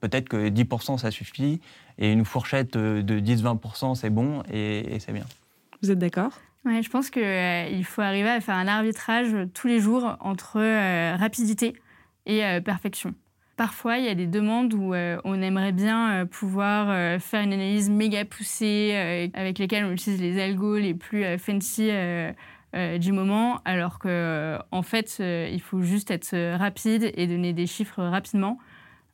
Peut-être 0.00 0.28
que 0.28 0.48
10% 0.48 0.98
ça 0.98 1.10
suffit 1.10 1.60
et 1.98 2.12
une 2.12 2.24
fourchette 2.24 2.76
de 2.76 3.20
10-20% 3.20 3.94
c'est 3.94 4.10
bon 4.10 4.42
et, 4.52 4.98
c'est 5.00 5.12
bien. 5.12 5.24
Vous 5.82 5.90
êtes 5.90 5.98
d'accord? 5.98 6.32
Ouais, 6.64 6.82
je 6.82 6.90
pense 6.90 7.10
qu'il 7.10 7.22
euh, 7.22 7.82
faut 7.82 8.02
arriver 8.02 8.28
à 8.28 8.40
faire 8.40 8.56
un 8.56 8.66
arbitrage 8.66 9.34
tous 9.54 9.68
les 9.68 9.80
jours 9.80 10.16
entre 10.20 10.58
euh, 10.58 11.16
rapidité 11.16 11.74
et 12.26 12.44
euh, 12.44 12.60
perfection. 12.60 13.14
Parfois, 13.56 13.98
il 13.98 14.04
y 14.04 14.08
a 14.08 14.14
des 14.14 14.26
demandes 14.26 14.72
où 14.74 14.94
on 14.94 15.42
aimerait 15.42 15.72
bien 15.72 16.26
pouvoir 16.26 17.20
faire 17.20 17.42
une 17.42 17.52
analyse 17.52 17.90
méga 17.90 18.24
poussée 18.24 19.30
avec 19.34 19.58
lesquelles 19.58 19.84
on 19.84 19.90
utilise 19.90 20.20
les 20.20 20.40
algos 20.40 20.76
les 20.76 20.94
plus 20.94 21.24
fancy 21.38 21.90
du 23.00 23.10
moment, 23.10 23.60
alors 23.64 23.98
qu'en 23.98 24.60
en 24.70 24.82
fait, 24.82 25.16
il 25.18 25.60
faut 25.60 25.82
juste 25.82 26.12
être 26.12 26.56
rapide 26.56 27.10
et 27.14 27.26
donner 27.26 27.52
des 27.52 27.66
chiffres 27.66 28.00
rapidement. 28.00 28.60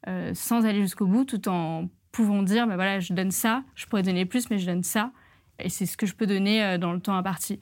Euh, 0.07 0.33
sans 0.35 0.67
aller 0.67 0.81
jusqu'au 0.83 1.07
bout, 1.07 1.25
tout 1.25 1.49
en 1.49 1.89
pouvant 2.13 2.43
dire, 2.43 2.67
bah 2.67 2.75
voilà, 2.77 3.01
je 3.01 3.13
donne 3.13 3.31
ça, 3.31 3.63
je 3.75 3.87
pourrais 3.87 4.03
donner 4.03 4.27
plus, 4.27 4.51
mais 4.51 4.59
je 4.59 4.67
donne 4.67 4.83
ça, 4.83 5.11
et 5.59 5.69
c'est 5.69 5.87
ce 5.87 5.97
que 5.97 6.07
je 6.07 6.15
peux 6.15 6.27
donner 6.27 6.63
euh, 6.63 6.79
dans 6.79 6.93
le 6.93 7.01
temps 7.01 7.17
imparti. 7.17 7.61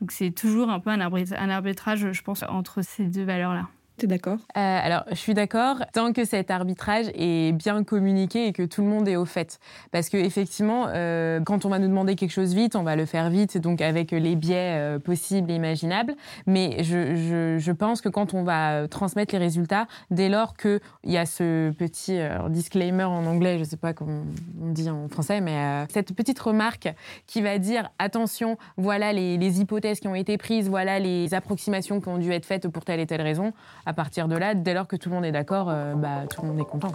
Donc 0.00 0.12
c'est 0.12 0.32
toujours 0.32 0.68
un 0.68 0.80
peu 0.80 0.90
un 0.90 1.00
arbitrage, 1.00 2.12
je 2.12 2.22
pense, 2.22 2.42
entre 2.42 2.82
ces 2.82 3.04
deux 3.04 3.24
valeurs-là. 3.24 3.68
T'es 3.98 4.06
d'accord? 4.06 4.36
Euh, 4.56 4.60
Alors, 4.60 5.04
je 5.08 5.14
suis 5.14 5.32
d'accord 5.32 5.78
tant 5.94 6.12
que 6.12 6.26
cet 6.26 6.50
arbitrage 6.50 7.06
est 7.14 7.52
bien 7.52 7.82
communiqué 7.82 8.46
et 8.46 8.52
que 8.52 8.62
tout 8.62 8.82
le 8.82 8.88
monde 8.88 9.08
est 9.08 9.16
au 9.16 9.24
fait. 9.24 9.58
Parce 9.90 10.10
que 10.10 10.18
effectivement, 10.18 10.88
euh, 10.88 11.40
quand 11.40 11.64
on 11.64 11.70
va 11.70 11.78
nous 11.78 11.88
demander 11.88 12.14
quelque 12.14 12.32
chose 12.32 12.52
vite, 12.54 12.76
on 12.76 12.82
va 12.82 12.94
le 12.94 13.06
faire 13.06 13.30
vite, 13.30 13.56
donc 13.56 13.80
avec 13.80 14.10
les 14.10 14.36
biais 14.36 14.76
euh, 14.76 14.98
possibles 14.98 15.50
et 15.50 15.54
imaginables. 15.54 16.14
Mais 16.46 16.84
je, 16.84 17.72
pense 17.72 18.02
que 18.02 18.10
quand 18.10 18.34
on 18.34 18.42
va 18.42 18.86
transmettre 18.88 19.34
les 19.34 19.38
résultats, 19.38 19.86
dès 20.10 20.28
lors 20.28 20.56
qu'il 20.56 20.80
y 21.04 21.16
a 21.16 21.24
ce 21.24 21.70
petit 21.70 22.18
disclaimer 22.48 23.04
en 23.04 23.24
anglais, 23.26 23.58
je 23.58 23.64
sais 23.64 23.76
pas 23.76 23.92
comment 23.92 24.24
on 24.62 24.72
dit 24.72 24.90
en 24.90 25.08
français, 25.08 25.40
mais 25.40 25.86
cette 25.90 26.14
petite 26.14 26.38
remarque 26.38 26.88
qui 27.26 27.42
va 27.42 27.58
dire 27.58 27.90
attention, 27.98 28.56
voilà 28.76 29.12
les 29.12 29.60
hypothèses 29.60 30.00
qui 30.00 30.08
ont 30.08 30.14
été 30.14 30.38
prises, 30.38 30.70
voilà 30.70 30.98
les 30.98 31.34
approximations 31.34 32.00
qui 32.00 32.08
ont 32.08 32.18
dû 32.18 32.30
être 32.32 32.46
faites 32.46 32.68
pour 32.68 32.84
telle 32.84 33.00
et 33.00 33.06
telle 33.06 33.22
raison 33.22 33.52
à 33.86 33.92
partir 33.92 34.28
de 34.28 34.36
là, 34.36 34.54
dès 34.54 34.74
lors 34.74 34.88
que 34.88 34.96
tout 34.96 35.08
le 35.08 35.14
monde 35.14 35.24
est 35.24 35.32
d'accord, 35.32 35.68
euh, 35.70 35.94
bah, 35.94 36.24
tout 36.28 36.42
le 36.42 36.48
monde 36.48 36.58
est 36.58 36.64
content. 36.64 36.92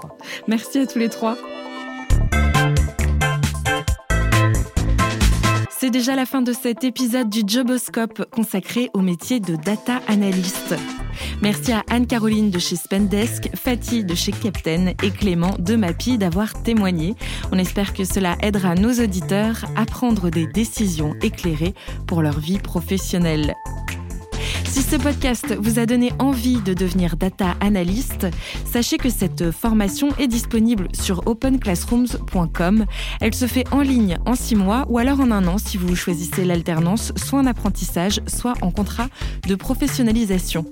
Merci 0.47 0.79
à 0.79 0.85
tous 0.85 0.99
les 0.99 1.09
trois. 1.09 1.37
C'est 5.69 5.89
déjà 5.89 6.15
la 6.15 6.27
fin 6.27 6.43
de 6.43 6.53
cet 6.53 6.83
épisode 6.83 7.27
du 7.27 7.41
Joboscope 7.47 8.29
consacré 8.29 8.91
au 8.93 8.99
métier 8.99 9.39
de 9.39 9.55
data 9.55 9.99
analyst. 10.07 10.75
Merci 11.41 11.71
à 11.71 11.81
Anne-Caroline 11.89 12.51
de 12.51 12.59
chez 12.59 12.75
Spendesk, 12.75 13.49
Fatih 13.55 14.03
de 14.03 14.13
chez 14.13 14.31
Captain 14.31 14.93
et 15.01 15.09
Clément 15.09 15.55
de 15.57 15.75
Mapi 15.75 16.19
d'avoir 16.19 16.61
témoigné. 16.61 17.15
On 17.51 17.57
espère 17.57 17.93
que 17.93 18.03
cela 18.03 18.35
aidera 18.41 18.75
nos 18.75 18.93
auditeurs 19.03 19.65
à 19.75 19.85
prendre 19.85 20.29
des 20.29 20.45
décisions 20.45 21.15
éclairées 21.23 21.73
pour 22.05 22.21
leur 22.21 22.39
vie 22.39 22.59
professionnelle. 22.59 23.55
Si 24.71 24.83
ce 24.83 24.95
podcast 24.95 25.53
vous 25.59 25.79
a 25.79 25.85
donné 25.85 26.13
envie 26.17 26.61
de 26.61 26.73
devenir 26.73 27.17
data 27.17 27.57
analyst, 27.59 28.27
sachez 28.63 28.95
que 28.95 29.09
cette 29.09 29.51
formation 29.51 30.15
est 30.17 30.29
disponible 30.29 30.87
sur 30.93 31.27
openclassrooms.com. 31.27 32.85
Elle 33.19 33.33
se 33.33 33.47
fait 33.47 33.65
en 33.73 33.81
ligne 33.81 34.17
en 34.25 34.33
six 34.33 34.55
mois 34.55 34.85
ou 34.87 34.97
alors 34.97 35.19
en 35.19 35.29
un 35.29 35.45
an 35.47 35.57
si 35.57 35.75
vous 35.75 35.93
choisissez 35.93 36.45
l'alternance, 36.45 37.11
soit 37.17 37.39
en 37.39 37.47
apprentissage, 37.47 38.21
soit 38.27 38.53
en 38.61 38.71
contrat 38.71 39.09
de 39.45 39.55
professionnalisation. 39.55 40.65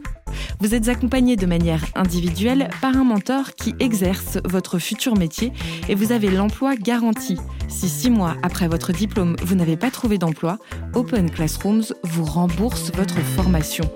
Vous 0.60 0.76
êtes 0.76 0.88
accompagné 0.88 1.36
de 1.36 1.46
manière 1.46 1.86
individuelle 1.96 2.70
par 2.82 2.96
un 2.96 3.04
mentor 3.04 3.54
qui 3.56 3.76
exerce 3.80 4.38
votre 4.46 4.80
futur 4.80 5.16
métier 5.16 5.52
et 5.88 5.96
vous 5.96 6.12
avez 6.12 6.30
l'emploi 6.30 6.76
garanti. 6.76 7.38
Si 7.68 7.90
six 7.90 8.10
mois 8.10 8.36
après 8.44 8.68
votre 8.68 8.92
diplôme, 8.92 9.36
vous 9.44 9.56
n'avez 9.56 9.78
pas 9.78 9.92
trouvé 9.92 10.18
d'emploi, 10.18 10.58
Open 10.94 11.30
Classrooms 11.30 11.94
vous 12.04 12.26
rembourse 12.26 12.92
votre 12.96 13.20
formation. 13.20 13.90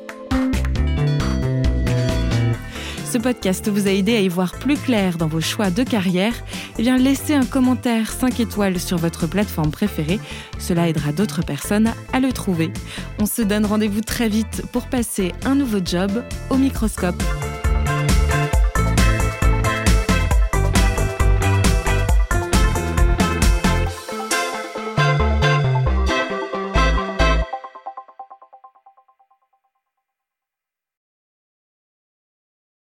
Ce 3.14 3.20
podcast 3.20 3.70
vous 3.70 3.88
a 3.88 3.92
aidé 3.92 4.16
à 4.16 4.22
y 4.22 4.28
voir 4.28 4.54
plus 4.54 4.76
clair 4.76 5.20
dans 5.20 5.28
vos 5.28 5.40
choix 5.40 5.70
de 5.70 5.84
carrière, 5.84 6.34
eh 6.80 6.82
bien 6.82 6.98
laissez 6.98 7.36
un 7.36 7.46
commentaire 7.46 8.12
5 8.12 8.40
étoiles 8.40 8.80
sur 8.80 8.98
votre 8.98 9.28
plateforme 9.28 9.70
préférée. 9.70 10.20
Cela 10.58 10.90
aidera 10.90 11.12
d'autres 11.12 11.46
personnes 11.46 11.94
à 12.12 12.20
le 12.20 12.34
trouver. 12.34 12.74
On 13.20 13.28
se 13.28 13.44
donne 13.44 13.68
rendez-vous 13.68 14.02
très 14.02 14.30
vite 14.30 14.64
pour 14.72 14.88
passer 14.88 15.32
un 15.46 15.54
nouveau 15.54 15.78
job 15.86 16.24
au 16.50 16.58
microscope. 16.58 17.22